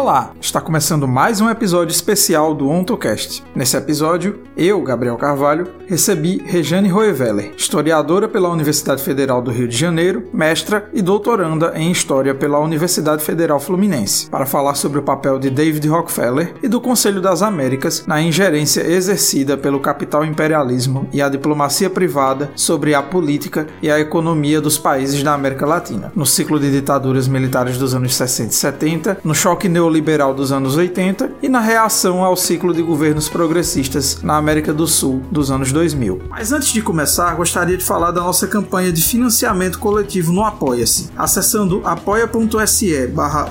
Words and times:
Olá, 0.00 0.32
está 0.40 0.62
começando 0.62 1.06
mais 1.06 1.42
um 1.42 1.50
episódio 1.50 1.92
especial 1.92 2.54
do 2.54 2.70
OntoCast. 2.70 3.44
Nesse 3.54 3.76
episódio, 3.76 4.40
eu, 4.56 4.80
Gabriel 4.82 5.18
Carvalho, 5.18 5.68
recebi 5.86 6.42
Rejane 6.42 6.88
Roeveller, 6.88 7.52
historiadora 7.54 8.26
pela 8.26 8.48
Universidade 8.48 9.02
Federal 9.02 9.42
do 9.42 9.50
Rio 9.50 9.68
de 9.68 9.76
Janeiro, 9.76 10.26
mestra 10.32 10.88
e 10.94 11.02
doutoranda 11.02 11.74
em 11.76 11.92
História 11.92 12.34
pela 12.34 12.58
Universidade 12.60 13.22
Federal 13.22 13.60
Fluminense, 13.60 14.30
para 14.30 14.46
falar 14.46 14.74
sobre 14.74 14.98
o 14.98 15.02
papel 15.02 15.38
de 15.38 15.50
David 15.50 15.86
Rockefeller 15.88 16.54
e 16.62 16.68
do 16.68 16.80
Conselho 16.80 17.20
das 17.20 17.42
Américas 17.42 18.06
na 18.06 18.22
ingerência 18.22 18.80
exercida 18.80 19.54
pelo 19.58 19.80
capital 19.80 20.24
imperialismo 20.24 21.08
e 21.12 21.20
a 21.20 21.28
diplomacia 21.28 21.90
privada 21.90 22.50
sobre 22.56 22.94
a 22.94 23.02
política 23.02 23.66
e 23.82 23.90
a 23.90 24.00
economia 24.00 24.62
dos 24.62 24.78
países 24.78 25.22
da 25.22 25.34
América 25.34 25.66
Latina, 25.66 26.10
no 26.16 26.24
ciclo 26.24 26.58
de 26.58 26.70
ditaduras 26.70 27.28
militares 27.28 27.76
dos 27.76 27.94
anos 27.94 28.14
60 28.14 28.50
e 28.50 28.54
70, 28.54 29.18
no 29.22 29.34
choque 29.34 29.68
neoliberal 29.90 30.32
dos 30.32 30.52
anos 30.52 30.76
80 30.76 31.32
e 31.42 31.48
na 31.48 31.60
reação 31.60 32.24
ao 32.24 32.36
ciclo 32.36 32.72
de 32.72 32.80
governos 32.80 33.28
progressistas 33.28 34.22
na 34.22 34.36
América 34.36 34.72
do 34.72 34.86
Sul 34.86 35.20
dos 35.30 35.50
anos 35.50 35.72
2000. 35.72 36.22
Mas 36.30 36.52
antes 36.52 36.72
de 36.72 36.80
começar, 36.80 37.34
gostaria 37.34 37.76
de 37.76 37.84
falar 37.84 38.12
da 38.12 38.20
nossa 38.20 38.46
campanha 38.46 38.92
de 38.92 39.02
financiamento 39.02 39.78
coletivo 39.78 40.32
no 40.32 40.44
Apoia-se. 40.44 41.10
Acessando 41.16 41.82
apoia.se 41.84 43.06
barra 43.08 43.50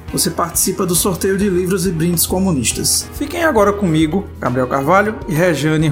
você 0.11 0.29
participa 0.29 0.85
do 0.85 0.95
sorteio 0.95 1.37
de 1.37 1.49
livros 1.49 1.85
e 1.85 1.91
brindes 1.91 2.25
comunistas. 2.25 3.07
Fiquem 3.13 3.43
agora 3.43 3.71
comigo, 3.71 4.27
Gabriel 4.39 4.67
Carvalho 4.67 5.15
e 5.27 5.33
Rejane 5.33 5.89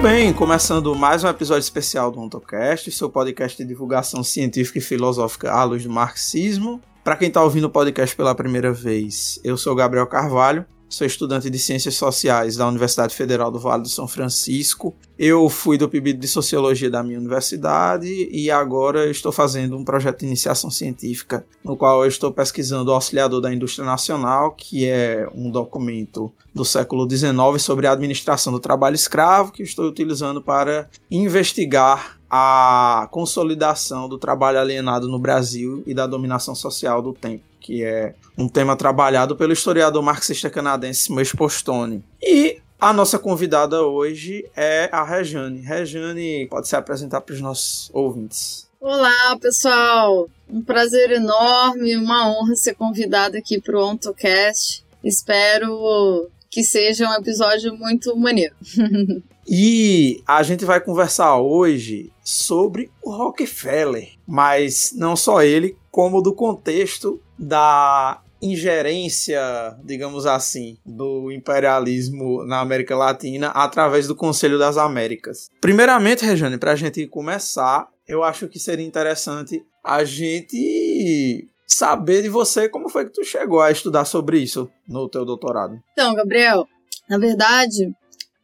Roeveller. 0.00 0.10
bem, 0.10 0.32
começando 0.32 0.94
mais 0.94 1.22
um 1.22 1.28
episódio 1.28 1.60
especial 1.60 2.10
do 2.10 2.20
OntoCast, 2.20 2.90
seu 2.90 3.10
podcast 3.10 3.56
de 3.56 3.68
divulgação 3.68 4.24
científica 4.24 4.78
e 4.78 4.82
filosófica 4.82 5.52
à 5.52 5.62
luz 5.62 5.84
do 5.84 5.90
marxismo. 5.90 6.80
Para 7.04 7.16
quem 7.16 7.28
está 7.28 7.42
ouvindo 7.42 7.64
o 7.64 7.70
podcast 7.70 8.16
pela 8.16 8.34
primeira 8.34 8.72
vez, 8.72 9.38
eu 9.44 9.56
sou 9.56 9.74
Gabriel 9.74 10.06
Carvalho, 10.06 10.64
sou 10.90 11.06
estudante 11.06 11.48
de 11.48 11.58
Ciências 11.58 11.94
Sociais 11.94 12.56
da 12.56 12.66
Universidade 12.66 13.14
Federal 13.14 13.50
do 13.50 13.60
Vale 13.60 13.84
do 13.84 13.88
São 13.88 14.08
Francisco. 14.08 14.92
Eu 15.16 15.48
fui 15.48 15.78
do 15.78 15.88
PIB 15.88 16.14
de 16.14 16.26
Sociologia 16.26 16.90
da 16.90 17.00
minha 17.02 17.18
universidade 17.18 18.28
e 18.30 18.50
agora 18.50 19.08
estou 19.08 19.30
fazendo 19.30 19.76
um 19.76 19.84
projeto 19.84 20.20
de 20.20 20.26
iniciação 20.26 20.68
científica, 20.68 21.46
no 21.62 21.76
qual 21.76 22.02
eu 22.02 22.08
estou 22.08 22.32
pesquisando 22.32 22.90
o 22.90 22.94
Auxiliador 22.94 23.40
da 23.40 23.54
Indústria 23.54 23.86
Nacional, 23.86 24.50
que 24.50 24.84
é 24.84 25.28
um 25.32 25.48
documento 25.48 26.32
do 26.52 26.64
século 26.64 27.08
XIX 27.08 27.30
sobre 27.58 27.86
a 27.86 27.92
administração 27.92 28.52
do 28.52 28.58
trabalho 28.58 28.96
escravo, 28.96 29.52
que 29.52 29.62
estou 29.62 29.86
utilizando 29.86 30.42
para 30.42 30.90
investigar 31.08 32.18
a 32.28 33.08
consolidação 33.12 34.08
do 34.08 34.18
trabalho 34.18 34.58
alienado 34.58 35.08
no 35.08 35.18
Brasil 35.18 35.84
e 35.86 35.94
da 35.94 36.06
dominação 36.06 36.54
social 36.54 37.00
do 37.00 37.12
tempo 37.12 37.49
que 37.60 37.84
é 37.84 38.14
um 38.36 38.48
tema 38.48 38.74
trabalhado 38.74 39.36
pelo 39.36 39.52
historiador 39.52 40.02
marxista 40.02 40.48
canadense 40.48 41.12
Mois 41.12 41.32
Postone. 41.32 42.02
E 42.22 42.58
a 42.80 42.92
nossa 42.92 43.18
convidada 43.18 43.82
hoje 43.82 44.48
é 44.56 44.88
a 44.90 45.04
Rejane. 45.04 45.60
Rejane 45.60 46.46
pode 46.48 46.66
se 46.66 46.74
apresentar 46.74 47.20
para 47.20 47.34
os 47.34 47.40
nossos 47.40 47.90
ouvintes. 47.92 48.68
Olá, 48.80 49.36
pessoal! 49.38 50.26
Um 50.48 50.62
prazer 50.62 51.10
enorme, 51.12 51.94
uma 51.96 52.30
honra 52.30 52.56
ser 52.56 52.74
convidada 52.74 53.36
aqui 53.36 53.60
para 53.60 53.78
o 53.78 53.84
OntoCast. 53.84 54.82
Espero 55.04 56.30
que 56.48 56.64
seja 56.64 57.08
um 57.08 57.12
episódio 57.12 57.76
muito 57.76 58.16
maneiro. 58.16 58.54
e 59.46 60.22
a 60.26 60.42
gente 60.42 60.64
vai 60.64 60.80
conversar 60.80 61.36
hoje 61.36 62.10
sobre 62.24 62.90
o 63.02 63.10
Rockefeller, 63.10 64.12
mas 64.26 64.92
não 64.96 65.14
só 65.14 65.42
ele, 65.42 65.76
como 65.90 66.22
do 66.22 66.32
contexto 66.32 67.20
da 67.40 68.20
ingerência, 68.42 69.40
digamos 69.82 70.26
assim, 70.26 70.76
do 70.84 71.32
imperialismo 71.32 72.44
na 72.44 72.60
América 72.60 72.96
Latina 72.96 73.48
através 73.48 74.06
do 74.06 74.14
Conselho 74.14 74.58
das 74.58 74.76
Américas. 74.76 75.50
Primeiramente, 75.60 76.24
Rejane, 76.24 76.58
para 76.58 76.72
a 76.72 76.76
gente 76.76 77.06
começar, 77.06 77.88
eu 78.06 78.22
acho 78.22 78.48
que 78.48 78.58
seria 78.58 78.86
interessante 78.86 79.64
a 79.82 80.04
gente 80.04 81.48
saber 81.66 82.22
de 82.22 82.28
você 82.28 82.68
como 82.68 82.88
foi 82.88 83.06
que 83.06 83.12
tu 83.12 83.24
chegou 83.24 83.60
a 83.60 83.70
estudar 83.70 84.04
sobre 84.04 84.38
isso 84.38 84.68
no 84.86 85.08
teu 85.08 85.24
doutorado. 85.24 85.78
Então, 85.92 86.14
Gabriel, 86.14 86.66
na 87.08 87.18
verdade, 87.18 87.90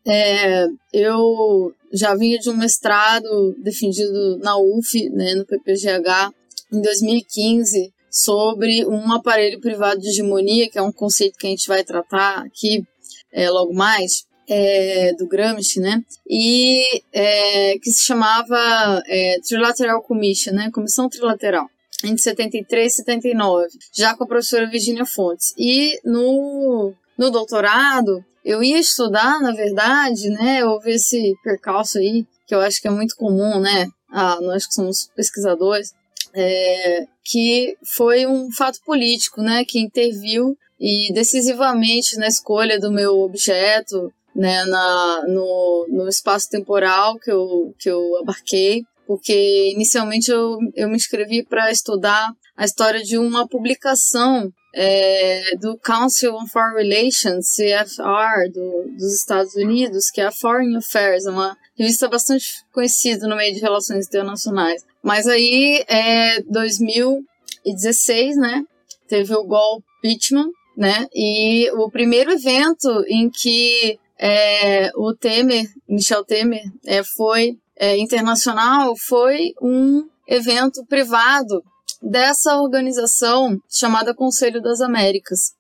é, 0.07 0.67
eu 0.93 1.73
já 1.93 2.15
vinha 2.15 2.39
de 2.39 2.49
um 2.49 2.57
mestrado 2.57 3.55
defendido 3.63 4.39
na 4.39 4.57
UF, 4.57 5.11
né, 5.11 5.34
no 5.34 5.45
PPGH, 5.45 6.33
em 6.73 6.81
2015, 6.81 7.93
sobre 8.16 8.87
um 8.87 9.12
aparelho 9.12 9.60
privado 9.60 10.00
de 10.00 10.09
hegemonia, 10.09 10.71
que 10.71 10.78
é 10.78 10.82
um 10.82 10.91
conceito 10.91 11.38
que 11.38 11.47
a 11.47 11.50
gente 11.50 11.69
vai 11.69 11.84
tratar 11.84 12.38
aqui 12.47 12.82
é, 13.31 13.50
logo 13.50 13.75
mais, 13.75 14.25
é, 14.49 15.12
do 15.19 15.28
Gramsci, 15.28 15.81
né? 15.81 16.03
E 16.27 17.03
é, 17.12 17.78
que 17.78 17.91
se 17.91 18.04
chamava 18.04 19.03
é, 19.06 19.38
Trilateral 19.47 20.03
Commission, 20.03 20.54
né? 20.54 20.71
Comissão 20.72 21.10
Trilateral. 21.10 21.66
Entre 22.03 22.22
73 22.22 22.93
e 22.93 22.97
79, 22.97 23.69
já 23.94 24.15
com 24.15 24.25
a 24.25 24.27
professora 24.27 24.71
Virginia 24.71 25.04
Fontes. 25.04 25.53
E 25.59 26.00
no, 26.03 26.94
no 27.19 27.31
doutorado, 27.31 28.25
eu 28.43 28.62
ia 28.62 28.78
estudar, 28.78 29.41
na 29.41 29.53
verdade, 29.53 30.31
né? 30.31 30.65
Houve 30.65 30.93
esse 30.93 31.34
percalço 31.44 31.98
aí, 31.98 32.25
que 32.47 32.54
eu 32.54 32.60
acho 32.60 32.81
que 32.81 32.88
é 32.88 32.91
muito 32.91 33.15
comum, 33.15 33.60
né? 33.60 33.88
Ah, 34.10 34.38
nós 34.41 34.66
que 34.66 34.72
somos 34.72 35.10
pesquisadores, 35.15 35.93
é, 36.33 37.06
que 37.28 37.76
foi 37.84 38.25
um 38.25 38.53
fato 38.53 38.78
político, 38.84 39.42
né, 39.42 39.64
que 39.64 39.81
interviu 39.81 40.56
e 40.78 41.12
decisivamente 41.12 42.16
na 42.16 42.28
escolha 42.28 42.78
do 42.78 42.92
meu 42.92 43.19
objeto, 43.20 44.12
né, 44.34 44.64
na, 44.66 45.25
no, 45.26 45.86
no 45.91 46.09
espaço 46.09 46.48
temporal 46.48 47.19
que 47.19 47.31
eu, 47.31 47.75
que 47.78 47.91
eu 47.91 48.19
abarquei, 48.19 48.84
porque 49.06 49.70
inicialmente 49.72 50.31
eu, 50.31 50.59
eu 50.75 50.88
me 50.88 50.97
inscrevi 50.97 51.44
para 51.44 51.70
estudar 51.70 52.31
a 52.56 52.65
história 52.65 53.03
de 53.03 53.19
uma 53.19 53.47
publicação 53.48 54.50
é, 54.75 55.56
do 55.56 55.78
Council 55.78 56.34
on 56.34 56.47
Foreign 56.47 56.76
Relations, 56.76 57.48
CFR, 57.54 58.53
do, 58.53 58.92
dos 58.97 59.15
Estados 59.15 59.54
Unidos, 59.54 60.10
que 60.10 60.20
é 60.20 60.26
a 60.26 60.32
Foreign 60.32 60.76
Affairs, 60.76 61.25
é 61.25 61.31
uma 61.31 61.56
revista 61.78 62.09
bastante 62.09 62.62
conhecida 62.72 63.26
no 63.26 63.36
meio 63.36 63.54
de 63.54 63.60
relações 63.60 64.06
internacionais. 64.06 64.82
Mas 65.06 65.25
aí, 65.28 65.84
é 65.86 66.42
2016, 66.42 68.36
né? 68.39 68.65
Teve 69.07 69.36
o 69.36 69.45
golpe 69.45 69.86
Pittman, 70.03 70.51
né? 70.77 71.07
E 71.15 71.71
o 71.75 71.89
primeiro 71.89 72.33
evento 72.33 73.04
em 73.07 73.30
que 73.30 74.01
é, 74.19 74.91
o 74.97 75.15
Temer, 75.15 75.65
Michel 75.89 76.25
Temer, 76.25 76.65
é, 76.84 77.04
foi 77.04 77.57
é, 77.77 77.97
internacional 77.98 78.97
foi 78.97 79.53
um 79.63 80.09
evento 80.27 80.84
privado 80.86 81.63
dessa 82.03 82.57
organização 82.60 83.57
chamada 83.71 84.13
Conselho 84.13 84.60
das 84.60 84.80
Américas, 84.80 85.53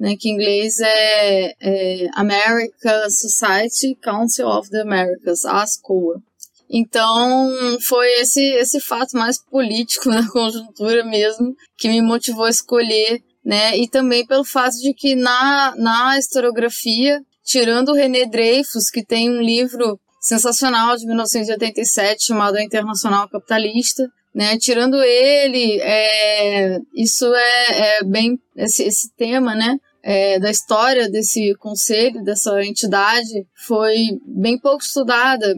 né, 0.00 0.16
que 0.18 0.30
em 0.30 0.32
inglês 0.32 0.78
é, 0.80 1.52
é 1.60 2.08
America 2.14 3.10
Society 3.10 3.98
Council 4.02 4.46
of 4.46 4.70
the 4.70 4.80
Americas, 4.80 5.44
ASCOA. 5.44 6.22
Então, 6.70 7.78
foi 7.86 8.06
esse, 8.20 8.42
esse 8.54 8.80
fato 8.80 9.16
mais 9.16 9.42
político 9.42 10.08
na 10.10 10.28
conjuntura 10.30 11.04
mesmo 11.04 11.54
que 11.76 11.88
me 11.88 12.00
motivou 12.00 12.44
a 12.44 12.50
escolher, 12.50 13.20
né? 13.44 13.76
E 13.76 13.88
também 13.88 14.26
pelo 14.26 14.44
fato 14.44 14.74
de 14.80 14.94
que 14.94 15.14
na, 15.14 15.74
na 15.76 16.18
historiografia, 16.18 17.20
tirando 17.44 17.90
o 17.90 17.94
René 17.94 18.26
Dreyfus, 18.26 18.90
que 18.92 19.04
tem 19.04 19.30
um 19.30 19.40
livro 19.40 19.98
sensacional 20.20 20.96
de 20.96 21.06
1987 21.06 22.24
chamado 22.26 22.56
A 22.56 22.62
Internacional 22.62 23.28
Capitalista, 23.28 24.08
né? 24.34 24.56
Tirando 24.58 25.02
ele, 25.02 25.80
é, 25.80 26.78
isso 26.94 27.26
é, 27.34 27.98
é 27.98 28.04
bem 28.04 28.38
esse, 28.56 28.82
esse 28.82 29.14
tema, 29.16 29.54
né? 29.54 29.76
é, 30.04 30.38
da 30.38 30.50
história 30.50 31.08
desse 31.10 31.54
conselho, 31.54 32.22
dessa 32.22 32.62
entidade, 32.62 33.46
foi 33.66 33.96
bem 34.26 34.58
pouco 34.58 34.84
estudada. 34.84 35.54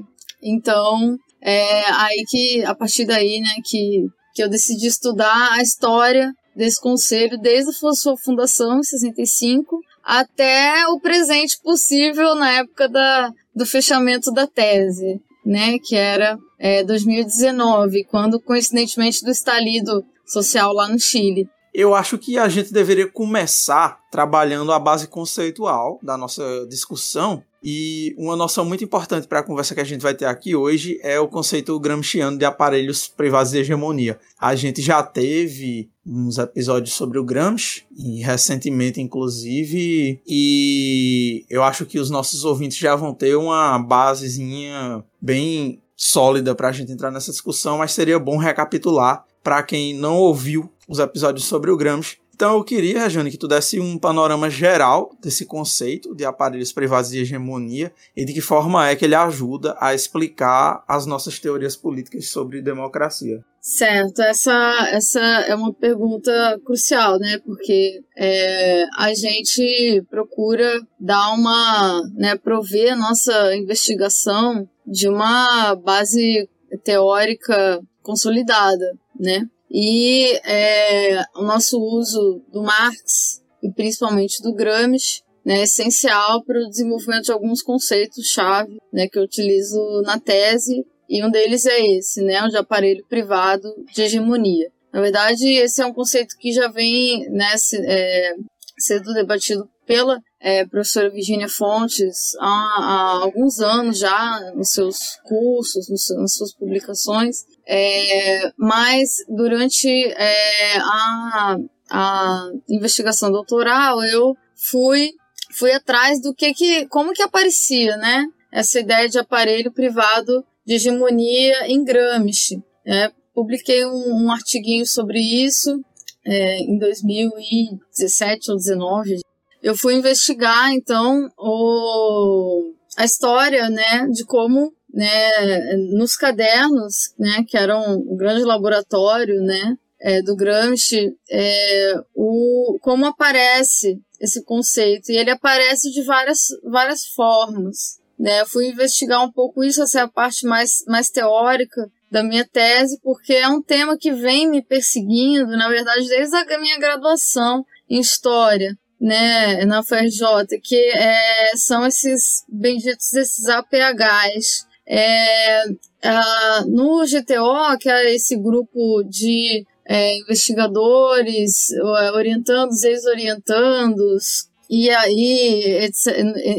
Então, 0.48 1.16
é 1.42 1.90
aí 1.90 2.24
que, 2.28 2.64
a 2.64 2.72
partir 2.72 3.04
daí, 3.04 3.40
né, 3.40 3.54
que, 3.64 4.06
que 4.32 4.42
eu 4.42 4.48
decidi 4.48 4.86
estudar 4.86 5.52
a 5.52 5.60
história 5.60 6.32
desse 6.54 6.80
conselho 6.80 7.36
desde 7.36 7.70
a 7.70 7.92
sua 7.92 8.16
fundação, 8.16 8.78
em 8.78 8.82
65, 8.84 9.80
até 10.04 10.86
o 10.86 11.00
presente 11.00 11.58
possível 11.60 12.36
na 12.36 12.52
época 12.52 12.88
da, 12.88 13.32
do 13.54 13.66
fechamento 13.66 14.32
da 14.32 14.46
tese, 14.46 15.20
né, 15.44 15.78
que 15.80 15.96
era 15.96 16.38
é, 16.60 16.84
2019, 16.84 18.04
quando 18.04 18.40
coincidentemente 18.40 19.24
do 19.24 19.30
estalido 19.32 20.04
social 20.24 20.72
lá 20.72 20.88
no 20.88 20.98
Chile. 20.98 21.48
Eu 21.74 21.94
acho 21.94 22.16
que 22.16 22.38
a 22.38 22.48
gente 22.48 22.72
deveria 22.72 23.06
começar 23.06 23.98
trabalhando 24.10 24.72
a 24.72 24.78
base 24.78 25.08
conceitual 25.08 25.98
da 26.02 26.16
nossa 26.16 26.66
discussão. 26.70 27.42
E 27.68 28.14
uma 28.16 28.36
noção 28.36 28.64
muito 28.64 28.84
importante 28.84 29.26
para 29.26 29.40
a 29.40 29.42
conversa 29.42 29.74
que 29.74 29.80
a 29.80 29.84
gente 29.84 30.00
vai 30.00 30.14
ter 30.14 30.26
aqui 30.26 30.54
hoje 30.54 31.00
é 31.02 31.18
o 31.18 31.26
conceito 31.26 31.76
gramsciano 31.80 32.38
de 32.38 32.44
aparelhos 32.44 33.08
privados 33.08 33.50
de 33.50 33.58
hegemonia. 33.58 34.20
A 34.38 34.54
gente 34.54 34.80
já 34.80 35.02
teve 35.02 35.90
uns 36.06 36.38
episódios 36.38 36.94
sobre 36.94 37.18
o 37.18 37.24
Gramsci, 37.24 37.82
e 37.98 38.22
recentemente 38.22 39.00
inclusive, 39.00 40.22
e 40.24 41.44
eu 41.50 41.64
acho 41.64 41.84
que 41.84 41.98
os 41.98 42.08
nossos 42.08 42.44
ouvintes 42.44 42.78
já 42.78 42.94
vão 42.94 43.12
ter 43.12 43.34
uma 43.34 43.76
basezinha 43.80 45.02
bem 45.20 45.82
sólida 45.96 46.54
para 46.54 46.68
a 46.68 46.72
gente 46.72 46.92
entrar 46.92 47.10
nessa 47.10 47.32
discussão, 47.32 47.78
mas 47.78 47.90
seria 47.90 48.20
bom 48.20 48.36
recapitular 48.36 49.24
para 49.42 49.60
quem 49.64 49.92
não 49.92 50.16
ouviu 50.16 50.70
os 50.86 51.00
episódios 51.00 51.46
sobre 51.46 51.72
o 51.72 51.76
Gramsci. 51.76 52.18
Então 52.36 52.52
eu 52.52 52.62
queria, 52.62 53.08
Jane, 53.08 53.30
que 53.30 53.38
tu 53.38 53.48
desse 53.48 53.80
um 53.80 53.98
panorama 53.98 54.50
geral 54.50 55.10
desse 55.22 55.46
conceito 55.46 56.14
de 56.14 56.22
aparelhos 56.22 56.70
privados 56.70 57.08
de 57.08 57.20
hegemonia 57.20 57.90
e 58.14 58.26
de 58.26 58.34
que 58.34 58.42
forma 58.42 58.86
é 58.86 58.94
que 58.94 59.06
ele 59.06 59.14
ajuda 59.14 59.74
a 59.80 59.94
explicar 59.94 60.84
as 60.86 61.06
nossas 61.06 61.40
teorias 61.40 61.74
políticas 61.74 62.28
sobre 62.28 62.60
democracia. 62.60 63.42
Certo, 63.58 64.20
essa, 64.20 64.52
essa 64.92 65.18
é 65.18 65.54
uma 65.54 65.72
pergunta 65.72 66.60
crucial, 66.62 67.18
né? 67.18 67.38
Porque 67.42 68.02
é, 68.14 68.84
a 68.98 69.14
gente 69.14 70.04
procura 70.10 70.78
dar 71.00 71.32
uma, 71.32 72.02
né, 72.16 72.36
prover 72.36 72.92
a 72.92 72.96
nossa 72.96 73.56
investigação 73.56 74.68
de 74.86 75.08
uma 75.08 75.74
base 75.74 76.46
teórica 76.84 77.80
consolidada, 78.02 78.92
né? 79.18 79.48
E 79.70 80.38
é, 80.44 81.22
o 81.34 81.42
nosso 81.42 81.78
uso 81.78 82.42
do 82.52 82.62
Marx 82.62 83.42
e 83.62 83.72
principalmente 83.72 84.42
do 84.42 84.54
Gramsci 84.54 85.22
né, 85.44 85.60
é 85.60 85.62
essencial 85.62 86.42
para 86.44 86.58
o 86.58 86.68
desenvolvimento 86.68 87.24
de 87.24 87.32
alguns 87.32 87.62
conceitos-chave 87.62 88.78
né, 88.92 89.08
que 89.08 89.18
eu 89.18 89.22
utilizo 89.22 90.02
na 90.02 90.18
tese, 90.18 90.84
e 91.08 91.24
um 91.24 91.30
deles 91.30 91.64
é 91.66 91.80
esse, 91.96 92.20
né, 92.22 92.42
o 92.42 92.48
de 92.48 92.56
aparelho 92.56 93.04
privado 93.08 93.68
de 93.94 94.02
hegemonia. 94.02 94.68
Na 94.92 95.00
verdade, 95.00 95.46
esse 95.46 95.80
é 95.80 95.86
um 95.86 95.92
conceito 95.92 96.36
que 96.38 96.52
já 96.52 96.68
vem 96.68 97.30
né, 97.30 97.56
se, 97.56 97.76
é, 97.76 98.34
sendo 98.78 99.12
debatido 99.12 99.68
pela 99.86 100.20
é, 100.40 100.66
professora 100.66 101.10
Virginia 101.10 101.48
Fontes 101.48 102.34
há, 102.40 102.46
há, 102.46 103.22
alguns 103.22 103.60
anos 103.60 103.98
já 103.98 104.52
nos 104.54 104.70
seus 104.70 104.96
cursos, 105.24 105.88
nos, 105.88 106.08
nas 106.16 106.34
suas 106.34 106.52
publicações, 106.54 107.44
é, 107.68 108.52
mas 108.56 109.24
durante 109.28 109.88
é, 109.88 110.78
a, 110.78 111.56
a 111.90 112.50
investigação 112.68 113.30
doutoral 113.30 114.02
eu 114.04 114.36
fui 114.54 115.12
fui 115.52 115.72
atrás 115.72 116.20
do 116.20 116.34
que 116.34 116.52
que 116.54 116.86
como 116.86 117.12
que 117.12 117.22
aparecia, 117.22 117.96
né? 117.96 118.26
Essa 118.52 118.80
ideia 118.80 119.08
de 119.08 119.18
aparelho 119.18 119.72
privado 119.72 120.44
de 120.64 120.74
hegemonia 120.74 121.66
em 121.68 121.84
Gramsci. 121.84 122.62
Né? 122.84 123.10
Publiquei 123.34 123.84
um, 123.84 124.24
um 124.24 124.32
artiguinho 124.32 124.86
sobre 124.86 125.20
isso 125.20 125.80
é, 126.24 126.58
em 126.58 126.78
2017 126.78 128.50
ou 128.50 128.56
2019. 128.56 129.20
Eu 129.62 129.76
fui 129.76 129.94
investigar 129.94 130.72
então 130.72 131.28
o, 131.38 132.72
a 132.96 133.04
história, 133.04 133.68
né, 133.68 134.06
de 134.12 134.24
como 134.24 134.72
né, 134.96 135.76
nos 135.92 136.16
cadernos, 136.16 137.12
né, 137.18 137.44
que 137.46 137.54
eram 137.54 137.98
um 137.98 138.16
grande 138.16 138.42
laboratório, 138.42 139.42
né, 139.42 139.76
é, 140.00 140.22
do 140.22 140.34
Gramsci, 140.34 141.14
é, 141.30 141.94
o, 142.14 142.78
como 142.80 143.04
aparece 143.04 144.00
esse 144.18 144.42
conceito. 144.42 145.12
E 145.12 145.16
ele 145.18 145.30
aparece 145.30 145.92
de 145.92 146.02
várias, 146.02 146.46
várias 146.64 147.06
formas. 147.08 148.00
Né? 148.18 148.40
Eu 148.40 148.46
fui 148.46 148.68
investigar 148.68 149.22
um 149.22 149.30
pouco 149.30 149.62
isso, 149.62 149.82
essa 149.82 150.00
é 150.00 150.02
a 150.02 150.08
parte 150.08 150.46
mais, 150.46 150.82
mais 150.86 151.10
teórica 151.10 151.90
da 152.10 152.22
minha 152.22 152.46
tese, 152.46 152.98
porque 153.02 153.34
é 153.34 153.48
um 153.48 153.60
tema 153.60 153.98
que 153.98 154.12
vem 154.12 154.48
me 154.48 154.62
perseguindo, 154.62 155.50
na 155.58 155.68
verdade, 155.68 156.08
desde 156.08 156.34
a 156.34 156.58
minha 156.58 156.78
graduação 156.78 157.66
em 157.90 158.00
História 158.00 158.74
né, 158.98 159.62
na 159.66 159.80
UFRJ, 159.80 160.58
que 160.62 160.90
é, 160.96 161.50
são 161.56 161.86
esses 161.86 162.44
benditos 162.48 163.12
esses 163.12 163.46
APHs 163.46 164.66
é, 164.88 165.64
a, 166.02 166.64
no 166.66 167.04
GTO, 167.04 167.78
que 167.78 167.88
é 167.88 168.14
esse 168.14 168.36
grupo 168.36 169.02
de 169.04 169.64
é, 169.84 170.18
investigadores, 170.18 171.68
orientandos, 172.14 172.82
ex-orientandos, 172.84 174.48
e 174.68 174.90
aí 174.90 175.90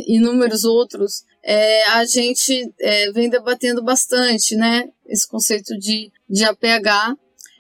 inúmeros 0.08 0.64
outros, 0.64 1.24
é, 1.44 1.88
a 1.92 2.06
gente 2.06 2.74
é, 2.80 3.12
vem 3.12 3.30
debatendo 3.30 3.84
bastante, 3.84 4.56
né, 4.56 4.90
esse 5.06 5.28
conceito 5.28 5.78
de, 5.78 6.12
de 6.30 6.44
APH 6.44 7.18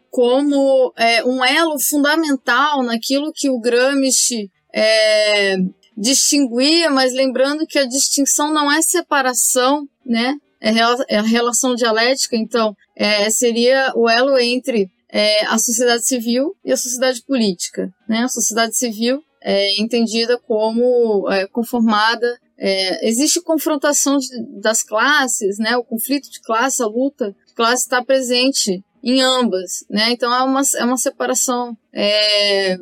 como 0.09 0.93
é, 0.97 1.23
um 1.23 1.43
elo 1.43 1.79
fundamental 1.79 2.81
naquilo 2.81 3.31
que 3.33 3.49
o 3.49 3.59
Gramsci 3.59 4.49
é, 4.73 5.57
distinguia, 5.95 6.89
mas 6.89 7.13
lembrando 7.13 7.67
que 7.67 7.79
a 7.79 7.85
distinção 7.85 8.51
não 8.51 8.71
é 8.71 8.81
separação, 8.81 9.87
né, 10.05 10.35
é, 10.61 10.71
é 11.09 11.17
a 11.17 11.21
relação 11.21 11.75
dialética, 11.75 12.35
então, 12.35 12.75
é, 12.95 13.29
seria 13.29 13.91
o 13.95 14.09
elo 14.09 14.37
entre 14.37 14.89
é, 15.09 15.45
a 15.45 15.57
sociedade 15.57 16.05
civil 16.05 16.55
e 16.63 16.71
a 16.71 16.77
sociedade 16.77 17.21
política. 17.23 17.91
Né? 18.07 18.19
A 18.19 18.27
sociedade 18.27 18.75
civil 18.75 19.21
é 19.41 19.79
entendida 19.81 20.37
como 20.37 21.29
é, 21.31 21.47
conformada. 21.47 22.37
É, 22.57 23.07
existe 23.07 23.41
confrontação 23.41 24.17
de, 24.17 24.27
das 24.59 24.83
classes, 24.83 25.57
né? 25.59 25.77
o 25.77 25.83
conflito 25.83 26.29
de 26.29 26.41
classe, 26.41 26.81
a 26.81 26.87
luta 26.87 27.35
de 27.47 27.53
classe 27.53 27.83
está 27.83 28.03
presente 28.03 28.83
em 29.03 29.21
ambas. 29.21 29.85
Né? 29.89 30.11
Então 30.11 30.33
é 30.33 30.43
uma, 30.43 30.61
é 30.77 30.83
uma 30.83 30.97
separação 30.97 31.77
é, 31.93 32.77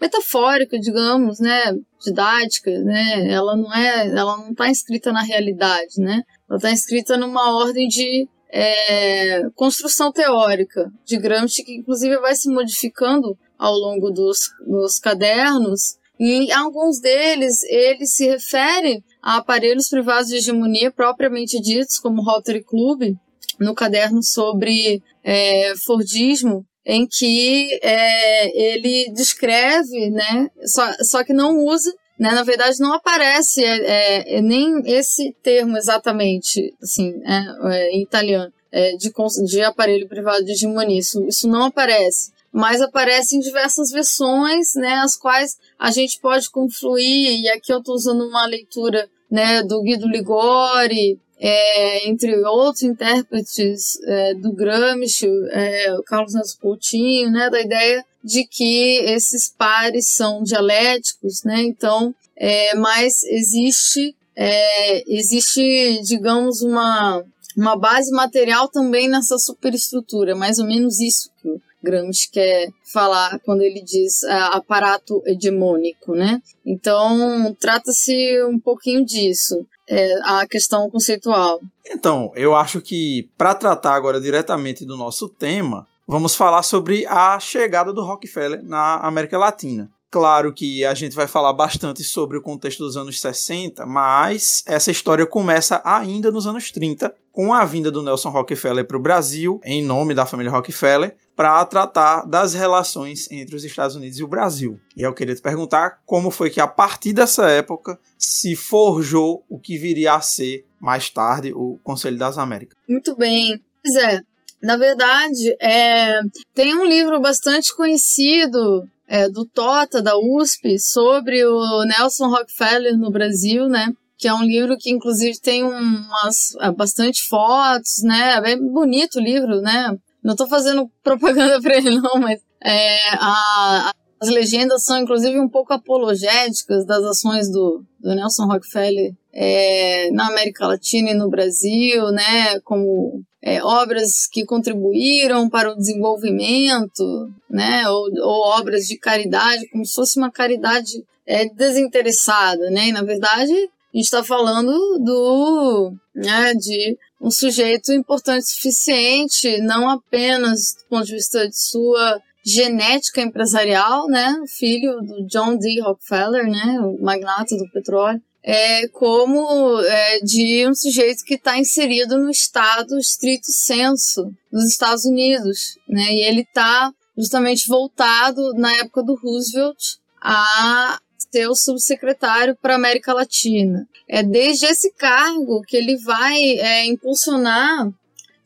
metafórica, 0.00 0.78
digamos, 0.78 1.38
né? 1.38 1.74
didática, 2.04 2.70
né? 2.82 3.30
ela 3.30 3.56
não 3.56 3.72
é, 3.72 4.08
ela 4.08 4.36
não 4.38 4.50
está 4.50 4.68
inscrita 4.68 5.12
na 5.12 5.22
realidade, 5.22 5.98
né? 5.98 6.22
Ela 6.50 6.56
está 6.56 6.72
inscrita 6.72 7.16
numa 7.16 7.56
ordem 7.56 7.86
de 7.86 8.28
é, 8.52 9.48
construção 9.54 10.10
teórica 10.10 10.90
de 11.04 11.16
Gramsci, 11.16 11.62
que 11.64 11.76
inclusive 11.76 12.18
vai 12.18 12.34
se 12.34 12.50
modificando 12.50 13.38
ao 13.56 13.72
longo 13.72 14.10
dos, 14.10 14.50
dos 14.66 14.98
cadernos. 14.98 15.96
E 16.18 16.32
em 16.32 16.52
alguns 16.52 17.00
deles, 17.00 17.62
ele 17.62 18.04
se 18.04 18.26
refere 18.26 19.04
a 19.22 19.36
aparelhos 19.36 19.88
privados 19.88 20.28
de 20.28 20.36
hegemonia 20.36 20.90
propriamente 20.90 21.60
ditos, 21.60 22.00
como 22.00 22.22
Rotary 22.22 22.64
Club, 22.64 23.14
no 23.58 23.74
caderno 23.74 24.22
sobre 24.22 25.02
é, 25.22 25.74
Fordismo, 25.84 26.66
em 26.84 27.06
que 27.06 27.78
é, 27.82 28.74
ele 28.74 29.12
descreve, 29.12 30.10
né, 30.10 30.48
só, 30.64 30.92
só 31.02 31.22
que 31.22 31.32
não 31.32 31.64
usa 31.64 31.94
né? 32.20 32.32
Na 32.32 32.42
verdade, 32.42 32.78
não 32.80 32.92
aparece 32.92 33.64
é, 33.64 33.78
é, 33.78 34.36
é, 34.36 34.42
nem 34.42 34.82
esse 34.84 35.34
termo 35.42 35.78
exatamente, 35.78 36.74
assim, 36.82 37.14
é, 37.24 37.74
é 37.74 37.90
em 37.92 38.02
italiano, 38.02 38.52
é, 38.70 38.94
de, 38.96 39.10
de 39.46 39.62
aparelho 39.62 40.06
privado 40.06 40.44
de 40.44 40.52
hegemonia. 40.52 40.98
Isso, 40.98 41.26
isso 41.26 41.48
não 41.48 41.64
aparece. 41.64 42.30
Mas 42.52 42.82
aparece 42.82 43.36
em 43.36 43.40
diversas 43.40 43.90
versões, 43.90 44.74
né, 44.74 44.96
as 44.96 45.16
quais 45.16 45.56
a 45.78 45.90
gente 45.90 46.20
pode 46.20 46.50
confluir, 46.50 47.40
e 47.40 47.48
aqui 47.48 47.72
eu 47.72 47.78
estou 47.78 47.94
usando 47.94 48.28
uma 48.28 48.44
leitura 48.44 49.08
né, 49.30 49.62
do 49.62 49.80
Guido 49.80 50.06
Ligori, 50.06 51.18
é, 51.38 52.06
entre 52.06 52.36
outros 52.44 52.82
intérpretes 52.82 53.98
é, 54.04 54.34
do 54.34 54.52
Gramsci, 54.52 55.26
é, 55.52 55.94
o 55.94 56.02
Carlos 56.02 56.34
Neto 56.34 56.58
Coutinho, 56.60 57.30
né, 57.30 57.48
da 57.48 57.60
ideia 57.62 58.04
de 58.22 58.46
que 58.46 59.00
esses 59.06 59.48
pares 59.48 60.14
são 60.14 60.42
dialéticos, 60.42 61.42
né, 61.44 61.62
então, 61.62 62.14
é, 62.36 62.74
mas 62.76 63.22
existe, 63.24 64.14
é, 64.36 65.04
existe, 65.12 66.00
digamos, 66.02 66.62
uma, 66.62 67.22
uma 67.56 67.76
base 67.76 68.10
material 68.12 68.68
também 68.68 69.08
nessa 69.08 69.38
superestrutura, 69.38 70.34
mais 70.34 70.58
ou 70.58 70.66
menos 70.66 71.00
isso 71.00 71.30
que 71.40 71.48
o, 71.48 71.60
Gramsci 71.82 72.30
quer 72.30 72.68
falar 72.92 73.38
quando 73.40 73.62
ele 73.62 73.82
diz 73.82 74.22
é, 74.22 74.32
aparato 74.32 75.22
hegemônico, 75.24 76.14
né? 76.14 76.40
Então, 76.64 77.54
trata-se 77.58 78.44
um 78.44 78.58
pouquinho 78.58 79.04
disso, 79.04 79.66
é, 79.88 80.14
a 80.24 80.46
questão 80.46 80.90
conceitual. 80.90 81.60
Então, 81.86 82.30
eu 82.34 82.54
acho 82.54 82.80
que 82.80 83.28
para 83.36 83.54
tratar 83.54 83.94
agora 83.94 84.20
diretamente 84.20 84.84
do 84.84 84.96
nosso 84.96 85.28
tema, 85.28 85.86
vamos 86.10 86.34
falar 86.34 86.64
sobre 86.64 87.06
a 87.06 87.38
chegada 87.38 87.92
do 87.92 88.02
Rockefeller 88.02 88.60
na 88.64 88.96
América 88.96 89.38
Latina. 89.38 89.88
Claro 90.10 90.52
que 90.52 90.84
a 90.84 90.92
gente 90.92 91.14
vai 91.14 91.28
falar 91.28 91.52
bastante 91.52 92.02
sobre 92.02 92.36
o 92.36 92.42
contexto 92.42 92.80
dos 92.80 92.96
anos 92.96 93.20
60, 93.20 93.86
mas 93.86 94.64
essa 94.66 94.90
história 94.90 95.24
começa 95.24 95.80
ainda 95.84 96.32
nos 96.32 96.48
anos 96.48 96.72
30, 96.72 97.14
com 97.30 97.54
a 97.54 97.64
vinda 97.64 97.92
do 97.92 98.02
Nelson 98.02 98.30
Rockefeller 98.30 98.84
para 98.84 98.96
o 98.96 99.00
Brasil, 99.00 99.60
em 99.64 99.84
nome 99.84 100.12
da 100.12 100.26
família 100.26 100.50
Rockefeller, 100.50 101.16
para 101.36 101.64
tratar 101.64 102.26
das 102.26 102.54
relações 102.54 103.30
entre 103.30 103.54
os 103.54 103.62
Estados 103.62 103.94
Unidos 103.94 104.18
e 104.18 104.24
o 104.24 104.28
Brasil. 104.28 104.80
E 104.96 105.02
eu 105.02 105.14
queria 105.14 105.36
te 105.36 105.40
perguntar 105.40 106.00
como 106.04 106.32
foi 106.32 106.50
que, 106.50 106.60
a 106.60 106.66
partir 106.66 107.12
dessa 107.12 107.48
época, 107.48 107.96
se 108.18 108.56
forjou 108.56 109.44
o 109.48 109.60
que 109.60 109.78
viria 109.78 110.14
a 110.14 110.20
ser 110.20 110.66
mais 110.80 111.08
tarde 111.08 111.52
o 111.54 111.78
Conselho 111.84 112.18
das 112.18 112.36
Américas. 112.36 112.76
Muito 112.88 113.14
bem. 113.14 113.62
Pois 113.82 113.94
é, 113.94 114.20
na 114.62 114.76
verdade, 114.76 115.56
é, 115.60 116.20
tem 116.54 116.74
um 116.74 116.84
livro 116.84 117.20
bastante 117.20 117.74
conhecido 117.74 118.86
é, 119.08 119.28
do 119.28 119.44
Tota, 119.44 120.02
da 120.02 120.16
USP, 120.16 120.78
sobre 120.78 121.44
o 121.44 121.84
Nelson 121.84 122.28
Rockefeller 122.28 122.96
no 122.96 123.10
Brasil, 123.10 123.68
né? 123.68 123.92
Que 124.16 124.28
é 124.28 124.34
um 124.34 124.44
livro 124.44 124.76
que, 124.78 124.90
inclusive, 124.90 125.40
tem 125.40 125.64
umas 125.64 126.54
é, 126.60 126.70
bastante 126.70 127.26
fotos, 127.26 128.02
né? 128.04 128.34
É 128.36 128.40
bem 128.40 128.58
bonito 128.60 129.16
o 129.16 129.22
livro, 129.22 129.60
né? 129.60 129.96
Não 130.22 130.32
estou 130.32 130.46
fazendo 130.46 130.90
propaganda 131.02 131.60
para 131.60 131.76
ele, 131.76 131.98
não, 131.98 132.20
mas 132.20 132.40
é, 132.62 133.14
a, 133.14 133.92
as 134.20 134.28
legendas 134.28 134.84
são, 134.84 134.98
inclusive, 134.98 135.40
um 135.40 135.48
pouco 135.48 135.72
apologéticas 135.72 136.84
das 136.84 137.02
ações 137.02 137.50
do, 137.50 137.82
do 137.98 138.14
Nelson 138.14 138.44
Rockefeller 138.44 139.12
é, 139.32 140.10
na 140.10 140.28
América 140.28 140.66
Latina 140.66 141.10
e 141.10 141.14
no 141.14 141.30
Brasil, 141.30 142.10
né? 142.12 142.60
Como 142.60 143.24
é, 143.42 143.62
obras 143.62 144.26
que 144.30 144.44
contribuíram 144.44 145.48
para 145.48 145.72
o 145.72 145.76
desenvolvimento, 145.76 147.30
né, 147.48 147.88
ou, 147.88 148.08
ou, 148.22 148.58
obras 148.58 148.86
de 148.86 148.98
caridade, 148.98 149.68
como 149.70 149.84
se 149.84 149.94
fosse 149.94 150.18
uma 150.18 150.30
caridade 150.30 151.04
é, 151.26 151.48
desinteressada, 151.48 152.70
né, 152.70 152.88
e 152.88 152.92
na 152.92 153.02
verdade 153.02 153.52
a 153.52 153.96
gente 153.96 154.04
está 154.04 154.22
falando 154.22 154.72
do, 154.98 155.92
né, 156.14 156.54
de 156.54 156.96
um 157.20 157.30
sujeito 157.30 157.92
importante 157.92 158.42
o 158.42 158.46
suficiente, 158.46 159.60
não 159.60 159.88
apenas 159.88 160.74
do 160.74 160.88
ponto 160.88 161.06
de 161.06 161.14
vista 161.14 161.48
de 161.48 161.58
sua 161.58 162.20
genética 162.44 163.20
empresarial, 163.20 164.06
né, 164.06 164.34
filho 164.46 165.00
do 165.00 165.26
John 165.26 165.56
D. 165.56 165.80
Rockefeller, 165.80 166.44
né, 166.44 166.78
o 166.80 167.02
magnata 167.02 167.56
do 167.56 167.68
petróleo, 167.70 168.20
é, 168.42 168.88
como 168.88 169.80
é, 169.80 170.20
de 170.20 170.66
um 170.66 170.74
sujeito 170.74 171.24
que 171.24 171.34
está 171.34 171.58
inserido 171.58 172.18
no 172.18 172.30
estado 172.30 172.98
estrito 172.98 173.52
senso 173.52 174.32
dos 174.50 174.64
Estados 174.64 175.04
Unidos, 175.04 175.78
né? 175.88 176.12
E 176.12 176.24
ele 176.24 176.42
está 176.42 176.92
justamente 177.16 177.68
voltado 177.68 178.54
na 178.54 178.72
época 178.76 179.02
do 179.02 179.14
Roosevelt 179.14 179.98
a 180.22 180.98
ser 181.30 181.48
o 181.48 181.54
subsecretário 181.54 182.56
para 182.60 182.74
América 182.74 183.12
Latina. 183.12 183.86
É 184.08 184.22
desde 184.22 184.66
esse 184.66 184.92
cargo 184.92 185.62
que 185.62 185.76
ele 185.76 185.96
vai 185.98 186.40
é, 186.40 186.86
impulsionar 186.86 187.90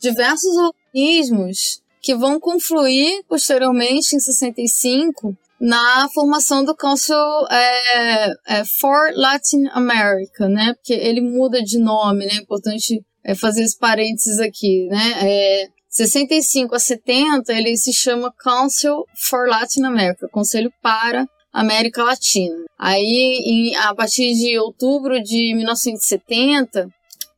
diversos 0.01 0.55
organismos 0.57 1.81
que 2.03 2.15
vão 2.15 2.39
confluir 2.39 3.25
posteriormente 3.27 4.15
em 4.15 4.21
65 4.21 5.35
na 5.65 6.11
formação 6.13 6.63
do 6.63 6.77
Council 6.77 7.17
é, 7.51 8.33
é, 8.49 8.65
for 8.79 9.11
Latin 9.15 9.67
America, 9.73 10.47
né? 10.47 10.75
Porque 10.75 10.93
ele 10.93 11.23
muda 11.23 11.63
de 11.63 11.79
nome, 11.79 12.27
né? 12.27 12.35
É 12.35 12.43
importante 12.43 13.03
é, 13.25 13.35
fazer 13.35 13.63
esse 13.63 13.79
parênteses 13.79 14.39
aqui, 14.41 14.87
né? 14.89 15.15
É, 15.23 15.69
65 15.89 16.75
a 16.75 16.79
70 16.79 17.51
ele 17.51 17.79
se 17.79 17.95
chama 17.95 18.31
Council 18.43 19.07
for 19.29 19.49
Latin 19.49 19.85
America, 19.85 20.29
Conselho 20.31 20.71
para 20.83 21.27
América 21.51 22.05
Latina. 22.05 22.57
Aí, 22.79 23.41
em, 23.47 23.77
a 23.77 23.95
partir 23.95 24.35
de 24.35 24.59
outubro 24.59 25.23
de 25.23 25.55
1970, 25.55 26.89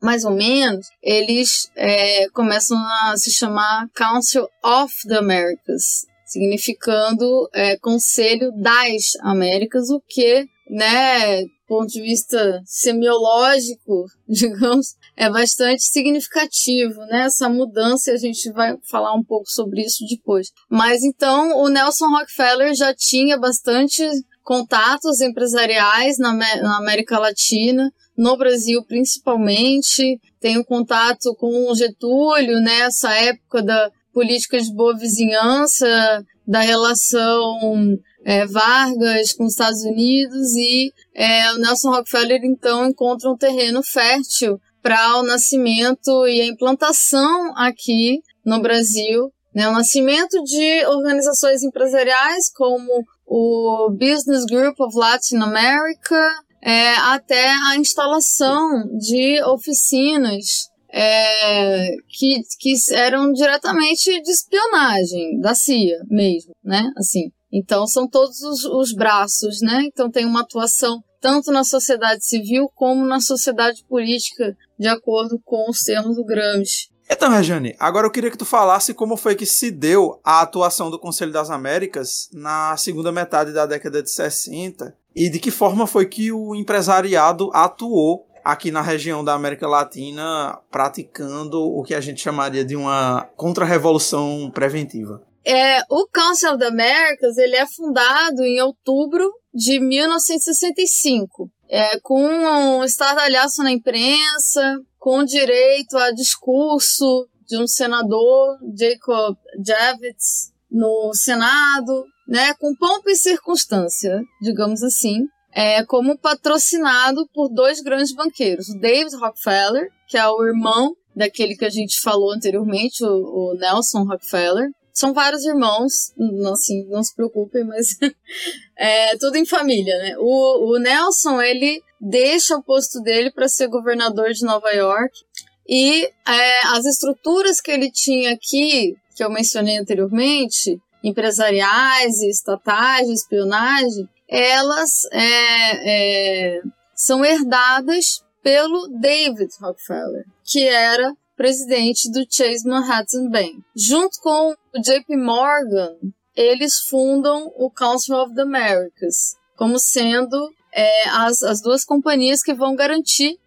mais 0.03 0.25
ou 0.25 0.33
menos, 0.33 0.89
eles 1.01 1.71
é, 1.77 2.27
começam 2.31 2.77
a 2.77 3.17
se 3.17 3.31
chamar 3.31 3.87
Council 3.95 4.49
of 4.65 4.93
the 5.07 5.17
Americas, 5.17 6.07
significando 6.27 7.49
é, 7.55 7.79
Conselho 7.79 8.51
das 8.61 9.13
Américas, 9.23 9.89
o 9.91 10.01
que, 10.07 10.45
né, 10.69 11.43
do 11.43 11.49
ponto 11.69 11.87
de 11.87 12.03
vista 12.03 12.61
semiológico, 12.67 14.07
digamos, 14.29 14.97
é 15.17 15.31
bastante 15.31 15.83
significativo, 15.85 17.01
né? 17.07 17.25
Essa 17.27 17.49
mudança, 17.49 18.13
a 18.13 18.17
gente 18.17 18.51
vai 18.53 18.77
falar 18.91 19.15
um 19.15 19.25
pouco 19.25 19.49
sobre 19.49 19.83
isso 19.83 20.05
depois. 20.09 20.49
Mas 20.69 21.03
então, 21.03 21.57
o 21.59 21.69
Nelson 21.69 22.09
Rockefeller 22.09 22.75
já 22.75 22.93
tinha 22.95 23.39
bastante 23.39 24.03
contatos 24.43 25.21
empresariais 25.21 26.19
na, 26.19 26.33
na 26.33 26.79
América 26.79 27.19
Latina, 27.19 27.91
no 28.17 28.37
Brasil 28.37 28.83
principalmente, 28.85 30.19
tem 30.41 30.57
um 30.57 30.65
contato 30.65 31.35
com 31.35 31.71
o 31.71 31.75
Getúlio, 31.75 32.61
nessa 32.61 33.09
né, 33.09 33.27
época 33.27 33.63
da 33.63 33.91
políticas 34.17 34.65
de 34.65 34.75
boa 34.75 34.97
vizinhança, 34.97 36.25
da 36.49 36.61
relação 36.61 37.99
é, 38.25 38.47
Vargas 38.47 39.35
com 39.35 39.45
os 39.45 39.53
Estados 39.53 39.83
Unidos 39.83 40.57
e 40.57 40.91
é, 41.15 41.53
o 41.53 41.59
Nelson 41.59 41.91
Rockefeller 41.91 42.41
então 42.43 42.87
encontra 42.87 43.31
um 43.31 43.37
terreno 43.37 43.83
fértil 43.83 44.59
para 44.83 45.19
o 45.19 45.23
nascimento 45.23 46.27
e 46.27 46.41
a 46.41 46.47
implantação 46.47 47.53
aqui 47.59 48.23
no 48.43 48.63
Brasil, 48.63 49.31
né, 49.55 49.69
o 49.69 49.73
nascimento 49.73 50.43
de 50.45 50.87
organizações 50.87 51.63
empresariais 51.63 52.51
como 52.55 53.05
o 53.27 53.91
Business 53.91 54.47
Group 54.47 54.81
of 54.81 54.97
Latin 54.97 55.37
America, 55.43 56.43
é, 56.63 56.95
até 56.95 57.51
a 57.69 57.77
instalação 57.77 58.97
de 58.97 59.43
oficinas 59.45 60.71
é, 60.91 61.97
que, 62.09 62.41
que 62.59 62.75
eram 62.93 63.33
diretamente 63.33 64.21
de 64.23 64.31
espionagem 64.31 65.41
da 65.41 65.55
CIA 65.55 65.99
mesmo, 66.09 66.55
né? 66.63 66.91
Assim, 66.97 67.31
então 67.53 67.87
são 67.87 68.09
todos 68.09 68.41
os, 68.43 68.65
os 68.65 68.93
braços, 68.93 69.61
né? 69.61 69.83
Então 69.85 70.11
tem 70.11 70.25
uma 70.25 70.41
atuação 70.41 71.03
tanto 71.21 71.51
na 71.51 71.65
sociedade 71.65 72.25
civil 72.25 72.71
como 72.75 73.05
na 73.05 73.21
sociedade 73.21 73.85
política, 73.89 74.57
de 74.79 74.87
acordo 74.87 75.41
com 75.45 75.69
os 75.69 75.83
termos 75.83 76.17
do 76.17 76.25
Gramsci. 76.25 76.89
Então, 77.09 77.31
Rejane, 77.31 77.75
agora 77.79 78.07
eu 78.07 78.11
queria 78.11 78.31
que 78.31 78.39
tu 78.39 78.45
falasse 78.45 78.93
como 78.93 79.17
foi 79.17 79.37
que 79.37 79.47
se 79.47 79.71
deu 79.71 80.21
a 80.25 80.41
atuação 80.41 80.91
do 80.91 80.99
Conselho 80.99 81.33
das 81.33 81.51
Américas 81.51 82.29
na 82.33 82.77
segunda 82.77 83.13
metade 83.13 83.53
da 83.53 83.65
década 83.65 84.03
de 84.03 84.11
60 84.11 84.97
e 85.15 85.31
de 85.31 85.39
que 85.39 85.53
forma 85.53 85.87
foi 85.87 86.07
que 86.07 86.33
o 86.33 86.55
empresariado 86.55 87.49
atuou 87.55 88.27
aqui 88.47 88.71
na 88.71 88.81
região 88.81 89.25
da 89.25 89.35
América 89.35 89.67
Latina 89.67 90.57
praticando 90.71 91.61
o 91.61 91.83
que 91.83 91.93
a 91.93 92.01
gente 92.01 92.21
chamaria 92.21 92.65
de 92.65 92.77
uma 92.77 93.29
contra-revolução 93.35 94.49
preventiva. 94.55 95.21
É, 95.45 95.81
o 95.91 96.07
Council 96.07 96.51
of 96.51 96.59
the 96.61 96.67
Americas 96.67 97.37
ele 97.39 97.57
é 97.57 97.67
fundado 97.67 98.45
em 98.45 98.61
outubro 98.61 99.29
de 99.53 99.81
1965, 99.81 101.51
é, 101.69 101.99
com 101.99 102.23
um 102.23 102.85
estardalhaço 102.85 103.65
na 103.65 103.73
imprensa, 103.73 104.81
com 104.97 105.25
direito 105.25 105.99
a 105.99 106.13
discurso 106.13 107.29
de 107.49 107.61
um 107.61 107.67
senador, 107.67 108.59
Jacob 108.79 109.37
Javits, 109.65 110.53
no 110.71 111.13
Senado, 111.15 112.05
né, 112.29 112.55
com 112.61 112.73
pompa 112.77 113.11
e 113.11 113.17
circunstância, 113.17 114.21
digamos 114.41 114.85
assim 114.85 115.27
é, 115.57 115.83
como 115.87 116.19
patrocinado 116.19 117.27
por 117.33 117.49
dois 117.49 117.81
grandes 117.81 118.15
banqueiros, 118.15 118.69
o 118.69 118.79
David 118.79 119.17
Rockefeller, 119.17 119.91
que 120.07 120.19
é 120.19 120.29
o 120.29 120.45
irmão 120.45 120.95
daquele 121.17 121.57
que 121.57 121.65
a 121.65 121.71
gente 121.71 121.99
falou 122.03 122.31
anteriormente, 122.31 123.03
o, 123.03 123.09
o 123.09 123.55
Nelson 123.55 124.05
Rockefeller. 124.05 124.69
São 124.93 125.15
vários 125.15 125.47
irmãos, 125.47 126.13
assim, 126.53 126.87
não 126.91 127.03
se 127.03 127.15
preocupem, 127.15 127.65
mas 127.65 127.97
é 128.77 129.17
tudo 129.17 129.37
em 129.37 129.47
família, 129.47 129.97
né? 129.97 130.15
O, 130.19 130.75
o 130.75 130.79
Nelson, 130.79 131.41
ele 131.41 131.83
deixa 131.99 132.55
o 132.55 132.63
posto 132.63 133.01
dele 133.01 133.31
para 133.31 133.49
ser 133.49 133.69
governador 133.69 134.33
de 134.35 134.45
Nova 134.45 134.71
York 134.73 135.19
e 135.67 136.05
é, 136.05 136.67
as 136.67 136.85
estruturas 136.85 137.63
que 137.63 137.71
ele 137.71 137.91
tinha 137.91 138.35
aqui, 138.35 138.95
que 139.17 139.25
eu 139.25 139.31
mencionei 139.31 139.79
anteriormente, 139.79 140.79
empresariais 141.03 142.19
e 142.21 142.29
estatais 142.29 143.07
de 143.07 143.15
espionagem, 143.15 144.07
elas 144.29 145.05
é, 145.13 146.57
é, 146.59 146.63
são 146.95 147.25
herdadas 147.25 148.25
pelo 148.43 148.89
David 149.01 149.51
Rockefeller, 149.61 150.25
que 150.45 150.63
era 150.67 151.15
presidente 151.37 152.11
do 152.11 152.27
Chase 152.31 152.67
Manhattan 152.67 153.29
Bank. 153.29 153.59
Junto 153.75 154.21
com 154.21 154.53
o 154.53 154.81
JP 154.81 155.17
Morgan, 155.17 155.95
eles 156.35 156.79
fundam 156.89 157.53
o 157.57 157.71
Council 157.71 158.17
of 158.17 158.35
the 158.35 158.43
Americas, 158.43 159.37
como 159.57 159.79
sendo 159.79 160.51
é, 160.73 161.09
as, 161.09 161.43
as 161.43 161.61
duas 161.61 161.85
companhias 161.85 162.43
que 162.43 162.55
vão 162.55 162.75
garantir 162.77 163.39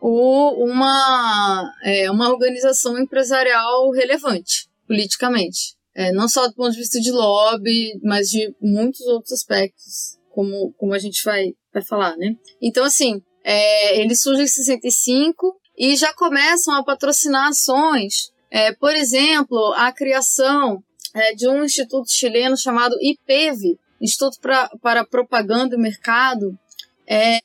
o, 0.00 0.64
uma, 0.64 1.72
é, 1.82 2.10
uma 2.10 2.28
organização 2.28 2.98
empresarial 2.98 3.90
relevante 3.90 4.68
politicamente. 4.86 5.76
É, 5.94 6.12
não 6.12 6.28
só 6.28 6.46
do 6.46 6.54
ponto 6.54 6.72
de 6.72 6.78
vista 6.78 7.00
de 7.00 7.10
lobby, 7.10 7.98
mas 8.02 8.28
de 8.28 8.54
muitos 8.60 9.00
outros 9.02 9.32
aspectos, 9.32 10.17
como, 10.38 10.72
como 10.74 10.94
a 10.94 11.00
gente 11.00 11.24
vai, 11.24 11.52
vai 11.74 11.82
falar, 11.82 12.16
né? 12.16 12.36
Então, 12.62 12.84
assim, 12.84 13.20
é, 13.42 14.00
eles 14.00 14.22
surgem 14.22 14.44
em 14.44 14.48
65 14.48 15.60
e 15.76 15.96
já 15.96 16.14
começam 16.14 16.74
a 16.74 16.84
patrocinar 16.84 17.48
ações. 17.48 18.30
É, 18.48 18.72
por 18.72 18.94
exemplo, 18.94 19.74
a 19.74 19.90
criação 19.90 20.80
é, 21.12 21.34
de 21.34 21.48
um 21.48 21.64
instituto 21.64 22.08
chileno 22.08 22.56
chamado 22.56 22.94
IPEV, 23.02 23.76
Instituto 24.00 24.38
pra, 24.40 24.70
para 24.80 25.04
Propaganda 25.04 25.74
e 25.74 25.78
Mercado, 25.80 26.56
é, 27.04 27.40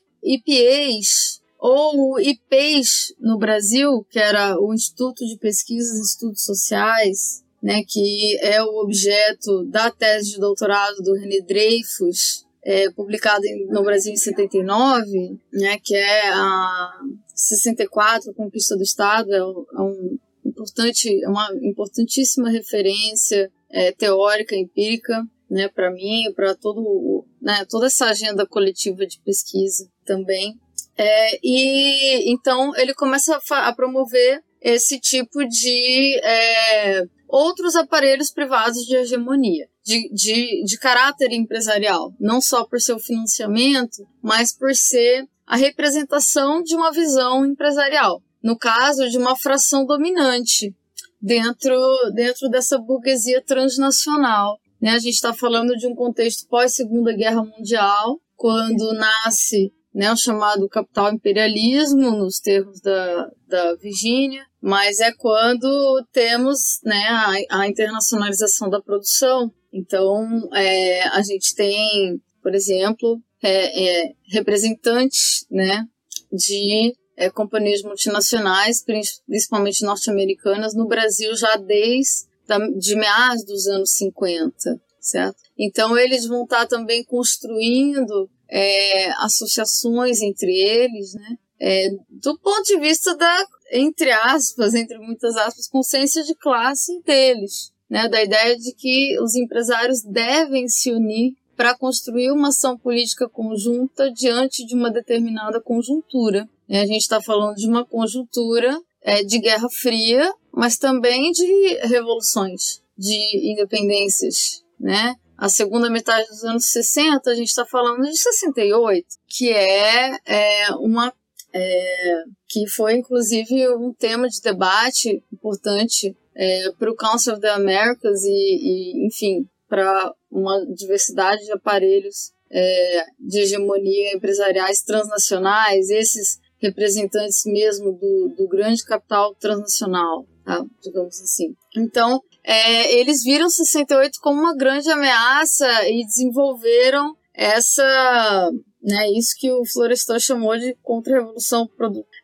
ou 1.58 2.20
IPEs 2.20 3.12
no 3.18 3.36
Brasil, 3.36 4.06
que 4.08 4.20
era 4.20 4.56
o 4.60 4.72
Instituto 4.72 5.26
de 5.26 5.36
Pesquisas 5.36 5.98
e 5.98 6.02
Estudos 6.02 6.44
Sociais, 6.44 7.42
né, 7.60 7.82
que 7.88 8.38
é 8.40 8.62
o 8.62 8.82
objeto 8.82 9.64
da 9.64 9.90
tese 9.90 10.34
de 10.34 10.38
doutorado 10.38 11.02
do 11.02 11.14
René 11.14 11.40
Dreyfus, 11.40 12.44
é, 12.64 12.90
publicada 12.90 13.42
no 13.68 13.82
Brasil 13.82 14.12
em 14.12 14.16
79, 14.16 15.38
né, 15.52 15.78
que 15.82 15.94
é 15.94 16.28
a 16.32 16.92
64, 17.34 18.30
a 18.30 18.34
Conquista 18.34 18.76
do 18.76 18.82
Estado, 18.82 19.32
é, 19.32 19.44
um 19.44 20.18
importante, 20.44 21.22
é 21.22 21.28
uma 21.28 21.48
importantíssima 21.62 22.50
referência 22.50 23.50
é, 23.70 23.92
teórica, 23.92 24.56
empírica, 24.56 25.22
né, 25.50 25.68
para 25.68 25.90
mim, 25.90 26.32
para 26.34 26.54
todo, 26.54 27.26
né, 27.40 27.64
toda 27.68 27.86
essa 27.86 28.06
agenda 28.06 28.46
coletiva 28.46 29.06
de 29.06 29.20
pesquisa 29.20 29.88
também. 30.04 30.58
É, 30.96 31.38
e 31.42 32.32
então 32.32 32.74
ele 32.76 32.94
começa 32.94 33.38
a, 33.50 33.68
a 33.68 33.74
promover 33.74 34.42
esse 34.60 34.98
tipo 34.98 35.44
de 35.46 36.20
é, 36.22 37.04
outros 37.28 37.74
aparelhos 37.76 38.30
privados 38.30 38.84
de 38.86 38.96
hegemonia, 38.96 39.68
de, 39.84 40.08
de, 40.12 40.64
de 40.64 40.78
caráter 40.78 41.30
empresarial, 41.32 42.14
não 42.18 42.40
só 42.40 42.64
por 42.64 42.80
seu 42.80 42.98
financiamento, 42.98 44.06
mas 44.22 44.56
por 44.56 44.74
ser 44.74 45.28
a 45.46 45.56
representação 45.56 46.62
de 46.62 46.74
uma 46.74 46.90
visão 46.90 47.44
empresarial. 47.44 48.22
No 48.42 48.56
caso, 48.58 49.08
de 49.08 49.18
uma 49.18 49.36
fração 49.36 49.84
dominante 49.84 50.74
dentro, 51.20 51.74
dentro 52.14 52.48
dessa 52.48 52.78
burguesia 52.78 53.42
transnacional. 53.42 54.58
Né? 54.80 54.90
A 54.90 54.98
gente 54.98 55.14
está 55.14 55.32
falando 55.32 55.76
de 55.76 55.86
um 55.86 55.94
contexto 55.94 56.46
pós-Segunda 56.48 57.14
Guerra 57.14 57.42
Mundial, 57.42 58.20
quando 58.36 58.92
nasce 58.92 59.72
né, 59.94 60.12
o 60.12 60.16
chamado 60.16 60.68
capital 60.68 61.12
imperialismo, 61.12 62.10
nos 62.10 62.40
termos 62.40 62.80
da, 62.80 63.30
da 63.46 63.76
Virgínia, 63.76 64.44
mas 64.60 64.98
é 64.98 65.12
quando 65.12 66.04
temos 66.12 66.80
né, 66.84 67.46
a, 67.50 67.60
a 67.60 67.68
internacionalização 67.68 68.68
da 68.68 68.82
produção. 68.82 69.52
Então, 69.74 70.48
é, 70.54 71.02
a 71.08 71.20
gente 71.22 71.52
tem, 71.56 72.22
por 72.40 72.54
exemplo, 72.54 73.20
é, 73.42 74.06
é, 74.06 74.12
representantes 74.28 75.44
né, 75.50 75.84
de 76.32 76.94
é, 77.16 77.28
companhias 77.28 77.82
multinacionais, 77.82 78.84
principalmente 79.26 79.84
norte-americanas, 79.84 80.74
no 80.74 80.86
Brasil 80.86 81.34
já 81.34 81.56
desde 81.56 82.32
da, 82.46 82.58
de 82.58 82.94
meados 82.94 83.44
dos 83.44 83.66
anos 83.66 83.90
50, 83.96 84.80
certo? 85.00 85.38
Então 85.58 85.98
eles 85.98 86.26
vão 86.26 86.44
estar 86.44 86.66
também 86.66 87.02
construindo 87.02 88.30
é, 88.48 89.10
associações 89.24 90.20
entre 90.20 90.52
eles, 90.52 91.14
né? 91.14 91.36
É, 91.60 91.88
do 92.10 92.38
ponto 92.38 92.62
de 92.64 92.78
vista 92.78 93.16
da, 93.16 93.46
entre 93.72 94.10
aspas, 94.12 94.74
entre 94.74 94.98
muitas 94.98 95.34
aspas, 95.36 95.66
consciência 95.68 96.22
de 96.22 96.34
classe 96.34 97.00
deles, 97.02 97.72
né? 97.94 98.08
Da 98.08 98.20
ideia 98.24 98.58
de 98.58 98.74
que 98.74 99.16
os 99.20 99.36
empresários 99.36 100.02
devem 100.02 100.66
se 100.66 100.90
unir 100.90 101.36
para 101.56 101.78
construir 101.78 102.32
uma 102.32 102.48
ação 102.48 102.76
política 102.76 103.28
conjunta 103.28 104.10
diante 104.10 104.66
de 104.66 104.74
uma 104.74 104.90
determinada 104.90 105.60
conjuntura. 105.60 106.48
A 106.68 106.86
gente 106.86 107.02
está 107.02 107.22
falando 107.22 107.54
de 107.54 107.68
uma 107.68 107.86
conjuntura 107.86 108.76
é, 109.00 109.22
de 109.22 109.38
Guerra 109.38 109.68
Fria, 109.70 110.28
mas 110.52 110.76
também 110.76 111.30
de 111.30 111.78
revoluções, 111.84 112.82
de 112.98 113.52
independências, 113.52 114.64
né? 114.80 115.14
A 115.38 115.48
segunda 115.48 115.88
metade 115.88 116.26
dos 116.26 116.42
anos 116.42 116.66
60, 116.66 117.30
a 117.30 117.34
gente 117.36 117.48
está 117.48 117.64
falando 117.64 118.02
de 118.02 118.18
68, 118.18 119.06
que 119.28 119.52
é, 119.52 120.16
é 120.26 120.74
uma 120.80 121.12
é, 121.52 122.22
que 122.48 122.68
foi 122.68 122.94
inclusive 122.96 123.68
um 123.76 123.92
tema 123.92 124.28
de 124.28 124.40
debate 124.40 125.22
importante 125.32 126.16
é, 126.36 126.70
para 126.78 126.90
o 126.90 126.96
Council 126.96 127.34
of 127.34 127.40
the 127.40 127.50
Americas 127.50 128.22
e, 128.24 128.30
e 128.30 129.06
enfim, 129.06 129.46
para 129.68 130.12
uma 130.30 130.64
diversidade 130.74 131.44
de 131.44 131.52
aparelhos 131.52 132.32
é, 132.50 133.04
de 133.18 133.40
hegemonia 133.40 134.14
empresariais 134.14 134.82
transnacionais, 134.82 135.90
esses 135.90 136.38
representantes 136.58 137.42
mesmo 137.44 137.92
do, 137.92 138.34
do 138.36 138.48
grande 138.48 138.84
capital 138.84 139.34
transnacional, 139.34 140.26
tá? 140.44 140.64
digamos 140.82 141.20
assim. 141.20 141.54
Então, 141.76 142.20
é, 142.42 142.94
eles 143.00 143.22
viram 143.22 143.48
68 143.48 144.18
como 144.20 144.40
uma 144.40 144.56
grande 144.56 144.90
ameaça 144.90 145.66
e 145.88 146.04
desenvolveram 146.04 147.14
essa, 147.34 148.50
né, 148.82 149.10
isso 149.10 149.34
que 149.38 149.50
o 149.50 149.64
Florestan 149.66 150.18
chamou 150.18 150.56
de 150.56 150.76
contra-revolução 150.82 151.68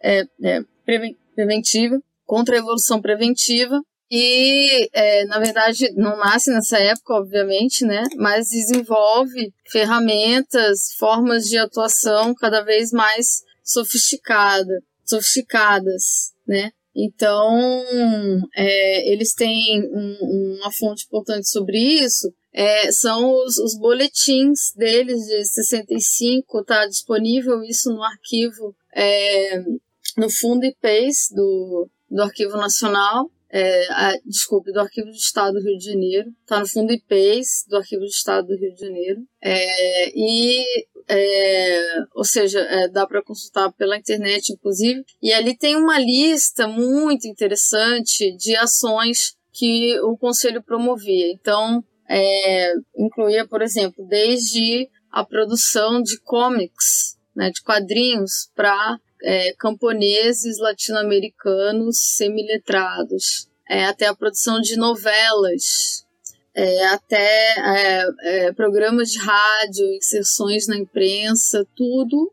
é, 0.03 0.23
é, 0.45 0.61
preventiva, 1.35 2.01
contra-revolução 2.25 3.01
preventiva, 3.01 3.81
e, 4.11 4.89
é, 4.93 5.25
na 5.27 5.39
verdade, 5.39 5.93
não 5.95 6.17
nasce 6.17 6.51
nessa 6.51 6.79
época, 6.79 7.15
obviamente, 7.15 7.85
né? 7.85 8.03
Mas 8.17 8.49
desenvolve 8.49 9.53
ferramentas, 9.71 10.93
formas 10.99 11.45
de 11.45 11.57
atuação 11.57 12.35
cada 12.35 12.63
vez 12.63 12.91
mais 12.91 13.43
sofisticada, 13.63 14.83
sofisticadas, 15.05 16.33
né? 16.47 16.73
Então, 16.95 17.73
é, 18.57 19.13
eles 19.13 19.33
têm 19.33 19.81
um, 19.93 20.57
uma 20.59 20.73
fonte 20.73 21.05
importante 21.07 21.49
sobre 21.49 21.79
isso, 21.79 22.33
é, 22.53 22.91
são 22.91 23.33
os, 23.33 23.59
os, 23.59 23.79
boletins 23.79 24.73
deles 24.75 25.21
de 25.25 25.45
65, 25.45 26.65
tá 26.65 26.85
disponível 26.87 27.63
isso 27.63 27.91
no 27.91 28.03
arquivo, 28.03 28.75
é, 28.93 29.63
no 30.17 30.29
fundo 30.29 30.67
IPES 30.67 31.29
do, 31.33 31.89
do 32.11 32.23
Arquivo 32.23 32.57
Nacional, 32.57 33.31
é, 33.53 33.93
a, 33.93 34.13
desculpe, 34.25 34.73
do 34.73 34.81
Arquivo 34.81 35.09
do 35.09 35.17
Estado 35.17 35.55
do 35.55 35.65
Rio 35.65 35.77
de 35.77 35.85
Janeiro, 35.85 36.31
está 36.41 36.61
no 36.61 36.69
fundo 36.69 36.93
IPES 36.93 37.67
do 37.69 37.77
Arquivo 37.77 38.03
do 38.03 38.07
Estado 38.07 38.47
do 38.47 38.57
Rio 38.57 38.73
de 38.75 38.81
Janeiro, 38.81 39.23
é, 39.43 40.11
e 40.15 40.65
é, 41.09 42.05
ou 42.15 42.25
seja, 42.25 42.61
é, 42.61 42.89
dá 42.89 43.05
para 43.07 43.23
consultar 43.23 43.73
pela 43.73 43.97
internet, 43.97 44.53
inclusive. 44.53 45.05
E 45.21 45.33
ali 45.33 45.57
tem 45.57 45.75
uma 45.75 45.99
lista 45.99 46.69
muito 46.69 47.27
interessante 47.27 48.31
de 48.37 48.55
ações 48.55 49.37
que 49.53 49.99
o 50.03 50.17
conselho 50.17 50.63
promovia. 50.63 51.33
Então, 51.33 51.83
é, 52.09 52.75
incluía, 52.97 53.47
por 53.47 53.61
exemplo, 53.61 54.07
desde 54.07 54.89
a 55.11 55.25
produção 55.25 56.01
de 56.01 56.21
comics, 56.21 57.19
né, 57.35 57.51
de 57.51 57.61
quadrinhos 57.63 58.49
para 58.55 58.99
é, 59.23 59.53
camponeses 59.59 60.59
latino-americanos 60.59 61.99
semiletrados, 62.17 63.49
é, 63.69 63.85
até 63.85 64.07
a 64.07 64.15
produção 64.15 64.61
de 64.61 64.77
novelas. 64.77 66.05
É, 66.53 66.87
até 66.89 67.55
é, 67.59 68.07
é, 68.23 68.53
programas 68.53 69.13
de 69.13 69.19
rádio, 69.19 69.87
inserções 69.95 70.67
na 70.67 70.77
imprensa, 70.77 71.65
tudo 71.77 72.33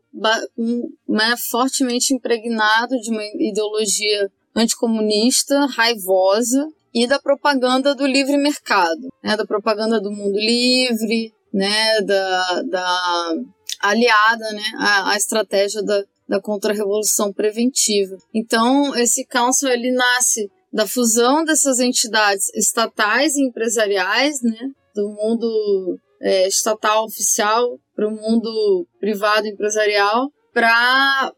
com, 0.56 0.90
né, 1.08 1.34
fortemente 1.48 2.12
impregnado 2.12 3.00
de 3.00 3.10
uma 3.10 3.22
ideologia 3.24 4.28
anticomunista, 4.56 5.66
raivosa, 5.66 6.68
e 6.92 7.06
da 7.06 7.20
propaganda 7.20 7.94
do 7.94 8.06
livre 8.06 8.36
mercado, 8.36 9.08
né, 9.22 9.36
da 9.36 9.46
propaganda 9.46 10.00
do 10.00 10.10
mundo 10.10 10.36
livre, 10.36 11.32
né, 11.52 12.00
da, 12.00 12.62
da 12.62 13.32
aliada 13.80 14.52
né, 14.52 14.62
à, 14.78 15.12
à 15.12 15.16
estratégia 15.16 15.82
da, 15.82 16.02
da 16.28 16.40
contra-revolução 16.40 17.32
preventiva. 17.32 18.16
Então, 18.34 18.94
esse 18.96 19.24
council 19.24 19.68
ele 19.70 19.90
nasce 19.90 20.50
da 20.72 20.86
fusão 20.86 21.44
dessas 21.44 21.78
entidades 21.80 22.52
estatais 22.54 23.34
e 23.36 23.42
empresariais, 23.42 24.42
né, 24.42 24.70
do 24.94 25.08
mundo 25.08 25.98
é, 26.20 26.46
estatal 26.46 27.06
oficial 27.06 27.78
para 27.94 28.06
o 28.06 28.10
mundo 28.10 28.86
privado 29.00 29.46
empresarial, 29.46 30.30
para 30.52 31.32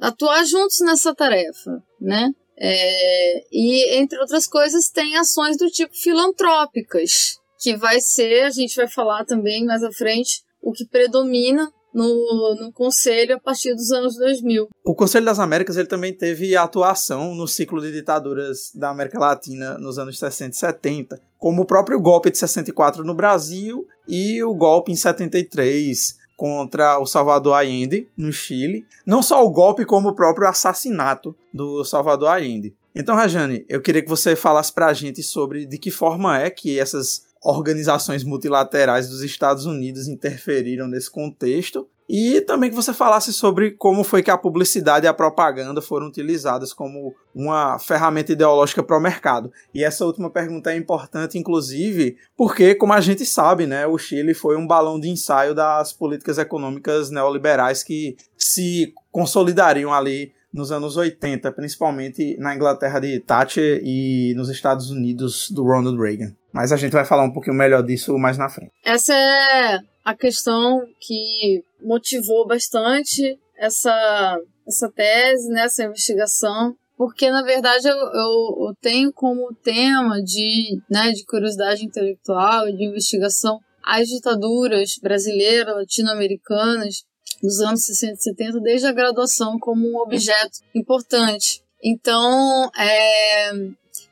atuar 0.00 0.44
juntos 0.44 0.80
nessa 0.80 1.14
tarefa, 1.14 1.82
né? 2.00 2.30
É, 2.62 3.44
e, 3.50 3.96
entre 3.98 4.18
outras 4.18 4.46
coisas, 4.46 4.90
tem 4.90 5.16
ações 5.16 5.56
do 5.56 5.70
tipo 5.70 5.94
filantrópicas, 5.96 7.38
que 7.58 7.76
vai 7.76 8.00
ser, 8.00 8.44
a 8.44 8.50
gente 8.50 8.76
vai 8.76 8.88
falar 8.88 9.24
também 9.24 9.64
mais 9.64 9.82
à 9.82 9.90
frente, 9.90 10.42
o 10.60 10.72
que 10.72 10.86
predomina 10.86 11.72
no, 11.94 12.54
no 12.60 12.72
Conselho 12.72 13.36
a 13.36 13.40
partir 13.40 13.74
dos 13.74 13.90
anos 13.90 14.16
2000. 14.16 14.68
O 14.84 14.94
Conselho 14.94 15.24
das 15.24 15.38
Américas 15.38 15.76
ele 15.76 15.88
também 15.88 16.12
teve 16.12 16.56
atuação 16.56 17.34
no 17.34 17.46
ciclo 17.46 17.80
de 17.80 17.92
ditaduras 17.92 18.70
da 18.74 18.90
América 18.90 19.18
Latina 19.18 19.78
nos 19.78 19.98
anos 19.98 20.18
60 20.18 20.54
e 20.54 20.58
70, 20.58 21.20
como 21.38 21.62
o 21.62 21.66
próprio 21.66 22.00
golpe 22.00 22.30
de 22.30 22.38
64 22.38 23.04
no 23.04 23.14
Brasil 23.14 23.86
e 24.08 24.42
o 24.42 24.54
golpe 24.54 24.92
em 24.92 24.96
73 24.96 26.18
contra 26.36 26.98
o 26.98 27.04
Salvador 27.04 27.52
Allende 27.54 28.08
no 28.16 28.32
Chile. 28.32 28.86
Não 29.04 29.22
só 29.22 29.44
o 29.44 29.50
golpe, 29.50 29.84
como 29.84 30.08
o 30.08 30.14
próprio 30.14 30.48
assassinato 30.48 31.36
do 31.52 31.84
Salvador 31.84 32.28
Allende. 32.28 32.74
Então, 32.94 33.14
Rajane, 33.14 33.64
eu 33.68 33.80
queria 33.80 34.02
que 34.02 34.08
você 34.08 34.34
falasse 34.34 34.72
para 34.72 34.86
a 34.86 34.92
gente 34.94 35.22
sobre 35.22 35.64
de 35.64 35.78
que 35.78 35.90
forma 35.90 36.40
é 36.40 36.50
que 36.50 36.80
essas 36.80 37.26
organizações 37.42 38.22
multilaterais 38.24 39.08
dos 39.08 39.22
Estados 39.22 39.66
Unidos 39.66 40.08
interferiram 40.08 40.86
nesse 40.86 41.10
contexto 41.10 41.88
e 42.12 42.40
também 42.40 42.68
que 42.68 42.74
você 42.74 42.92
falasse 42.92 43.32
sobre 43.32 43.70
como 43.70 44.02
foi 44.02 44.20
que 44.20 44.32
a 44.32 44.36
publicidade 44.36 45.06
e 45.06 45.08
a 45.08 45.14
propaganda 45.14 45.80
foram 45.80 46.08
utilizadas 46.08 46.72
como 46.72 47.14
uma 47.32 47.78
ferramenta 47.78 48.32
ideológica 48.32 48.82
para 48.82 48.98
o 48.98 49.00
mercado. 49.00 49.52
E 49.72 49.84
essa 49.84 50.04
última 50.04 50.28
pergunta 50.28 50.72
é 50.72 50.76
importante, 50.76 51.38
inclusive, 51.38 52.16
porque, 52.36 52.74
como 52.74 52.92
a 52.92 53.00
gente 53.00 53.24
sabe, 53.24 53.64
né, 53.64 53.86
o 53.86 53.96
Chile 53.96 54.34
foi 54.34 54.56
um 54.56 54.66
balão 54.66 54.98
de 54.98 55.08
ensaio 55.08 55.54
das 55.54 55.92
políticas 55.92 56.36
econômicas 56.36 57.10
neoliberais 57.10 57.84
que 57.84 58.16
se 58.36 58.92
consolidariam 59.12 59.94
ali 59.94 60.32
nos 60.52 60.72
anos 60.72 60.96
80, 60.96 61.50
principalmente 61.52 62.36
na 62.38 62.54
Inglaterra 62.54 62.98
de 62.98 63.20
Thatcher 63.20 63.80
e 63.84 64.34
nos 64.36 64.48
Estados 64.48 64.90
Unidos 64.90 65.50
do 65.50 65.62
Ronald 65.62 66.00
Reagan. 66.00 66.34
Mas 66.52 66.72
a 66.72 66.76
gente 66.76 66.92
vai 66.92 67.04
falar 67.04 67.22
um 67.22 67.32
pouquinho 67.32 67.56
melhor 67.56 67.82
disso 67.82 68.16
mais 68.18 68.36
na 68.36 68.48
frente. 68.48 68.72
Essa 68.84 69.14
é 69.14 69.78
a 70.04 70.14
questão 70.14 70.84
que 70.98 71.62
motivou 71.82 72.46
bastante 72.46 73.38
essa, 73.56 74.38
essa 74.66 74.90
tese, 74.90 75.48
né, 75.50 75.62
essa 75.62 75.84
investigação, 75.84 76.74
porque 76.96 77.30
na 77.30 77.42
verdade 77.42 77.86
eu, 77.86 77.96
eu, 77.96 78.68
eu 78.68 78.74
tenho 78.80 79.12
como 79.12 79.54
tema 79.62 80.20
de, 80.22 80.80
né, 80.90 81.12
de 81.12 81.24
curiosidade 81.24 81.84
intelectual 81.84 82.68
e 82.68 82.76
de 82.76 82.84
investigação 82.84 83.60
as 83.82 84.08
ditaduras 84.08 84.98
brasileiras, 85.02 85.74
latino-americanas 85.74 87.04
dos 87.42 87.60
anos 87.60 87.84
60 87.84 88.12
e 88.12 88.22
70, 88.22 88.60
desde 88.60 88.86
a 88.86 88.92
graduação, 88.92 89.58
como 89.58 89.88
um 89.88 89.98
objeto 89.98 90.60
importante. 90.74 91.62
Então, 91.82 92.70
é, 92.76 93.52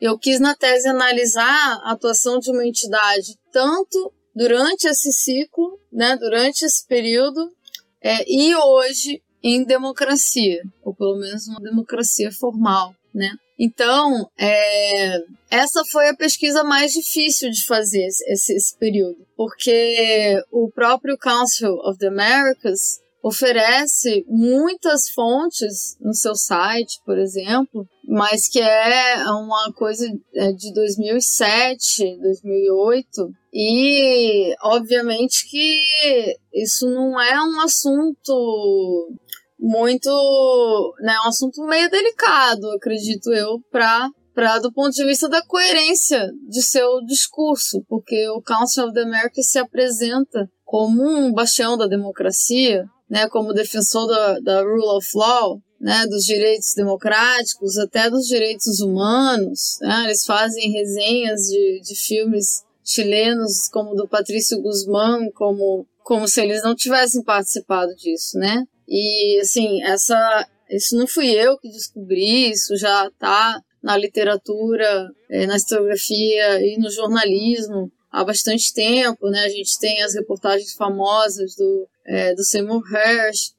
eu 0.00 0.18
quis 0.18 0.40
na 0.40 0.54
tese 0.54 0.88
analisar 0.88 1.80
a 1.84 1.92
atuação 1.92 2.38
de 2.38 2.50
uma 2.50 2.66
entidade 2.66 3.36
tanto 3.52 4.12
durante 4.34 4.86
esse 4.86 5.12
ciclo, 5.12 5.78
né, 5.92 6.16
durante 6.16 6.64
esse 6.64 6.86
período, 6.86 7.52
é, 8.00 8.24
e 8.30 8.54
hoje 8.54 9.20
em 9.42 9.64
democracia, 9.64 10.62
ou 10.84 10.94
pelo 10.94 11.18
menos 11.18 11.46
uma 11.48 11.60
democracia 11.60 12.30
formal, 12.32 12.94
né? 13.14 13.30
Então, 13.58 14.30
é, 14.38 15.18
essa 15.50 15.84
foi 15.90 16.08
a 16.08 16.16
pesquisa 16.16 16.62
mais 16.62 16.92
difícil 16.92 17.50
de 17.50 17.64
fazer 17.64 18.06
esse, 18.06 18.52
esse 18.54 18.76
período, 18.76 19.26
porque 19.36 20.40
o 20.52 20.70
próprio 20.70 21.18
Council 21.18 21.74
of 21.84 21.98
the 21.98 22.06
Americas 22.06 23.00
oferece 23.28 24.24
muitas 24.26 25.10
fontes 25.10 25.96
no 26.00 26.14
seu 26.14 26.34
site, 26.34 27.00
por 27.04 27.18
exemplo, 27.18 27.86
mas 28.08 28.48
que 28.48 28.60
é 28.60 29.22
uma 29.26 29.72
coisa 29.74 30.06
é, 30.34 30.52
de 30.52 30.72
2007, 30.72 32.18
2008, 32.20 33.30
e 33.52 34.54
obviamente 34.62 35.48
que 35.48 36.36
isso 36.54 36.88
não 36.88 37.20
é 37.20 37.38
um 37.40 37.60
assunto 37.60 39.14
muito, 39.60 40.94
né, 41.00 41.14
um 41.24 41.28
assunto 41.28 41.62
meio 41.66 41.90
delicado, 41.90 42.70
acredito 42.70 43.32
eu, 43.32 43.60
para 43.70 44.08
para 44.34 44.60
do 44.60 44.72
ponto 44.72 44.92
de 44.92 45.04
vista 45.04 45.28
da 45.28 45.44
coerência 45.44 46.30
de 46.48 46.62
seu 46.62 47.04
discurso, 47.04 47.84
porque 47.88 48.28
o 48.28 48.40
Council 48.40 48.84
of 48.84 48.94
the 48.94 49.02
Americas 49.02 49.50
se 49.50 49.58
apresenta 49.58 50.48
como 50.64 51.02
um 51.02 51.32
bastião 51.32 51.76
da 51.76 51.88
democracia, 51.88 52.84
né, 53.08 53.28
como 53.28 53.54
defensor 53.54 54.06
da, 54.06 54.40
da 54.40 54.62
rule 54.62 54.96
of 54.96 55.08
law, 55.14 55.60
né, 55.80 56.06
dos 56.06 56.24
direitos 56.24 56.74
democráticos, 56.74 57.78
até 57.78 58.10
dos 58.10 58.26
direitos 58.26 58.80
humanos. 58.80 59.78
Né, 59.80 60.04
eles 60.04 60.24
fazem 60.24 60.70
resenhas 60.70 61.40
de, 61.42 61.80
de 61.80 61.94
filmes 61.94 62.64
chilenos, 62.84 63.68
como 63.70 63.94
do 63.94 64.08
Patrício 64.08 64.60
Guzmán, 64.60 65.30
como, 65.34 65.86
como 66.02 66.26
se 66.26 66.40
eles 66.40 66.62
não 66.62 66.74
tivessem 66.74 67.22
participado 67.22 67.94
disso, 67.94 68.38
né? 68.38 68.64
E, 68.88 69.38
assim, 69.40 69.82
essa, 69.82 70.48
isso 70.70 70.96
não 70.96 71.06
fui 71.06 71.30
eu 71.30 71.58
que 71.58 71.68
descobri, 71.68 72.50
isso 72.50 72.74
já 72.76 73.06
está 73.06 73.60
na 73.82 73.96
literatura, 73.96 75.10
é, 75.30 75.46
na 75.46 75.56
historiografia 75.56 76.60
e 76.62 76.78
no 76.78 76.90
jornalismo 76.90 77.92
há 78.10 78.24
bastante 78.24 78.72
tempo, 78.72 79.28
né? 79.28 79.40
A 79.40 79.48
gente 79.48 79.78
tem 79.78 80.02
as 80.02 80.14
reportagens 80.14 80.72
famosas 80.72 81.54
do 81.54 81.86
é, 82.08 82.34
do 82.34 82.42
Seymour 82.42 82.82
Hersh, 82.92 83.52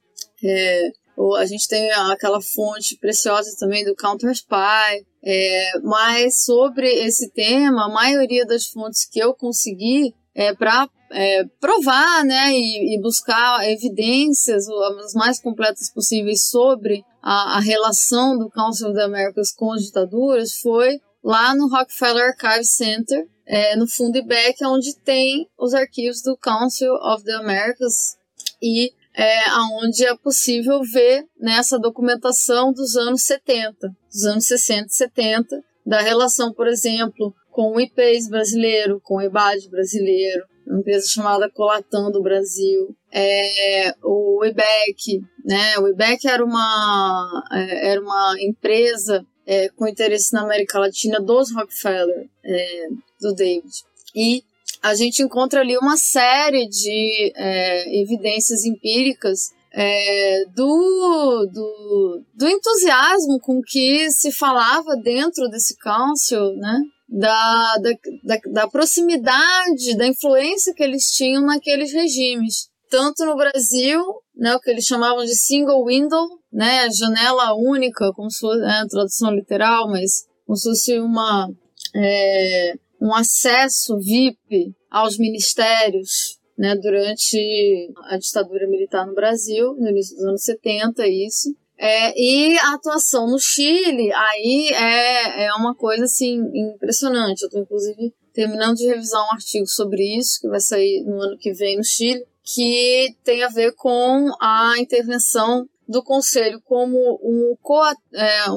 é, 0.44 0.90
ou 1.16 1.36
a 1.36 1.46
gente 1.46 1.68
tem 1.68 1.90
aquela 1.90 2.40
fonte 2.40 2.96
preciosa 2.98 3.54
também 3.58 3.84
do 3.84 3.94
Counter 3.94 4.30
Spy, 4.30 5.06
é, 5.22 5.78
mas 5.82 6.44
sobre 6.44 6.88
esse 6.88 7.30
tema, 7.30 7.84
a 7.84 7.92
maioria 7.92 8.44
das 8.46 8.66
fontes 8.66 9.06
que 9.08 9.20
eu 9.20 9.34
consegui 9.34 10.14
é 10.34 10.54
para 10.54 10.88
é, 11.12 11.44
provar 11.60 12.24
né, 12.24 12.52
e, 12.52 12.96
e, 12.96 13.00
buscar 13.00 13.68
evidências 13.68 14.66
as 14.68 15.12
mais 15.12 15.40
completas 15.40 15.92
possíveis 15.92 16.48
sobre 16.48 17.04
a, 17.22 17.58
a 17.58 17.60
relação 17.60 18.38
do 18.38 18.48
Council 18.48 18.88
of 18.88 18.96
the 18.96 19.04
Americas 19.04 19.52
com 19.52 19.72
as 19.72 19.82
ditaduras 19.82 20.54
foi 20.54 21.00
lá 21.22 21.54
no 21.54 21.68
Rockefeller 21.68 22.28
Archive 22.30 22.64
Center, 22.64 23.26
é, 23.44 23.76
no 23.76 23.86
Fundebeck, 23.86 24.64
onde 24.64 24.96
tem 25.00 25.46
os 25.58 25.74
arquivos 25.74 26.22
do 26.22 26.36
Council 26.36 26.94
of 26.94 27.24
the 27.24 27.34
Americas 27.34 28.16
e 28.62 28.92
é, 29.14 29.48
aonde 29.50 30.04
é 30.06 30.16
possível 30.16 30.80
ver 30.82 31.26
nessa 31.38 31.78
documentação 31.78 32.72
dos 32.72 32.96
anos 32.96 33.22
70, 33.22 33.94
dos 34.12 34.24
anos 34.24 34.46
60 34.46 34.86
e 34.86 34.94
70, 34.94 35.64
da 35.84 36.00
relação, 36.00 36.52
por 36.52 36.68
exemplo, 36.68 37.34
com 37.50 37.74
o 37.74 37.80
IPES 37.80 38.28
brasileiro, 38.28 39.00
com 39.02 39.16
o 39.16 39.20
EBAD 39.20 39.68
brasileiro, 39.68 40.44
uma 40.66 40.78
empresa 40.78 41.08
chamada 41.08 41.50
Colatando 41.50 42.22
Brasil, 42.22 42.94
é, 43.12 43.92
o 44.04 44.44
IBEC, 44.44 45.20
né? 45.44 45.76
O 45.78 45.88
IBEC 45.88 46.28
era 46.28 46.44
uma, 46.44 47.44
é, 47.52 47.90
era 47.90 48.00
uma 48.00 48.34
empresa 48.38 49.26
é, 49.44 49.68
com 49.70 49.88
interesse 49.88 50.32
na 50.32 50.42
América 50.42 50.78
Latina 50.78 51.20
dos 51.20 51.52
Rockefeller, 51.52 52.28
é, 52.44 52.88
do 53.20 53.34
David. 53.34 53.72
E 54.14 54.44
a 54.82 54.94
gente 54.94 55.22
encontra 55.22 55.60
ali 55.60 55.76
uma 55.76 55.96
série 55.96 56.66
de 56.68 57.32
é, 57.36 58.02
evidências 58.02 58.64
empíricas 58.64 59.50
é, 59.72 60.44
do, 60.54 61.46
do, 61.52 62.22
do, 62.34 62.48
entusiasmo 62.48 63.38
com 63.40 63.60
que 63.62 64.10
se 64.10 64.32
falava 64.32 64.96
dentro 64.96 65.48
desse 65.48 65.76
council, 65.78 66.56
né? 66.56 66.82
Da, 67.08 67.76
da, 67.78 67.90
da, 68.22 68.40
da, 68.52 68.68
proximidade, 68.68 69.96
da 69.96 70.06
influência 70.06 70.72
que 70.74 70.82
eles 70.82 71.10
tinham 71.10 71.42
naqueles 71.44 71.92
regimes. 71.92 72.68
Tanto 72.88 73.24
no 73.24 73.36
Brasil, 73.36 74.00
né, 74.36 74.54
o 74.54 74.60
que 74.60 74.70
eles 74.70 74.84
chamavam 74.84 75.24
de 75.24 75.34
single 75.34 75.84
window, 75.86 76.28
né, 76.52 76.88
janela 76.90 77.54
única, 77.54 78.12
como 78.14 78.30
se 78.30 78.40
fosse 78.40 78.60
né, 78.60 78.84
tradução 78.88 79.32
literal, 79.32 79.88
mas 79.88 80.24
como 80.46 80.56
se 80.56 80.68
fosse 80.68 80.98
uma, 81.00 81.48
é, 81.96 82.74
um 83.00 83.14
acesso 83.14 83.98
VIP 83.98 84.74
aos 84.90 85.16
ministérios 85.18 86.38
né, 86.58 86.76
durante 86.76 87.90
a 88.10 88.18
ditadura 88.18 88.68
militar 88.68 89.06
no 89.06 89.14
Brasil, 89.14 89.74
no 89.78 89.88
início 89.88 90.14
dos 90.16 90.24
anos 90.26 90.42
70, 90.42 91.08
isso. 91.08 91.54
É, 91.78 92.12
e 92.14 92.58
a 92.58 92.74
atuação 92.74 93.26
no 93.26 93.38
Chile, 93.38 94.12
aí 94.12 94.68
é, 94.68 95.46
é 95.46 95.54
uma 95.54 95.74
coisa 95.74 96.04
assim 96.04 96.38
impressionante. 96.54 97.40
Eu 97.40 97.46
estou, 97.46 97.62
inclusive, 97.62 98.12
terminando 98.34 98.76
de 98.76 98.86
revisar 98.86 99.22
um 99.22 99.32
artigo 99.32 99.66
sobre 99.66 100.18
isso, 100.18 100.38
que 100.42 100.48
vai 100.48 100.60
sair 100.60 101.02
no 101.06 101.22
ano 101.22 101.38
que 101.38 101.54
vem 101.54 101.78
no 101.78 101.84
Chile, 101.84 102.22
que 102.44 103.14
tem 103.24 103.42
a 103.42 103.48
ver 103.48 103.72
com 103.74 104.28
a 104.38 104.74
intervenção 104.78 105.66
do 105.88 106.02
Conselho 106.02 106.60
como 106.64 107.18
um 107.22 107.56
co-autor 107.62 107.96
é, 108.12 108.50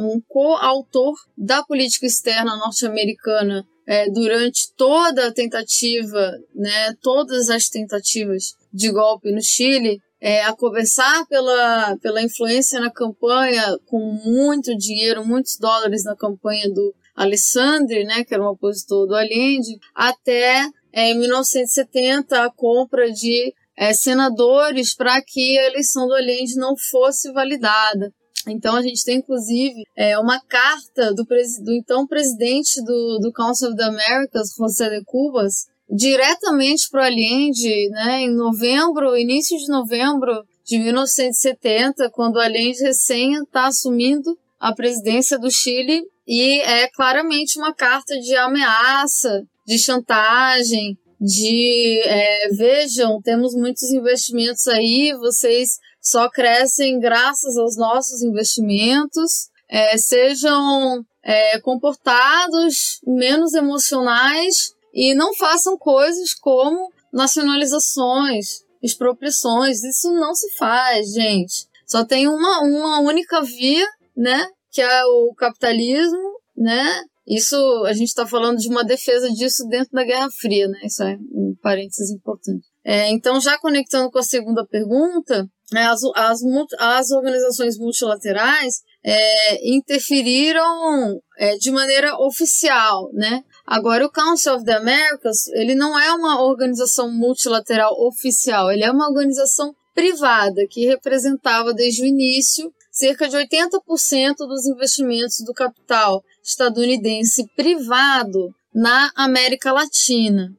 um 1.40 1.46
da 1.46 1.64
política 1.64 2.06
externa 2.06 2.58
norte-americana 2.58 3.66
é, 3.88 4.10
durante 4.10 4.74
toda 4.76 5.28
a 5.28 5.34
tentativa, 5.34 6.32
né, 6.56 6.94
todas 7.02 7.50
as 7.50 7.70
tentativas 7.70 8.54
de 8.74 8.92
golpe 8.92 9.32
no 9.32 9.42
Chile, 9.42 10.00
é, 10.22 10.42
a 10.44 10.54
começar 10.54 11.26
pela, 11.28 11.98
pela 11.98 12.22
influência 12.22 12.80
na 12.80 12.90
campanha, 12.90 13.78
com 13.88 14.00
muito 14.26 14.76
dinheiro, 14.78 15.26
muitos 15.26 15.58
dólares 15.58 16.06
na 16.06 16.16
campanha 16.16 16.70
do 16.70 16.96
Alessandri, 17.16 18.06
né, 18.06 18.24
que 18.24 18.34
era 18.34 18.44
um 18.44 18.48
opositor 18.48 19.06
do 19.06 19.16
Allende, 19.16 19.78
até 19.94 20.66
é, 20.94 21.10
em 21.10 21.20
1970 21.20 22.46
a 22.46 22.50
compra 22.50 23.12
de 23.12 23.54
é, 23.76 23.94
senadores 23.94 24.96
para 24.96 25.22
que 25.22 25.58
a 25.58 25.68
eleição 25.68 26.08
do 26.08 26.14
Allende 26.14 26.56
não 26.56 26.76
fosse 26.78 27.32
validada. 27.34 28.14
Então 28.48 28.76
a 28.76 28.82
gente 28.82 29.04
tem 29.04 29.18
inclusive 29.18 29.84
é, 29.96 30.18
uma 30.18 30.40
carta 30.42 31.14
do, 31.14 31.24
do 31.24 31.74
então 31.74 32.06
presidente 32.06 32.84
do, 32.84 33.20
do 33.20 33.32
Council 33.32 33.70
of 33.70 33.78
the 33.78 33.84
Americas, 33.84 34.54
José 34.58 34.90
de 34.90 35.04
Cubas, 35.06 35.68
diretamente 35.90 36.90
para 36.90 37.02
o 37.02 37.06
Allende, 37.06 37.90
né, 37.90 38.22
em 38.22 38.36
novembro, 38.36 39.18
início 39.18 39.58
de 39.58 39.68
novembro 39.68 40.44
de 40.66 40.80
1970, 40.80 42.10
quando 42.12 42.38
o 42.38 42.40
Allende 42.40 42.82
recém 42.82 43.36
está 43.36 43.68
assumindo 43.68 44.38
a 44.60 44.74
presidência 44.74 45.38
do 45.38 45.52
Chile 45.52 46.02
e 46.28 46.62
é 46.62 46.88
claramente 46.90 47.60
uma 47.60 47.74
carta 47.74 48.18
de 48.18 48.36
ameaça, 48.36 49.44
de 49.68 49.78
chantagem, 49.78 50.98
de 51.20 52.02
é, 52.06 52.50
vejam, 52.50 53.22
temos 53.22 53.54
muitos 53.54 53.92
investimentos 53.92 54.68
aí, 54.68 55.14
vocês 55.20 55.80
só 56.04 56.30
crescem 56.30 57.00
graças 57.00 57.58
aos 57.58 57.78
nossos 57.78 58.22
investimentos, 58.22 59.50
é, 59.70 59.98
sejam 59.98 61.04
é, 61.24 61.60
comportados, 61.62 63.00
menos 63.08 63.54
emocionais 63.54 64.74
e 64.94 65.16
não 65.16 65.34
façam 65.34 65.78
coisas 65.78 66.34
como 66.34 66.92
nacionalizações, 67.12 68.64
expropriações. 68.82 69.82
Isso 69.84 70.12
não 70.12 70.36
se 70.36 70.54
faz, 70.58 71.14
gente. 71.14 71.68
Só 71.88 72.04
tem 72.04 72.28
uma, 72.28 72.62
uma 72.62 73.00
única 73.00 73.42
via, 73.42 73.88
né? 74.16 74.46
Que 74.72 74.82
é 74.82 75.06
o 75.06 75.34
capitalismo, 75.36 76.40
né? 76.56 77.04
Isso, 77.26 77.56
a 77.86 77.94
gente 77.94 78.10
está 78.10 78.28
falando 78.28 78.58
de 78.58 78.68
uma 78.68 78.84
defesa 78.84 79.30
disso 79.30 79.66
dentro 79.70 79.94
da 79.94 80.04
Guerra 80.04 80.30
Fria, 80.30 80.68
né? 80.68 80.80
Isso 80.84 81.02
é 81.04 81.18
um 81.32 81.56
parênteses 81.62 82.12
importante. 82.12 82.68
É, 82.84 83.10
então, 83.10 83.40
já 83.40 83.58
conectando 83.58 84.12
com 84.12 84.20
a 84.20 84.24
segunda 84.24 84.66
pergunta, 84.66 85.48
as, 85.72 86.02
as, 86.16 86.42
as 86.80 87.12
organizações 87.12 87.78
multilaterais 87.78 88.82
é, 89.04 89.70
interferiram 89.70 91.20
é, 91.38 91.58
de 91.58 91.72
maneira 91.72 92.16
oficial, 92.20 93.10
né? 93.14 93.44
Agora, 93.66 94.06
o 94.06 94.12
Council 94.12 94.56
of 94.56 94.66
the 94.66 94.74
Americas, 94.74 95.48
ele 95.54 95.76
não 95.76 95.98
é 95.98 96.14
uma 96.14 96.42
organização 96.42 97.12
multilateral 97.12 97.94
oficial, 98.08 98.72
ele 98.72 98.84
é 98.84 98.92
uma 98.92 99.08
organização 99.08 99.74
privada 99.94 100.62
que 100.70 100.86
representava 100.86 101.74
desde 101.74 102.04
o 102.04 102.06
início 102.06 102.74
cerca 102.92 103.28
de 103.28 103.38
80% 103.38 104.36
dos 104.38 104.66
investimentos 104.66 105.38
do 105.46 105.54
capital 105.54 106.24
estadunidense 106.44 107.48
privado 107.56 108.54
na 108.74 109.12
América 109.16 109.72
Latina, 109.72 110.50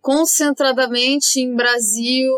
concentradamente 0.00 1.40
em 1.40 1.54
Brasil 1.54 2.32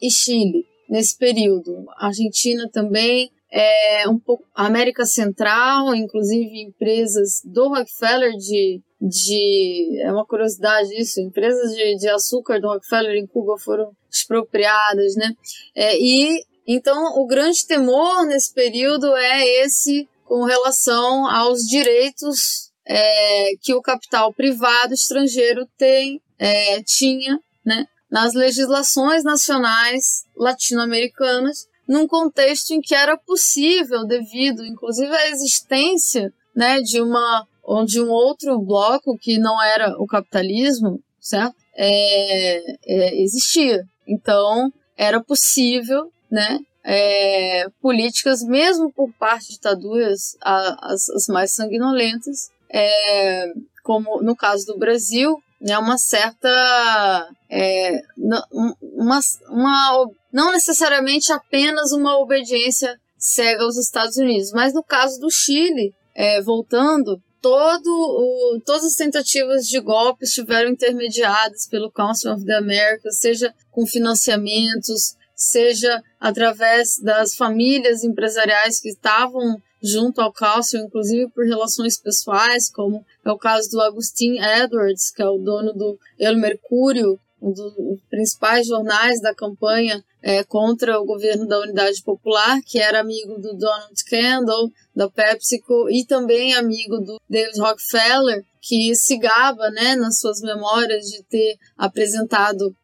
e 0.00 0.10
Chile 0.10 0.75
nesse 0.88 1.16
período. 1.16 1.84
Argentina 1.98 2.68
também, 2.72 3.30
é, 3.50 4.08
um 4.08 4.18
pouco 4.18 4.44
América 4.54 5.04
Central, 5.04 5.94
inclusive 5.94 6.62
empresas 6.62 7.40
do 7.44 7.68
Rockefeller 7.68 8.32
de, 8.32 8.80
de 9.00 10.00
é 10.02 10.12
uma 10.12 10.26
curiosidade 10.26 10.88
isso, 11.00 11.20
empresas 11.20 11.72
de, 11.74 11.96
de 11.96 12.08
açúcar 12.08 12.60
do 12.60 12.68
Rockefeller 12.68 13.16
em 13.16 13.26
Cuba 13.26 13.56
foram 13.58 13.90
expropriadas, 14.10 15.14
né? 15.16 15.30
É, 15.74 15.98
e 15.98 16.44
então 16.66 17.20
o 17.20 17.26
grande 17.26 17.66
temor 17.66 18.26
nesse 18.26 18.52
período 18.52 19.14
é 19.16 19.46
esse 19.64 20.08
com 20.24 20.44
relação 20.44 21.26
aos 21.28 21.60
direitos 21.60 22.72
é, 22.84 23.50
que 23.62 23.74
o 23.74 23.82
capital 23.82 24.32
privado 24.32 24.94
estrangeiro 24.94 25.66
tem, 25.76 26.20
é, 26.38 26.82
tinha, 26.82 27.38
né, 27.64 27.86
nas 28.10 28.34
legislações 28.34 29.24
nacionais 29.24 30.24
latino-americanas, 30.36 31.66
num 31.88 32.06
contexto 32.06 32.72
em 32.72 32.80
que 32.80 32.94
era 32.94 33.16
possível, 33.16 34.04
devido, 34.06 34.64
inclusive, 34.64 35.14
à 35.14 35.28
existência, 35.28 36.32
né, 36.54 36.80
de 36.80 37.00
uma 37.00 37.46
de 37.84 38.00
um 38.00 38.08
outro 38.08 38.60
bloco 38.60 39.18
que 39.18 39.38
não 39.38 39.60
era 39.60 39.96
o 39.98 40.06
capitalismo, 40.06 41.00
certo? 41.20 41.56
É, 41.74 42.58
é, 42.86 43.22
existia. 43.22 43.84
Então, 44.06 44.72
era 44.96 45.20
possível, 45.20 46.10
né, 46.30 46.60
é, 46.84 47.66
políticas, 47.82 48.42
mesmo 48.44 48.92
por 48.92 49.12
parte 49.14 49.48
de 49.48 49.54
ditaduras 49.54 50.36
as, 50.40 51.08
as 51.10 51.26
mais 51.26 51.52
sanguinolentas, 51.52 52.50
é, 52.72 53.52
como 53.82 54.22
no 54.22 54.36
caso 54.36 54.64
do 54.66 54.78
Brasil, 54.78 55.36
né, 55.66 55.76
uma 55.78 55.98
certa. 55.98 57.28
É, 57.50 58.00
uma, 58.16 59.20
uma, 59.48 60.06
não 60.32 60.52
necessariamente 60.52 61.32
apenas 61.32 61.90
uma 61.90 62.18
obediência 62.18 62.96
cega 63.18 63.64
aos 63.64 63.76
Estados 63.76 64.16
Unidos, 64.16 64.52
mas 64.52 64.72
no 64.72 64.84
caso 64.84 65.18
do 65.18 65.28
Chile, 65.30 65.92
é, 66.14 66.40
voltando, 66.40 67.20
todo 67.42 67.88
o, 67.88 68.60
todas 68.64 68.84
as 68.84 68.94
tentativas 68.94 69.66
de 69.66 69.80
golpe 69.80 70.24
estiveram 70.24 70.70
intermediadas 70.70 71.66
pelo 71.68 71.90
Council 71.90 72.32
of 72.32 72.44
the 72.44 72.54
Americas, 72.54 73.18
seja 73.18 73.52
com 73.72 73.84
financiamentos, 73.84 75.16
seja 75.34 76.00
através 76.20 76.98
das 77.02 77.34
famílias 77.34 78.04
empresariais 78.04 78.80
que 78.80 78.90
estavam 78.90 79.56
junto 79.82 80.20
ao 80.20 80.32
Cássio, 80.32 80.80
inclusive 80.80 81.30
por 81.30 81.44
relações 81.44 81.98
pessoais, 81.98 82.70
como 82.70 83.04
é 83.24 83.30
o 83.30 83.38
caso 83.38 83.70
do 83.70 83.80
Agustin 83.80 84.38
Edwards, 84.38 85.10
que 85.10 85.22
é 85.22 85.28
o 85.28 85.38
dono 85.38 85.72
do 85.72 85.98
El 86.18 86.36
Mercúrio, 86.36 87.18
um 87.40 87.52
dos 87.52 87.74
principais 88.08 88.66
jornais 88.66 89.20
da 89.20 89.34
campanha 89.34 90.02
é, 90.22 90.42
contra 90.42 90.98
o 90.98 91.04
governo 91.04 91.46
da 91.46 91.60
Unidade 91.60 92.02
Popular, 92.02 92.60
que 92.66 92.78
era 92.78 93.00
amigo 93.00 93.38
do 93.38 93.54
Donald 93.54 94.04
Kendall, 94.08 94.72
da 94.94 95.08
PepsiCo, 95.08 95.88
e 95.90 96.04
também 96.04 96.54
amigo 96.54 96.98
do 96.98 97.20
David 97.28 97.60
Rockefeller, 97.60 98.44
que 98.60 98.94
se 98.96 99.16
gaba 99.18 99.70
né, 99.70 99.94
nas 99.94 100.18
suas 100.18 100.40
memórias 100.40 101.04
de 101.06 101.22
ter 101.24 101.56
apresentado 101.76 102.74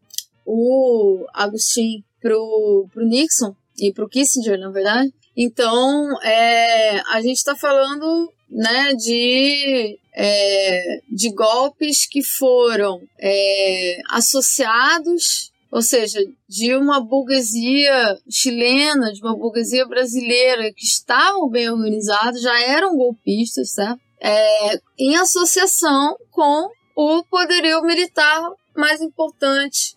o 0.46 1.26
Agustin 1.32 2.04
pro, 2.20 2.86
pro 2.92 3.04
Nixon 3.04 3.56
e 3.78 3.92
pro 3.92 4.08
Kissinger, 4.08 4.58
na 4.58 4.70
verdade. 4.70 5.12
Então, 5.36 6.20
é, 6.22 7.00
a 7.12 7.20
gente 7.22 7.38
está 7.38 7.56
falando 7.56 8.32
né, 8.50 8.92
de, 8.94 9.98
é, 10.14 11.00
de 11.10 11.30
golpes 11.30 12.06
que 12.06 12.22
foram 12.22 13.00
é, 13.18 13.98
associados, 14.10 15.50
ou 15.70 15.80
seja, 15.80 16.20
de 16.46 16.76
uma 16.76 17.00
burguesia 17.00 18.18
chilena, 18.30 19.10
de 19.10 19.22
uma 19.22 19.34
burguesia 19.34 19.86
brasileira 19.86 20.70
que 20.74 20.84
estavam 20.84 21.48
bem 21.48 21.70
organizados, 21.70 22.42
já 22.42 22.60
eram 22.60 22.94
golpistas, 22.94 23.72
certo? 23.72 24.00
É, 24.20 24.80
em 24.98 25.16
associação 25.16 26.16
com 26.30 26.68
o 26.94 27.24
poderio 27.24 27.82
militar 27.82 28.40
mais 28.76 29.00
importante 29.00 29.96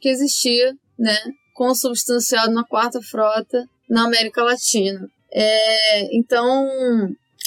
que 0.00 0.08
existia 0.08 0.76
né, 0.98 1.16
consubstanciado 1.54 2.52
na 2.52 2.64
quarta 2.64 3.00
frota 3.00 3.66
na 3.88 4.04
América 4.04 4.42
Latina. 4.42 5.08
É, 5.32 6.16
então, 6.16 6.68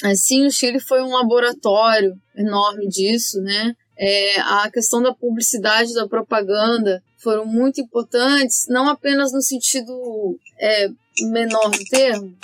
assim, 0.04 0.46
o 0.46 0.50
Chile 0.50 0.80
foi 0.80 1.02
um 1.02 1.10
laboratório 1.10 2.14
enorme 2.36 2.88
disso, 2.88 3.40
né? 3.40 3.74
É, 3.98 4.40
a 4.40 4.70
questão 4.70 5.02
da 5.02 5.14
publicidade, 5.14 5.94
da 5.94 6.08
propaganda 6.08 7.02
foram 7.18 7.46
muito 7.46 7.80
importantes, 7.80 8.66
não 8.68 8.88
apenas 8.88 9.32
no 9.32 9.40
sentido 9.40 10.36
é, 10.58 10.88
menor 11.20 11.70
do 11.70 11.84
termo, 11.84 12.34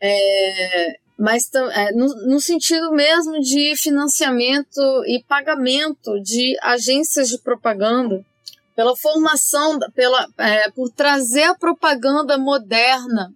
é, 0.00 0.96
mas 1.18 1.50
é, 1.54 1.92
no, 1.92 2.06
no, 2.28 2.40
sentido 2.40 2.92
mesmo 2.92 3.40
de 3.40 3.74
financiamento 3.76 4.80
e 5.06 5.24
pagamento 5.26 6.20
de 6.20 6.56
agências 6.62 7.28
de 7.28 7.38
propaganda 7.38 8.24
pela 8.76 8.94
formação, 8.94 9.78
pela, 9.94 10.28
é, 10.36 10.70
por 10.70 10.90
trazer 10.90 11.44
a 11.44 11.54
propaganda 11.54 12.36
moderna 12.36 13.32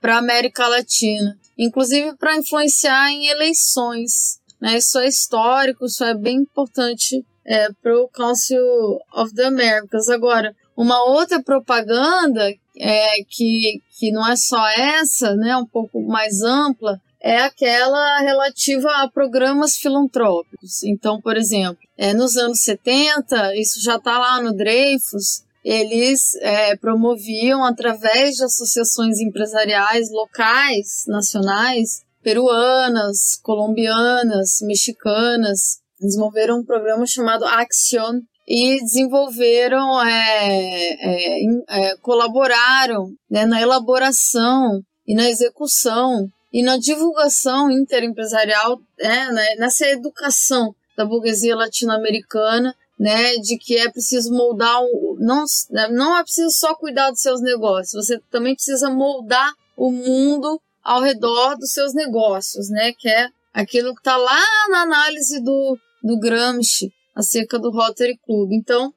para 0.00 0.16
a 0.16 0.18
América 0.18 0.66
Latina, 0.66 1.38
inclusive 1.56 2.16
para 2.16 2.36
influenciar 2.36 3.10
em 3.10 3.28
eleições. 3.28 4.40
Né? 4.60 4.78
Isso 4.78 4.98
é 4.98 5.06
histórico, 5.06 5.86
isso 5.86 6.02
é 6.02 6.12
bem 6.12 6.38
importante 6.38 7.24
é, 7.44 7.68
para 7.80 7.96
o 7.98 8.08
Council 8.08 8.98
of 9.14 9.32
the 9.34 9.44
Americas. 9.44 10.08
Agora, 10.08 10.54
uma 10.76 11.04
outra 11.04 11.40
propaganda 11.40 12.52
é, 12.76 13.22
que, 13.28 13.80
que 13.96 14.10
não 14.10 14.26
é 14.26 14.34
só 14.34 14.66
essa, 14.70 15.36
né, 15.36 15.56
um 15.56 15.66
pouco 15.66 16.00
mais 16.02 16.42
ampla, 16.42 17.00
é 17.22 17.42
aquela 17.42 18.20
relativa 18.20 18.90
a 19.02 19.10
programas 19.10 19.76
filantrópicos. 19.76 20.82
Então, 20.84 21.20
por 21.20 21.36
exemplo, 21.36 21.78
é, 21.96 22.14
nos 22.14 22.36
anos 22.36 22.62
70, 22.62 23.56
isso 23.56 23.80
já 23.82 23.96
está 23.96 24.18
lá 24.18 24.40
no 24.40 24.54
Dreyfus, 24.54 25.42
eles 25.62 26.34
é, 26.40 26.74
promoviam, 26.76 27.62
através 27.64 28.36
de 28.36 28.44
associações 28.44 29.20
empresariais 29.20 30.10
locais, 30.10 31.04
nacionais, 31.06 32.02
peruanas, 32.22 33.38
colombianas, 33.42 34.58
mexicanas, 34.62 35.80
desenvolveram 36.00 36.60
um 36.60 36.64
programa 36.64 37.04
chamado 37.06 37.44
Action 37.44 38.20
e 38.48 38.80
desenvolveram, 38.80 40.02
é, 40.02 40.92
é, 40.92 41.44
é, 41.68 41.96
colaboraram 41.98 43.10
né, 43.30 43.44
na 43.44 43.60
elaboração 43.60 44.80
e 45.06 45.14
na 45.14 45.28
execução 45.28 46.26
e 46.52 46.62
na 46.62 46.76
divulgação 46.76 47.70
interempresarial, 47.70 48.80
é, 48.98 49.32
né, 49.32 49.54
nessa 49.56 49.86
educação 49.86 50.74
da 50.96 51.04
burguesia 51.04 51.56
latino-americana, 51.56 52.74
né, 52.98 53.36
de 53.36 53.56
que 53.56 53.76
é 53.76 53.90
preciso 53.90 54.32
moldar, 54.32 54.82
o, 54.82 55.16
não, 55.18 55.44
né, 55.70 55.88
não 55.88 56.18
é 56.18 56.22
preciso 56.22 56.50
só 56.50 56.74
cuidar 56.74 57.10
dos 57.10 57.20
seus 57.20 57.40
negócios, 57.40 58.06
você 58.06 58.20
também 58.30 58.54
precisa 58.54 58.90
moldar 58.90 59.52
o 59.76 59.90
mundo 59.90 60.60
ao 60.82 61.00
redor 61.00 61.56
dos 61.56 61.72
seus 61.72 61.94
negócios, 61.94 62.68
né, 62.68 62.92
que 62.92 63.08
é 63.08 63.28
aquilo 63.54 63.94
que 63.94 64.00
está 64.00 64.16
lá 64.16 64.42
na 64.68 64.82
análise 64.82 65.42
do, 65.42 65.78
do 66.02 66.18
Gramsci 66.18 66.92
acerca 67.14 67.58
do 67.58 67.70
Rotary 67.70 68.18
Club. 68.24 68.52
Então, 68.52 68.92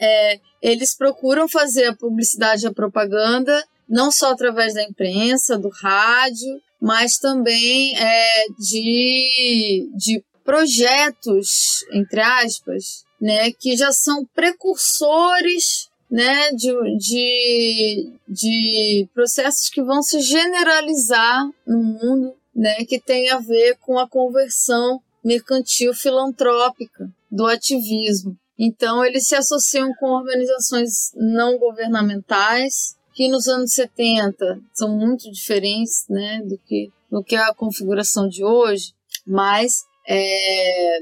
é, 0.00 0.40
eles 0.62 0.96
procuram 0.96 1.48
fazer 1.48 1.86
a 1.86 1.96
publicidade 1.96 2.64
e 2.64 2.68
a 2.68 2.72
propaganda 2.72 3.64
não 3.88 4.10
só 4.12 4.32
através 4.32 4.74
da 4.74 4.82
imprensa, 4.82 5.58
do 5.58 5.70
rádio, 5.70 6.60
mas 6.80 7.18
também 7.18 7.96
é, 7.96 8.46
de, 8.58 9.90
de 9.96 10.24
projetos, 10.44 11.84
entre 11.92 12.20
aspas, 12.20 13.04
né, 13.20 13.50
que 13.52 13.76
já 13.76 13.92
são 13.92 14.24
precursores 14.34 15.88
né, 16.10 16.50
de, 16.52 16.96
de, 16.96 18.12
de 18.26 19.08
processos 19.12 19.68
que 19.68 19.82
vão 19.82 20.02
se 20.02 20.20
generalizar 20.20 21.48
no 21.66 21.82
mundo, 21.82 22.34
né, 22.54 22.84
que 22.86 22.98
tem 22.98 23.28
a 23.30 23.38
ver 23.38 23.76
com 23.78 23.98
a 23.98 24.08
conversão 24.08 25.00
mercantil 25.22 25.92
filantrópica 25.92 27.10
do 27.30 27.46
ativismo. 27.46 28.36
Então, 28.58 29.04
eles 29.04 29.26
se 29.26 29.36
associam 29.36 29.92
com 30.00 30.06
organizações 30.06 31.12
não 31.14 31.58
governamentais, 31.58 32.96
que 33.18 33.26
nos 33.26 33.48
anos 33.48 33.72
70 33.72 34.60
são 34.72 34.96
muito 34.96 35.28
diferentes 35.32 36.04
né, 36.08 36.40
do, 36.44 36.56
que, 36.56 36.92
do 37.10 37.20
que 37.20 37.34
a 37.34 37.52
configuração 37.52 38.28
de 38.28 38.44
hoje, 38.44 38.94
mas 39.26 39.84
é, 40.06 41.00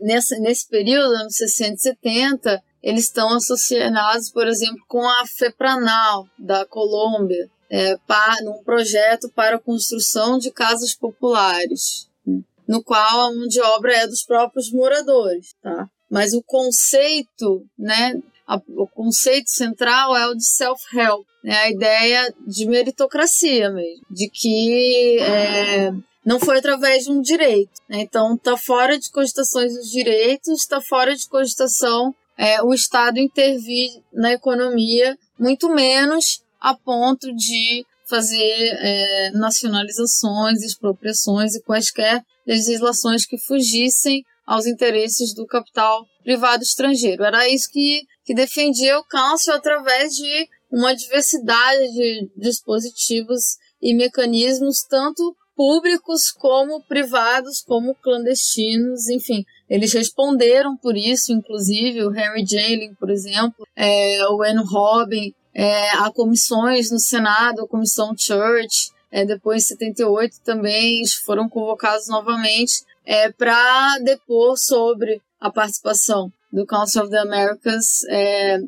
nessa, 0.00 0.38
nesse 0.38 0.68
período, 0.68 1.12
anos 1.12 1.34
60 1.34 1.74
e 1.74 1.78
70, 1.78 2.62
eles 2.80 3.06
estão 3.06 3.34
associados, 3.34 4.30
por 4.30 4.46
exemplo, 4.46 4.78
com 4.86 5.04
a 5.08 5.26
FEPRANAL 5.26 6.28
da 6.38 6.64
Colômbia, 6.66 7.50
é, 7.68 7.96
para, 8.06 8.40
num 8.44 8.62
projeto 8.62 9.28
para 9.34 9.56
a 9.56 9.60
construção 9.60 10.38
de 10.38 10.52
casas 10.52 10.94
populares, 10.94 12.08
né, 12.24 12.44
no 12.68 12.80
qual 12.80 13.26
a 13.26 13.34
mão 13.34 13.48
de 13.48 13.60
obra 13.60 13.92
é 13.92 14.06
dos 14.06 14.22
próprios 14.22 14.70
moradores, 14.70 15.56
tá? 15.60 15.90
Mas 16.08 16.32
o 16.32 16.40
conceito, 16.44 17.66
né, 17.76 18.22
a, 18.46 18.56
o 18.56 18.86
conceito 18.86 19.50
central 19.50 20.16
é 20.16 20.26
o 20.26 20.34
de 20.34 20.46
self-help, 20.46 21.26
né, 21.42 21.56
a 21.56 21.70
ideia 21.70 22.34
de 22.46 22.66
meritocracia 22.66 23.70
mesmo, 23.70 24.04
de 24.10 24.28
que 24.28 25.18
é, 25.20 25.92
não 26.24 26.38
foi 26.38 26.58
através 26.58 27.04
de 27.04 27.10
um 27.10 27.20
direito. 27.20 27.70
Né? 27.88 28.00
Então, 28.00 28.34
está 28.34 28.56
fora 28.56 28.98
de 28.98 29.10
cogitações 29.10 29.74
dos 29.74 29.90
direitos, 29.90 30.60
está 30.60 30.80
fora 30.80 31.14
de 31.14 31.28
cogitação 31.28 32.14
é, 32.36 32.62
o 32.62 32.74
Estado 32.74 33.18
intervir 33.18 33.90
na 34.12 34.32
economia, 34.32 35.16
muito 35.38 35.68
menos 35.68 36.42
a 36.60 36.74
ponto 36.74 37.32
de 37.34 37.84
fazer 38.08 38.70
é, 38.80 39.30
nacionalizações, 39.34 40.62
expropriações 40.62 41.54
e 41.54 41.62
quaisquer 41.62 42.22
legislações 42.46 43.24
que 43.24 43.38
fugissem 43.38 44.22
aos 44.46 44.66
interesses 44.66 45.34
do 45.34 45.46
capital 45.46 46.04
privado 46.22 46.62
estrangeiro. 46.62 47.24
Era 47.24 47.48
isso 47.48 47.70
que, 47.70 48.02
que 48.24 48.34
defendia 48.34 48.98
o 48.98 49.04
Council 49.04 49.52
através 49.52 50.12
de 50.14 50.48
uma 50.70 50.94
diversidade 50.94 51.92
de 51.92 52.30
dispositivos 52.36 53.58
e 53.80 53.94
mecanismos, 53.94 54.82
tanto 54.88 55.36
públicos 55.56 56.32
como 56.32 56.82
privados, 56.82 57.62
como 57.62 57.94
clandestinos, 57.94 59.08
enfim. 59.08 59.44
Eles 59.68 59.92
responderam 59.92 60.76
por 60.76 60.96
isso, 60.96 61.32
inclusive 61.32 62.02
o 62.02 62.12
Henry 62.12 62.44
Jayling, 62.44 62.94
por 62.94 63.10
exemplo, 63.10 63.66
é, 63.76 64.26
o 64.28 64.42
Anne 64.42 64.64
Robin, 64.64 65.32
é, 65.54 65.90
há 65.90 66.10
comissões 66.10 66.90
no 66.90 66.98
Senado, 66.98 67.62
a 67.62 67.68
Comissão 67.68 68.14
Church, 68.18 68.90
é, 69.10 69.24
depois 69.24 69.62
em 69.62 69.66
78 69.66 70.40
também 70.44 71.06
foram 71.24 71.48
convocados 71.48 72.08
novamente 72.08 72.82
é, 73.06 73.30
para 73.30 73.98
depor 74.00 74.58
sobre 74.58 75.22
a 75.40 75.52
participação 75.52 76.32
do 76.54 76.64
Council 76.64 77.02
of 77.02 77.10
the 77.10 77.18
Americas 77.18 78.04
é, 78.08 78.58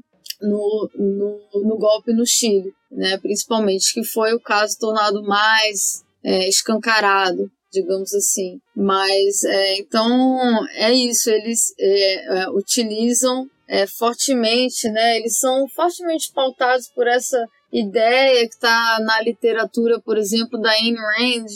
no, 0.40 0.90
no, 0.96 1.62
no, 1.62 1.78
golpe 1.78 2.12
no 2.12 2.26
Chile, 2.26 2.74
né, 2.90 3.16
principalmente, 3.18 3.94
que 3.94 4.02
foi 4.02 4.34
o 4.34 4.40
caso 4.40 4.76
tornado 4.78 5.22
mais 5.22 6.02
é, 6.24 6.48
escancarado, 6.48 7.48
digamos 7.72 8.12
assim. 8.12 8.60
Mas, 8.74 9.44
é, 9.44 9.78
então, 9.78 10.66
é 10.74 10.92
isso, 10.92 11.30
eles 11.30 11.72
é, 11.78 12.40
é, 12.40 12.50
utilizam 12.50 13.48
é, 13.68 13.86
fortemente, 13.86 14.88
né, 14.90 15.18
eles 15.18 15.38
são 15.38 15.68
fortemente 15.68 16.32
pautados 16.32 16.88
por 16.88 17.06
essa 17.06 17.46
ideia 17.72 18.48
que 18.48 18.54
está 18.54 18.98
na 19.00 19.20
literatura, 19.22 20.00
por 20.00 20.18
exemplo, 20.18 20.60
da 20.60 20.70
Ayn 20.70 20.94
Rand, 20.94 21.46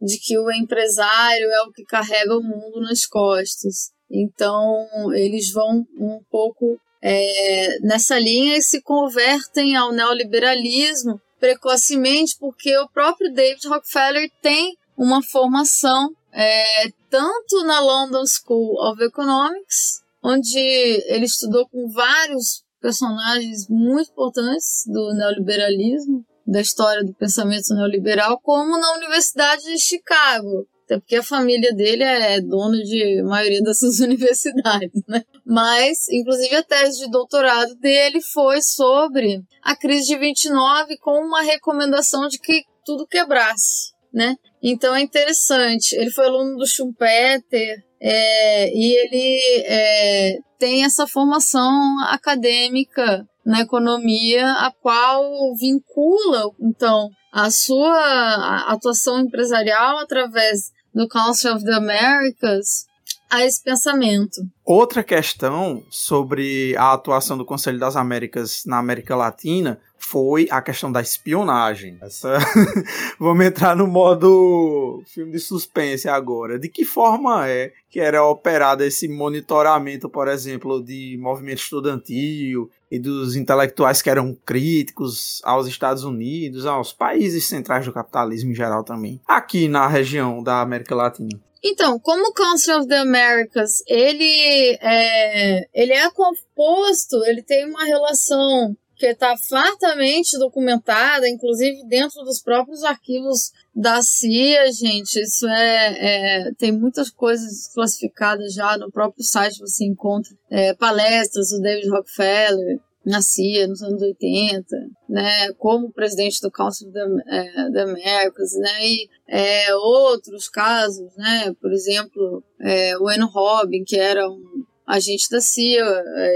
de 0.00 0.18
que 0.18 0.38
o 0.38 0.50
empresário 0.50 1.46
é 1.50 1.62
o 1.62 1.72
que 1.72 1.84
carrega 1.84 2.36
o 2.36 2.42
mundo 2.42 2.80
nas 2.80 3.06
costas. 3.06 3.93
Então, 4.10 4.86
eles 5.14 5.50
vão 5.52 5.86
um 5.98 6.20
pouco 6.30 6.78
é, 7.02 7.78
nessa 7.80 8.18
linha 8.18 8.56
e 8.56 8.62
se 8.62 8.80
convertem 8.80 9.76
ao 9.76 9.92
neoliberalismo 9.92 11.20
precocemente, 11.38 12.36
porque 12.38 12.76
o 12.78 12.88
próprio 12.88 13.32
David 13.32 13.68
Rockefeller 13.68 14.30
tem 14.40 14.74
uma 14.96 15.22
formação 15.22 16.10
é, 16.32 16.88
tanto 17.10 17.64
na 17.64 17.80
London 17.80 18.24
School 18.26 18.76
of 18.80 19.02
Economics, 19.02 20.02
onde 20.22 20.58
ele 20.58 21.26
estudou 21.26 21.68
com 21.68 21.90
vários 21.90 22.64
personagens 22.80 23.68
muito 23.68 24.10
importantes 24.10 24.84
do 24.86 25.14
neoliberalismo, 25.14 26.24
da 26.46 26.60
história 26.60 27.04
do 27.04 27.14
pensamento 27.14 27.74
neoliberal, 27.74 28.38
como 28.40 28.78
na 28.78 28.94
Universidade 28.94 29.62
de 29.62 29.78
Chicago, 29.78 30.66
até 30.84 30.98
porque 30.98 31.16
a 31.16 31.22
família 31.22 31.72
dele 31.72 32.02
é 32.02 32.40
dona 32.40 32.76
de 32.78 33.22
maioria 33.22 33.62
dessas 33.62 34.00
universidades, 34.00 35.02
né? 35.08 35.22
Mas, 35.44 36.08
inclusive, 36.10 36.54
a 36.54 36.62
tese 36.62 37.00
de 37.00 37.10
doutorado 37.10 37.74
dele 37.76 38.20
foi 38.20 38.62
sobre 38.62 39.42
a 39.62 39.74
crise 39.74 40.08
de 40.08 40.18
29 40.18 40.98
com 40.98 41.18
uma 41.20 41.42
recomendação 41.42 42.28
de 42.28 42.38
que 42.38 42.64
tudo 42.84 43.06
quebrasse, 43.06 43.92
né? 44.12 44.36
Então 44.62 44.94
é 44.94 45.00
interessante. 45.00 45.94
Ele 45.94 46.10
foi 46.10 46.26
aluno 46.26 46.56
do 46.56 46.66
Schumpeter 46.66 47.82
é, 48.00 48.70
e 48.74 48.94
ele 48.94 49.64
é, 49.66 50.38
tem 50.58 50.84
essa 50.84 51.06
formação 51.06 51.72
acadêmica 52.08 53.26
na 53.44 53.60
economia, 53.60 54.46
a 54.52 54.72
qual 54.80 55.22
vincula, 55.56 56.50
então, 56.60 57.10
a 57.30 57.50
sua 57.50 58.64
atuação 58.68 59.20
empresarial 59.20 59.98
através 59.98 60.72
do 60.94 61.08
Council 61.08 61.54
of 61.54 61.64
the 61.64 61.72
Americas 61.72 62.86
a 63.30 63.44
esse 63.44 63.62
pensamento. 63.62 64.40
Outra 64.64 65.02
questão 65.02 65.82
sobre 65.90 66.76
a 66.76 66.92
atuação 66.92 67.36
do 67.36 67.44
Conselho 67.44 67.78
das 67.78 67.96
Américas 67.96 68.62
na 68.64 68.78
América 68.78 69.16
Latina 69.16 69.80
foi 69.98 70.46
a 70.50 70.60
questão 70.62 70.92
da 70.92 71.00
espionagem. 71.00 71.98
Essa 72.00 72.38
vamos 73.18 73.44
entrar 73.44 73.74
no 73.74 73.86
modo 73.86 75.02
filme 75.06 75.32
de 75.32 75.38
suspense 75.40 76.08
agora. 76.08 76.58
De 76.58 76.68
que 76.68 76.84
forma 76.84 77.48
é 77.48 77.72
que 77.90 77.98
era 77.98 78.24
operado 78.24 78.84
esse 78.84 79.08
monitoramento, 79.08 80.08
por 80.08 80.28
exemplo, 80.28 80.82
de 80.82 81.16
movimento 81.20 81.58
estudantil 81.58 82.70
e 82.94 82.98
dos 82.98 83.34
intelectuais 83.34 84.00
que 84.00 84.08
eram 84.08 84.36
críticos 84.46 85.40
aos 85.42 85.66
Estados 85.66 86.04
Unidos, 86.04 86.64
aos 86.64 86.92
países 86.92 87.44
centrais 87.44 87.84
do 87.84 87.92
capitalismo 87.92 88.52
em 88.52 88.54
geral 88.54 88.84
também, 88.84 89.20
aqui 89.26 89.66
na 89.66 89.88
região 89.88 90.42
da 90.42 90.60
América 90.60 90.94
Latina? 90.94 91.40
Então, 91.62 91.98
como 91.98 92.28
o 92.28 92.32
Council 92.32 92.78
of 92.78 92.88
the 92.88 92.98
Americas, 92.98 93.82
ele 93.88 94.78
é, 94.80 95.66
ele 95.74 95.92
é 95.92 96.08
composto, 96.10 97.24
ele 97.24 97.42
tem 97.42 97.68
uma 97.68 97.84
relação 97.84 98.76
que 98.96 99.06
está 99.06 99.34
fartamente 99.36 100.38
documentada, 100.38 101.28
inclusive 101.28 101.84
dentro 101.88 102.22
dos 102.22 102.40
próprios 102.40 102.84
arquivos 102.84 103.50
da 103.74 104.00
CIA, 104.02 104.70
gente. 104.72 105.20
Isso 105.20 105.48
é, 105.48 106.46
é, 106.46 106.52
tem 106.56 106.70
muitas 106.70 107.10
coisas 107.10 107.66
classificadas 107.74 108.54
já 108.54 108.78
no 108.78 108.90
próprio 108.90 109.24
site. 109.24 109.58
Você 109.58 109.84
encontra 109.84 110.32
é, 110.50 110.74
palestras 110.74 111.48
do 111.50 111.60
David 111.60 111.88
Rockefeller, 111.90 112.78
na 113.04 113.20
CIA 113.20 113.66
nos 113.66 113.82
anos 113.82 114.00
80, 114.00 114.66
né, 115.08 115.52
como 115.58 115.92
presidente 115.92 116.40
do 116.40 116.50
Council 116.50 116.90
da, 116.90 117.06
é, 117.28 117.70
da 117.70 117.82
Américas, 117.84 118.52
né, 118.54 118.86
e 118.86 119.08
é, 119.28 119.74
outros 119.74 120.48
casos, 120.48 121.14
né, 121.16 121.54
por 121.60 121.72
exemplo, 121.72 122.42
é, 122.60 122.96
o 122.98 123.10
Eno 123.10 123.26
Robin, 123.26 123.84
que 123.84 123.96
era 123.96 124.28
um 124.28 124.64
agente 124.86 125.28
da 125.30 125.40
CIA, 125.40 125.84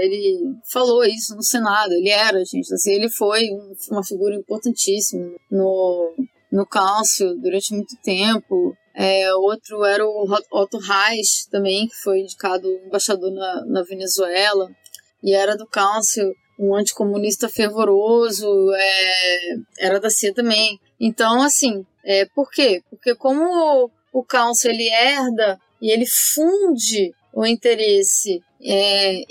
ele 0.01 0.55
falou 0.71 1.03
isso 1.03 1.35
no 1.35 1.43
Senado, 1.43 1.91
ele 1.93 2.09
era 2.09 2.39
agente 2.39 2.69
da 2.69 2.77
CIA, 2.77 2.95
ele 2.95 3.09
foi 3.09 3.49
um, 3.51 3.73
uma 3.91 4.03
figura 4.03 4.35
importantíssima 4.35 5.35
no, 5.51 6.15
no 6.51 6.65
Council 6.65 7.35
durante 7.39 7.73
muito 7.73 7.95
tempo, 8.03 8.75
é, 8.95 9.33
outro 9.33 9.85
era 9.85 10.05
o 10.05 10.27
Otto 10.51 10.77
Reich 10.77 11.49
também, 11.49 11.87
que 11.87 11.95
foi 11.95 12.19
indicado 12.19 12.67
embaixador 12.85 13.31
na, 13.31 13.65
na 13.65 13.83
Venezuela 13.83 14.69
e 15.23 15.33
era 15.33 15.55
do 15.55 15.65
Council, 15.67 16.33
um 16.59 16.75
anticomunista 16.75 17.47
fervoroso, 17.47 18.71
é, 18.73 19.55
era 19.79 19.99
da 19.99 20.09
CIA 20.09 20.33
também. 20.33 20.77
Então, 20.99 21.41
assim, 21.41 21.85
é, 22.03 22.25
por 22.25 22.51
quê? 22.51 22.81
Porque 22.89 23.15
como 23.15 23.89
o 24.11 24.23
Council 24.23 24.71
ele 24.71 24.89
herda 24.89 25.57
e 25.81 25.89
ele 25.89 26.05
funde 26.05 27.13
o 27.33 27.45
interesse 27.45 28.41
é, 28.61 29.21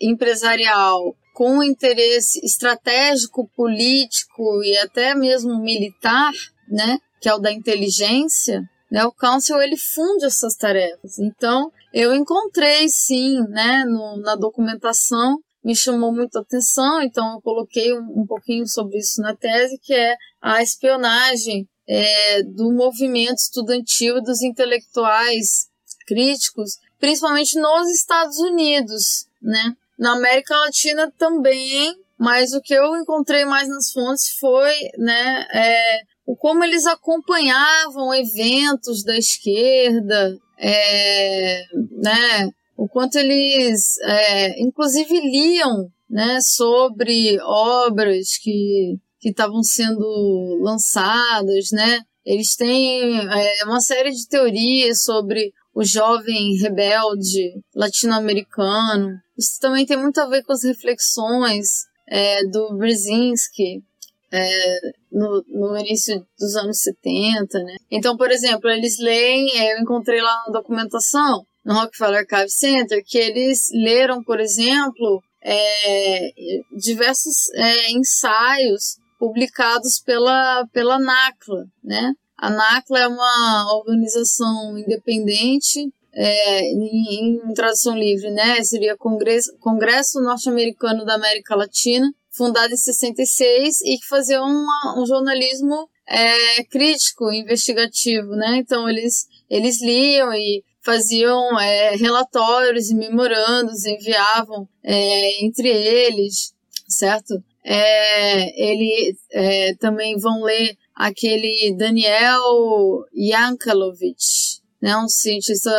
empresarial 0.00 1.14
com 1.34 1.58
o 1.58 1.64
interesse 1.64 2.44
estratégico, 2.44 3.48
político 3.54 4.62
e 4.64 4.76
até 4.78 5.14
mesmo 5.14 5.60
militar, 5.60 6.32
né, 6.68 6.98
que 7.20 7.28
é 7.28 7.34
o 7.34 7.38
da 7.38 7.52
inteligência, 7.52 8.62
né? 8.90 9.04
O 9.04 9.12
Council 9.12 9.60
ele 9.60 9.76
funde 9.76 10.24
essas 10.24 10.56
tarefas. 10.56 11.18
Então, 11.18 11.70
eu 11.92 12.14
encontrei 12.14 12.88
sim, 12.88 13.40
né, 13.48 13.84
no, 13.84 14.16
na 14.20 14.34
documentação, 14.34 15.38
me 15.68 15.76
chamou 15.76 16.10
muita 16.10 16.40
atenção, 16.40 17.02
então 17.02 17.34
eu 17.34 17.42
coloquei 17.42 17.92
um, 17.92 18.22
um 18.22 18.26
pouquinho 18.26 18.66
sobre 18.66 18.96
isso 18.96 19.20
na 19.20 19.36
tese, 19.36 19.78
que 19.78 19.92
é 19.92 20.16
a 20.40 20.62
espionagem 20.62 21.68
é, 21.86 22.42
do 22.42 22.72
movimento 22.72 23.36
estudantil 23.36 24.22
dos 24.22 24.40
intelectuais 24.40 25.68
críticos, 26.06 26.78
principalmente 26.98 27.60
nos 27.60 27.86
Estados 27.90 28.38
Unidos, 28.38 29.26
né? 29.42 29.76
Na 29.98 30.12
América 30.12 30.56
Latina 30.56 31.12
também, 31.18 31.94
mas 32.18 32.54
o 32.54 32.62
que 32.62 32.72
eu 32.72 32.96
encontrei 32.96 33.44
mais 33.44 33.68
nas 33.68 33.92
fontes 33.92 34.38
foi, 34.40 34.74
né, 34.96 35.46
é, 35.52 36.00
o 36.24 36.34
como 36.34 36.64
eles 36.64 36.86
acompanhavam 36.86 38.14
eventos 38.14 39.04
da 39.04 39.18
esquerda, 39.18 40.38
é, 40.56 41.62
né, 41.90 42.50
o 42.78 42.88
quanto 42.88 43.18
eles, 43.18 43.98
é, 44.02 44.62
inclusive, 44.62 45.12
liam 45.20 45.90
né, 46.08 46.38
sobre 46.40 47.36
obras 47.42 48.38
que 48.38 48.96
estavam 49.24 49.64
sendo 49.64 50.60
lançadas, 50.62 51.72
né? 51.72 52.02
Eles 52.24 52.54
têm 52.54 53.18
é, 53.18 53.64
uma 53.64 53.80
série 53.80 54.12
de 54.12 54.28
teorias 54.28 55.02
sobre 55.02 55.52
o 55.74 55.84
jovem 55.84 56.56
rebelde 56.62 57.60
latino-americano. 57.74 59.18
Isso 59.36 59.58
também 59.60 59.84
tem 59.84 59.96
muito 59.96 60.20
a 60.20 60.28
ver 60.28 60.44
com 60.44 60.52
as 60.52 60.62
reflexões 60.62 61.66
é, 62.06 62.44
do 62.46 62.76
Brzezinski, 62.76 63.82
é, 64.30 64.80
no, 65.10 65.44
no 65.48 65.78
início 65.78 66.24
dos 66.38 66.54
anos 66.54 66.80
70, 66.80 67.58
né? 67.58 67.76
Então, 67.90 68.16
por 68.16 68.30
exemplo, 68.30 68.70
eles 68.70 69.00
leem, 69.00 69.58
é, 69.58 69.74
eu 69.74 69.80
encontrei 69.80 70.20
lá 70.22 70.44
na 70.46 70.52
documentação, 70.52 71.44
no 71.68 71.74
Rockefeller 71.74 72.20
Archive 72.20 72.50
Center, 72.50 73.04
que 73.06 73.18
eles 73.18 73.68
leram, 73.74 74.24
por 74.24 74.40
exemplo, 74.40 75.22
é, 75.44 76.30
diversos 76.74 77.52
é, 77.54 77.90
ensaios 77.90 78.96
publicados 79.18 80.00
pela, 80.00 80.66
pela 80.72 80.98
NACLA, 80.98 81.66
né? 81.84 82.14
A 82.38 82.48
NACLA 82.48 83.00
é 83.00 83.08
uma 83.08 83.74
organização 83.74 84.78
independente, 84.78 85.92
é, 86.14 86.60
em, 86.72 87.50
em, 87.50 87.52
tradução 87.52 87.94
livre, 87.94 88.30
né? 88.30 88.62
Seria 88.64 88.96
Congresso, 88.96 89.54
Congresso 89.60 90.22
Norte-Americano 90.22 91.04
da 91.04 91.16
América 91.16 91.54
Latina, 91.54 92.10
fundada 92.30 92.72
em 92.72 92.78
66 92.78 93.82
e 93.82 93.98
que 93.98 94.08
fazia 94.08 94.40
uma, 94.40 94.94
um 94.96 95.04
jornalismo 95.04 95.86
é, 96.08 96.64
crítico, 96.64 97.30
investigativo, 97.30 98.30
né? 98.30 98.56
Então 98.56 98.88
eles, 98.88 99.26
eles 99.50 99.82
liam 99.82 100.32
e 100.32 100.64
faziam 100.82 101.58
é, 101.58 101.96
relatórios 101.96 102.90
e 102.90 102.94
memorandos, 102.94 103.84
enviavam 103.84 104.68
é, 104.82 105.44
entre 105.44 105.68
eles, 105.68 106.54
certo? 106.86 107.42
É, 107.64 108.70
ele 108.70 109.16
é, 109.30 109.74
também 109.74 110.16
vão 110.18 110.42
ler 110.42 110.76
aquele 110.94 111.74
Daniel 111.76 113.04
Yankelovich, 113.14 114.60
né, 114.80 114.96
um 114.96 115.08
cientista 115.08 115.70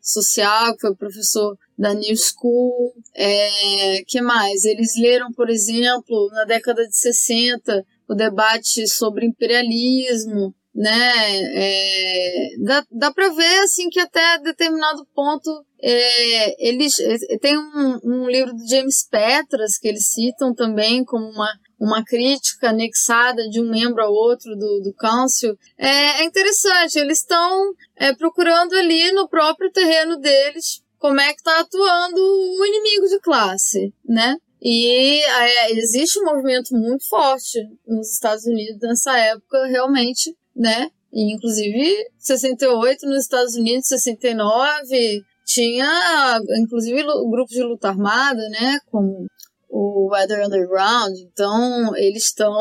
social 0.00 0.74
que 0.74 0.80
foi 0.80 0.94
professor 0.94 1.58
da 1.76 1.92
New 1.92 2.16
School. 2.16 2.94
É, 3.14 4.02
que 4.06 4.20
mais? 4.20 4.64
Eles 4.64 4.96
leram, 4.96 5.32
por 5.32 5.50
exemplo, 5.50 6.30
na 6.32 6.44
década 6.44 6.86
de 6.86 6.96
60, 6.96 7.84
o 8.08 8.14
debate 8.14 8.86
sobre 8.88 9.26
imperialismo, 9.26 10.54
né? 10.76 11.40
É, 11.54 12.48
dá 12.62 12.84
dá 12.92 13.10
para 13.10 13.30
ver 13.30 13.60
assim 13.60 13.88
que 13.88 13.98
até 13.98 14.38
determinado 14.40 15.06
ponto 15.14 15.50
é, 15.80 16.68
eles 16.68 17.00
é, 17.00 17.38
tem 17.38 17.56
um, 17.56 17.98
um 18.04 18.28
livro 18.28 18.52
do 18.52 18.68
James 18.68 19.08
Petras 19.08 19.78
que 19.78 19.88
eles 19.88 20.06
citam 20.06 20.54
também 20.54 21.02
como 21.02 21.26
uma 21.30 21.50
uma 21.78 22.02
crítica 22.02 22.70
anexada 22.70 23.48
de 23.48 23.60
um 23.60 23.70
membro 23.70 24.02
ao 24.02 24.12
outro 24.12 24.56
do, 24.56 24.80
do 24.80 24.94
council, 24.94 25.58
é, 25.76 26.22
é 26.22 26.24
interessante. 26.24 26.98
Eles 26.98 27.18
estão 27.18 27.74
é, 27.94 28.14
procurando 28.14 28.74
ali 28.74 29.12
no 29.12 29.28
próprio 29.28 29.70
terreno 29.70 30.16
deles 30.16 30.82
como 30.98 31.20
é 31.20 31.32
que 31.34 31.38
está 31.38 31.60
atuando 31.60 32.18
o 32.18 32.64
inimigo 32.64 33.06
de 33.08 33.20
classe, 33.20 33.92
né? 34.08 34.36
E 34.60 35.22
é, 35.22 35.72
existe 35.72 36.18
um 36.18 36.24
movimento 36.24 36.74
muito 36.74 37.06
forte 37.06 37.58
nos 37.86 38.10
Estados 38.10 38.46
Unidos 38.46 38.80
nessa 38.80 39.16
época, 39.18 39.66
realmente, 39.66 40.34
né? 40.56 40.90
E, 41.12 41.34
inclusive, 41.34 42.08
68 42.18 43.06
nos 43.06 43.22
Estados 43.22 43.54
Unidos, 43.54 43.86
69, 43.86 45.22
tinha, 45.44 46.40
inclusive, 46.60 47.02
grupos 47.30 47.54
de 47.54 47.62
luta 47.62 47.88
armada, 47.88 48.48
né? 48.48 48.78
Como 48.90 49.26
o 49.68 50.08
Weather 50.10 50.46
Underground. 50.46 51.16
Então, 51.18 51.94
eles 51.96 52.24
estão 52.24 52.52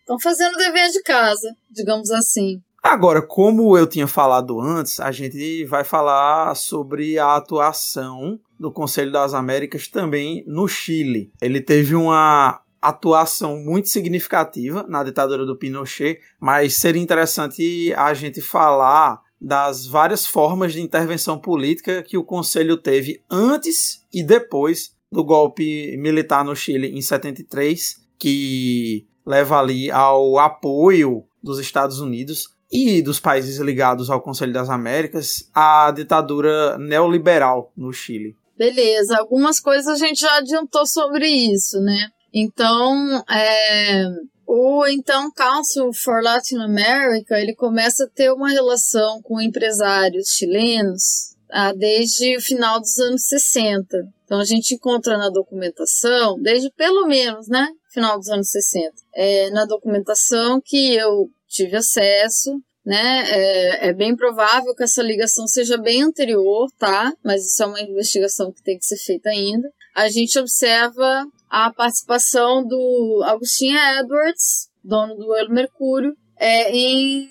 estão 0.00 0.20
fazendo 0.20 0.56
dever 0.56 0.90
de 0.90 1.02
casa, 1.02 1.56
digamos 1.70 2.10
assim. 2.10 2.60
Agora, 2.82 3.22
como 3.22 3.78
eu 3.78 3.86
tinha 3.86 4.06
falado 4.06 4.60
antes, 4.60 5.00
a 5.00 5.10
gente 5.10 5.64
vai 5.64 5.82
falar 5.82 6.54
sobre 6.54 7.18
a 7.18 7.36
atuação 7.36 8.38
do 8.60 8.70
Conselho 8.70 9.10
das 9.10 9.32
Américas 9.32 9.88
também 9.88 10.44
no 10.46 10.68
Chile. 10.68 11.32
Ele 11.40 11.62
teve 11.62 11.94
uma 11.94 12.60
atuação 12.88 13.56
muito 13.56 13.88
significativa 13.88 14.84
na 14.88 15.02
ditadura 15.02 15.44
do 15.46 15.56
Pinochet, 15.56 16.20
mas 16.40 16.74
seria 16.74 17.02
interessante 17.02 17.92
a 17.94 18.12
gente 18.14 18.40
falar 18.40 19.22
das 19.40 19.86
várias 19.86 20.26
formas 20.26 20.72
de 20.72 20.80
intervenção 20.80 21.38
política 21.38 22.02
que 22.02 22.16
o 22.16 22.24
Conselho 22.24 22.76
teve 22.76 23.22
antes 23.30 24.02
e 24.12 24.22
depois 24.22 24.94
do 25.12 25.24
golpe 25.24 25.96
militar 25.98 26.44
no 26.44 26.56
Chile 26.56 26.88
em 26.88 27.00
73, 27.00 27.96
que 28.18 29.06
leva 29.24 29.58
ali 29.58 29.90
ao 29.90 30.38
apoio 30.38 31.24
dos 31.42 31.58
Estados 31.58 32.00
Unidos 32.00 32.48
e 32.72 33.02
dos 33.02 33.20
países 33.20 33.58
ligados 33.58 34.10
ao 34.10 34.20
Conselho 34.20 34.52
das 34.52 34.68
Américas 34.68 35.48
à 35.54 35.90
ditadura 35.90 36.76
neoliberal 36.78 37.72
no 37.76 37.92
Chile. 37.92 38.36
Beleza, 38.56 39.18
algumas 39.18 39.60
coisas 39.60 39.86
a 39.86 40.06
gente 40.06 40.20
já 40.20 40.36
adiantou 40.38 40.86
sobre 40.86 41.26
isso, 41.26 41.80
né? 41.80 42.08
Então, 42.34 43.22
é, 43.30 44.08
o 44.44 44.84
então 44.88 45.30
Council 45.32 45.92
for 45.92 46.20
Latin 46.20 46.56
America 46.56 47.38
ele 47.38 47.54
começa 47.54 48.04
a 48.04 48.08
ter 48.08 48.32
uma 48.32 48.50
relação 48.50 49.22
com 49.22 49.40
empresários 49.40 50.30
chilenos 50.30 51.34
ah, 51.48 51.72
desde 51.72 52.36
o 52.36 52.40
final 52.40 52.80
dos 52.80 52.98
anos 52.98 53.24
60. 53.26 53.96
Então 54.24 54.40
a 54.40 54.44
gente 54.44 54.74
encontra 54.74 55.16
na 55.16 55.30
documentação, 55.30 56.40
desde 56.40 56.70
pelo 56.72 57.06
menos, 57.06 57.46
né, 57.46 57.68
final 57.92 58.18
dos 58.18 58.28
anos 58.28 58.50
60, 58.50 58.92
é, 59.14 59.50
na 59.50 59.64
documentação 59.64 60.60
que 60.64 60.94
eu 60.94 61.30
tive 61.46 61.76
acesso, 61.76 62.50
né, 62.84 63.24
é, 63.30 63.88
é, 63.88 63.92
bem 63.92 64.16
provável 64.16 64.74
que 64.74 64.82
essa 64.82 65.02
ligação 65.02 65.46
seja 65.46 65.78
bem 65.78 66.02
anterior, 66.02 66.68
tá? 66.78 67.12
Mas 67.24 67.46
isso 67.46 67.62
é 67.62 67.66
uma 67.66 67.80
investigação 67.80 68.52
que 68.52 68.62
tem 68.62 68.76
que 68.76 68.84
ser 68.84 68.98
feita 68.98 69.30
ainda. 69.30 69.70
A 69.94 70.08
gente 70.08 70.38
observa 70.38 71.24
a 71.54 71.72
participação 71.72 72.66
do 72.66 73.22
Augustin 73.24 73.76
Edwards, 74.00 74.68
dono 74.82 75.14
do 75.14 75.36
El 75.36 75.50
Mercúrio, 75.50 76.12
é, 76.36 76.72
em 76.72 77.28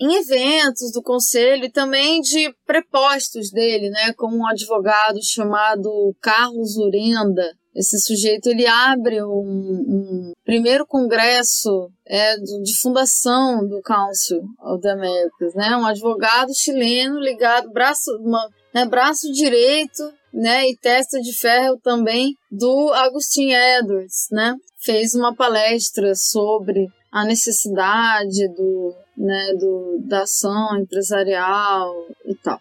em 0.00 0.14
eventos 0.14 0.92
do 0.92 1.02
conselho 1.02 1.64
e 1.64 1.72
também 1.72 2.20
de 2.20 2.54
prepostos 2.64 3.50
dele, 3.50 3.90
né, 3.90 4.12
como 4.16 4.36
um 4.36 4.46
advogado 4.46 5.18
chamado 5.20 6.14
Carlos 6.20 6.76
Urenda. 6.76 7.52
esse 7.74 7.98
sujeito 7.98 8.48
ele 8.48 8.64
abre 8.64 9.20
um, 9.24 9.28
um 9.28 10.32
primeiro 10.44 10.86
congresso 10.86 11.90
é, 12.06 12.36
de 12.36 12.80
fundação 12.80 13.66
do 13.66 13.80
Council 13.82 14.42
of 14.62 14.80
the 14.80 14.90
Americas, 14.90 15.54
né? 15.54 15.76
Um 15.76 15.86
advogado 15.86 16.54
chileno 16.54 17.18
ligado 17.18 17.70
braço, 17.70 18.10
uma, 18.20 18.48
né, 18.72 18.86
braço 18.86 19.32
direito, 19.32 20.12
né? 20.32 20.68
E 20.68 20.76
testa 20.76 21.20
de 21.20 21.32
ferro 21.32 21.78
também 21.82 22.34
do 22.50 22.92
Agustin 22.92 23.50
Edwards, 23.52 24.28
né? 24.30 24.54
Fez 24.80 25.14
uma 25.14 25.34
palestra 25.34 26.14
sobre 26.14 26.88
a 27.10 27.24
necessidade 27.24 28.48
do, 28.48 28.94
né, 29.16 29.52
do, 29.58 29.98
da 30.06 30.22
ação 30.22 30.78
empresarial 30.78 31.94
e 32.26 32.34
tal. 32.34 32.60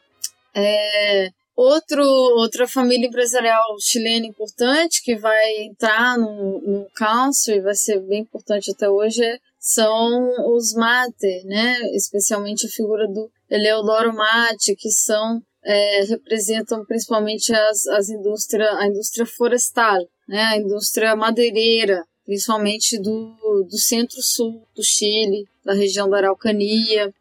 É, 0.55 1.29
Outro, 1.57 2.03
outra 2.03 2.67
família 2.67 3.07
empresarial 3.07 3.63
chilena 3.79 4.27
importante 4.27 5.01
que 5.03 5.15
vai 5.15 5.63
entrar 5.63 6.15
no, 6.15 6.61
no 6.61 6.87
council 6.95 7.55
e 7.55 7.61
vai 7.61 7.73
ser 7.73 7.99
bem 8.01 8.21
importante 8.21 8.69
até 8.69 8.87
hoje 8.87 9.23
é, 9.23 9.39
são 9.59 10.55
os 10.55 10.75
Mate, 10.75 11.43
né? 11.45 11.79
especialmente 11.95 12.67
a 12.67 12.69
figura 12.69 13.07
do 13.07 13.27
Eleodoro 13.49 14.13
Mate, 14.13 14.75
que 14.75 14.91
são 14.91 15.41
é, 15.63 16.03
representam 16.03 16.85
principalmente 16.85 17.53
as, 17.53 17.87
as 17.87 18.09
indústria, 18.09 18.69
a 18.77 18.87
indústria 18.87 19.25
florestal, 19.25 20.07
né? 20.27 20.41
a 20.43 20.57
indústria 20.57 21.15
madeireira, 21.15 22.05
principalmente 22.25 22.97
do, 22.99 23.65
do 23.69 23.77
centro-sul 23.77 24.61
do 24.75 24.83
Chile, 24.83 25.47
da 25.63 25.73
região 25.73 26.09
da 26.09 26.17
Araucania, 26.17 27.13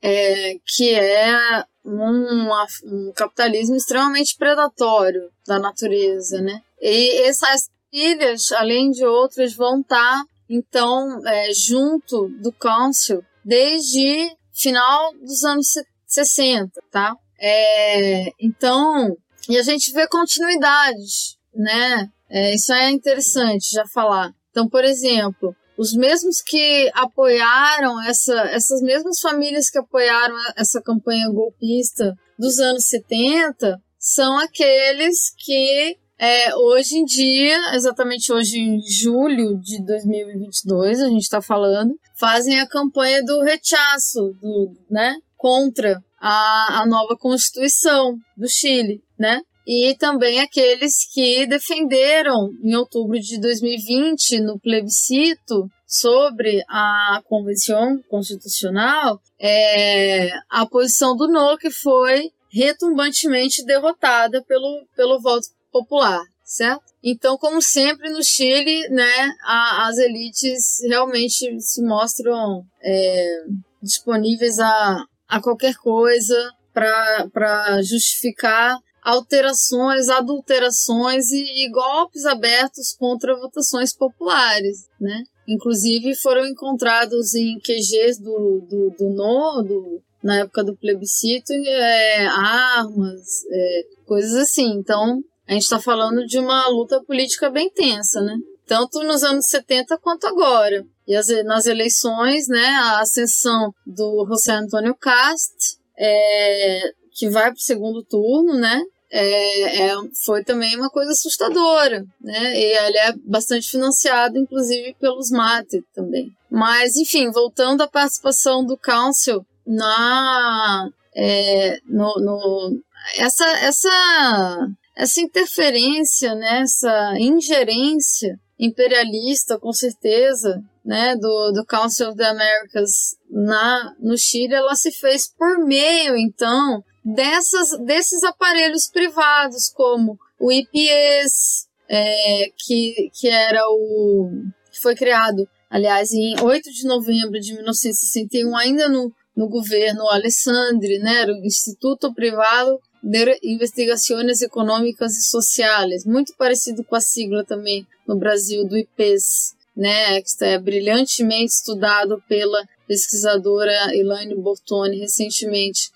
é, 0.00 0.56
que 0.66 0.94
é 0.94 1.64
um, 1.84 2.48
um 2.84 3.12
capitalismo 3.14 3.76
extremamente 3.76 4.36
predatório 4.36 5.30
da 5.46 5.58
natureza, 5.58 6.40
né? 6.40 6.60
E 6.80 7.22
essas 7.22 7.68
ilhas, 7.92 8.50
além 8.52 8.90
de 8.90 9.04
outras, 9.04 9.54
vão 9.54 9.80
estar, 9.80 10.24
então, 10.48 11.26
é, 11.26 11.52
junto 11.52 12.28
do 12.40 12.52
Council 12.52 13.24
desde 13.44 14.36
final 14.52 15.12
dos 15.14 15.42
anos 15.44 15.74
60, 16.06 16.80
tá? 16.90 17.16
É, 17.44 18.30
então, 18.40 19.16
e 19.48 19.58
a 19.58 19.62
gente 19.62 19.92
vê 19.92 20.06
continuidades, 20.06 21.36
né? 21.52 22.08
É, 22.30 22.54
isso 22.54 22.72
é 22.72 22.90
interessante 22.90 23.72
já 23.72 23.84
falar. 23.92 24.30
Então, 24.50 24.68
por 24.68 24.84
exemplo, 24.84 25.54
os 25.76 25.92
mesmos 25.92 26.40
que 26.40 26.88
apoiaram 26.94 28.00
essa, 28.02 28.34
essas 28.50 28.80
mesmas 28.80 29.18
famílias 29.18 29.68
que 29.68 29.78
apoiaram 29.78 30.36
essa 30.56 30.80
campanha 30.80 31.28
golpista 31.30 32.14
dos 32.38 32.58
anos 32.58 32.84
70 32.86 33.76
são 33.98 34.38
aqueles 34.38 35.34
que 35.36 35.96
é, 36.18 36.54
hoje 36.54 36.98
em 36.98 37.04
dia, 37.04 37.58
exatamente 37.74 38.32
hoje 38.32 38.60
em 38.60 38.80
julho 38.80 39.58
de 39.60 39.84
2022, 39.84 41.00
a 41.00 41.08
gente 41.08 41.22
está 41.22 41.42
falando, 41.42 41.98
fazem 42.16 42.60
a 42.60 42.68
campanha 42.68 43.24
do 43.24 43.42
rechaço, 43.42 44.32
do, 44.40 44.72
né, 44.88 45.16
contra 45.36 46.00
a, 46.22 46.82
a 46.82 46.86
nova 46.86 47.16
Constituição 47.18 48.16
do 48.36 48.48
Chile, 48.48 49.02
né? 49.18 49.40
e 49.66 49.94
também 49.96 50.40
aqueles 50.40 51.06
que 51.12 51.46
defenderam 51.46 52.50
em 52.62 52.74
outubro 52.74 53.18
de 53.18 53.40
2020 53.40 54.40
no 54.40 54.58
plebiscito 54.58 55.68
sobre 55.86 56.64
a 56.68 57.22
convenção 57.28 58.00
constitucional 58.08 59.20
é, 59.38 60.30
a 60.48 60.64
posição 60.66 61.16
do 61.16 61.28
no 61.28 61.58
que 61.58 61.70
foi 61.70 62.30
retumbantemente 62.50 63.64
derrotada 63.64 64.42
pelo, 64.44 64.86
pelo 64.94 65.20
voto 65.20 65.48
popular, 65.72 66.22
certo? 66.44 66.84
Então, 67.02 67.36
como 67.36 67.60
sempre 67.60 68.10
no 68.10 68.22
Chile, 68.22 68.88
né, 68.90 69.30
a, 69.42 69.88
as 69.88 69.98
elites 69.98 70.78
realmente 70.86 71.60
se 71.60 71.82
mostram 71.82 72.62
é, 72.82 73.44
disponíveis 73.82 74.60
a, 74.60 75.04
a 75.32 75.40
qualquer 75.40 75.74
coisa 75.76 76.36
para 76.74 77.80
justificar 77.82 78.76
alterações, 79.02 80.10
adulterações 80.10 81.30
e, 81.30 81.64
e, 81.64 81.70
golpes 81.70 82.26
abertos 82.26 82.94
contra 82.98 83.34
votações 83.34 83.96
populares, 83.96 84.88
né? 85.00 85.22
Inclusive 85.48 86.14
foram 86.16 86.46
encontrados 86.46 87.34
em 87.34 87.58
QGs 87.60 88.20
do, 88.20 88.60
do, 88.68 88.90
do 88.90 89.08
no, 89.08 89.62
do, 89.62 90.02
na 90.22 90.40
época 90.40 90.62
do 90.62 90.76
plebiscito, 90.76 91.50
é, 91.50 92.26
armas, 92.26 93.42
é, 93.50 93.82
coisas 94.04 94.34
assim. 94.34 94.70
Então, 94.74 95.18
a 95.48 95.54
gente 95.54 95.62
está 95.62 95.80
falando 95.80 96.26
de 96.26 96.38
uma 96.38 96.68
luta 96.68 97.02
política 97.04 97.48
bem 97.48 97.70
tensa, 97.70 98.20
né? 98.20 98.36
Tanto 98.66 99.02
nos 99.02 99.22
anos 99.22 99.46
70 99.46 99.98
quanto 99.98 100.26
agora. 100.26 100.84
E 101.06 101.16
as, 101.16 101.26
nas 101.44 101.66
eleições, 101.66 102.46
né, 102.48 102.66
a 102.66 103.00
ascensão 103.00 103.72
do 103.86 104.26
José 104.28 104.52
Antônio 104.52 104.94
Cast, 104.94 105.76
é, 105.98 106.92
que 107.12 107.28
vai 107.28 107.44
para 107.44 107.58
o 107.58 107.60
segundo 107.60 108.02
turno, 108.04 108.54
né? 108.54 108.82
É, 109.14 109.88
é, 109.88 109.94
foi 110.24 110.42
também 110.42 110.74
uma 110.74 110.88
coisa 110.88 111.12
assustadora, 111.12 112.02
né? 112.18 112.58
E 112.58 112.64
ele 112.78 112.98
é 112.98 113.12
bastante 113.26 113.68
financiado, 113.68 114.38
inclusive, 114.38 114.96
pelos 114.98 115.30
mate 115.30 115.84
também. 115.94 116.32
Mas, 116.50 116.96
enfim, 116.96 117.30
voltando 117.30 117.82
à 117.82 117.88
participação 117.88 118.64
do 118.64 118.76
Council 118.78 119.44
na. 119.66 120.88
É, 121.14 121.78
no, 121.84 122.14
no, 122.20 122.80
essa, 123.16 123.46
essa, 123.58 124.68
essa 124.96 125.20
interferência, 125.20 126.34
né? 126.34 126.62
essa 126.62 127.14
ingerência 127.18 128.40
imperialista, 128.62 129.58
com 129.58 129.72
certeza, 129.72 130.62
né, 130.84 131.16
do, 131.16 131.50
do 131.50 131.66
Council 131.66 132.08
of 132.08 132.16
the 132.16 132.24
Americas 132.24 133.16
na, 133.28 133.92
no 133.98 134.16
Chile, 134.16 134.54
ela 134.54 134.76
se 134.76 134.92
fez 134.92 135.28
por 135.36 135.58
meio, 135.64 136.16
então, 136.16 136.82
dessas, 137.04 137.76
desses 137.84 138.22
aparelhos 138.22 138.88
privados, 138.88 139.68
como 139.74 140.16
o 140.38 140.52
IPS, 140.52 141.66
é, 141.88 142.44
que, 142.56 143.10
que 143.12 143.28
era 143.28 143.68
o. 143.68 144.30
que 144.70 144.80
foi 144.80 144.94
criado, 144.94 145.48
aliás, 145.68 146.12
em 146.12 146.40
8 146.40 146.70
de 146.70 146.86
novembro 146.86 147.40
de 147.40 147.54
1961, 147.54 148.56
ainda 148.56 148.88
no, 148.88 149.12
no 149.36 149.48
governo 149.48 150.08
Alessandri, 150.08 151.00
né, 151.00 151.22
era 151.22 151.32
o 151.32 151.44
Instituto 151.44 152.14
Privado 152.14 152.78
de 153.02 153.38
Investigações 153.42 154.42
Econômicas 154.42 155.16
e 155.16 155.22
Sociais, 155.22 156.04
muito 156.04 156.34
parecido 156.36 156.84
com 156.84 156.94
a 156.94 157.00
sigla 157.00 157.44
também 157.44 157.86
no 158.06 158.16
Brasil 158.16 158.64
do 158.64 158.78
IPES, 158.78 159.54
né, 159.76 160.20
que 160.20 160.44
é 160.44 160.58
brilhantemente 160.58 161.52
estudado 161.52 162.22
pela 162.28 162.62
pesquisadora 162.86 163.94
Elaine 163.94 164.34
Bortoni 164.34 164.98
recentemente. 164.98 165.90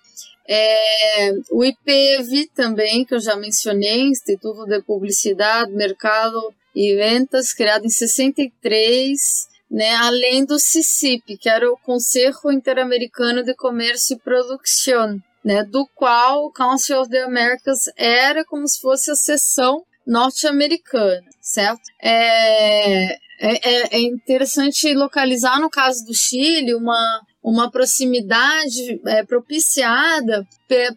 É, 0.48 1.32
o 1.50 1.64
IPV 1.64 2.48
também, 2.54 3.04
que 3.04 3.14
eu 3.14 3.20
já 3.20 3.36
mencionei, 3.36 4.02
Instituto 4.02 4.64
de 4.64 4.80
Publicidade, 4.82 5.72
Mercado 5.72 6.54
e 6.74 6.94
Ventas, 6.94 7.52
criado 7.52 7.84
em 7.84 7.90
63, 7.90 9.48
né, 9.70 9.94
além 9.96 10.44
do 10.44 10.58
CICIP, 10.58 11.36
que 11.36 11.48
era 11.48 11.70
o 11.70 11.76
Conselho 11.76 12.34
Interamericano 12.52 13.42
de 13.42 13.54
Comércio 13.54 14.16
e 14.16 14.20
Produção, 14.20 15.20
né, 15.46 15.62
do 15.62 15.88
qual 15.94 16.46
o 16.46 16.50
Council 16.50 17.00
of 17.00 17.08
the 17.08 17.22
Americas 17.22 17.82
era 17.96 18.44
como 18.44 18.66
se 18.66 18.80
fosse 18.80 19.12
a 19.12 19.14
seção 19.14 19.84
norte-americana, 20.04 21.22
certo? 21.40 21.82
É, 22.02 23.12
é, 23.14 23.18
é, 23.40 23.96
é 23.96 24.00
interessante 24.02 24.92
localizar, 24.92 25.60
no 25.60 25.70
caso 25.70 26.04
do 26.04 26.12
Chile, 26.12 26.74
uma, 26.74 27.22
uma 27.44 27.70
proximidade 27.70 29.00
é, 29.06 29.24
propiciada 29.24 30.44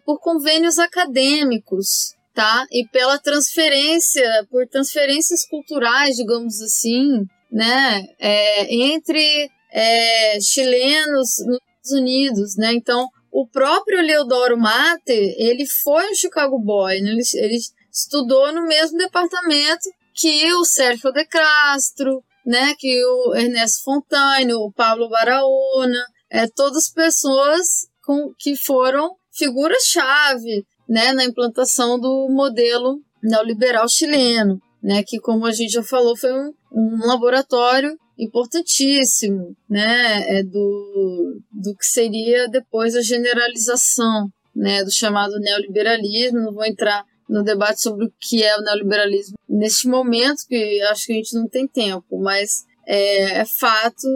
por 0.04 0.18
convênios 0.18 0.80
acadêmicos, 0.80 2.16
tá? 2.34 2.66
E 2.72 2.84
pela 2.88 3.20
transferência, 3.20 4.24
por 4.50 4.66
transferências 4.66 5.46
culturais, 5.48 6.16
digamos 6.16 6.60
assim, 6.60 7.24
né? 7.52 8.04
É, 8.18 8.74
entre 8.74 9.48
é, 9.72 10.40
chilenos 10.40 11.36
nos 11.46 11.60
Estados 11.60 11.92
Unidos, 11.92 12.56
né? 12.56 12.72
Então, 12.72 13.08
o 13.30 13.46
próprio 13.46 14.02
Leodoro 14.02 14.58
Mate, 14.58 15.12
ele 15.38 15.66
foi 15.66 16.10
um 16.10 16.14
Chicago 16.14 16.58
Boy, 16.58 17.00
né? 17.00 17.10
ele, 17.10 17.22
ele 17.34 17.58
estudou 17.92 18.52
no 18.52 18.66
mesmo 18.66 18.98
departamento 18.98 19.88
que 20.14 20.52
o 20.54 20.64
Sérgio 20.64 21.12
de 21.12 21.24
Castro, 21.24 22.22
né? 22.44 22.74
Que 22.78 23.04
o 23.04 23.34
Ernesto 23.34 23.82
Fontane, 23.84 24.52
o 24.52 24.72
Pablo 24.72 25.08
Barahona, 25.08 26.04
é, 26.30 26.46
todas 26.46 26.90
pessoas 26.90 27.88
com, 28.04 28.32
que 28.38 28.56
foram 28.56 29.14
figuras-chave 29.32 30.64
né, 30.88 31.12
na 31.12 31.24
implantação 31.24 31.98
do 31.98 32.28
modelo 32.30 33.00
neoliberal 33.22 33.88
chileno, 33.88 34.60
né, 34.82 35.02
que, 35.06 35.18
como 35.20 35.46
a 35.46 35.52
gente 35.52 35.72
já 35.72 35.82
falou, 35.82 36.16
foi 36.16 36.32
um, 36.32 36.52
um 36.72 37.06
laboratório 37.06 37.96
importantíssimo 38.20 39.56
né, 39.68 40.38
é 40.38 40.42
do, 40.42 41.40
do 41.50 41.74
que 41.74 41.86
seria 41.86 42.48
depois 42.48 42.94
a 42.94 43.02
generalização 43.02 44.28
né, 44.54 44.84
do 44.84 44.92
chamado 44.92 45.38
neoliberalismo. 45.40 46.40
Não 46.40 46.52
vou 46.52 46.64
entrar 46.64 47.04
no 47.28 47.42
debate 47.42 47.80
sobre 47.80 48.06
o 48.06 48.12
que 48.20 48.42
é 48.42 48.56
o 48.56 48.62
neoliberalismo 48.62 49.36
neste 49.48 49.88
momento, 49.88 50.46
que 50.48 50.82
acho 50.82 51.06
que 51.06 51.12
a 51.12 51.16
gente 51.16 51.34
não 51.34 51.48
tem 51.48 51.66
tempo, 51.66 52.20
mas 52.20 52.64
é, 52.86 53.40
é 53.40 53.44
fato 53.44 54.08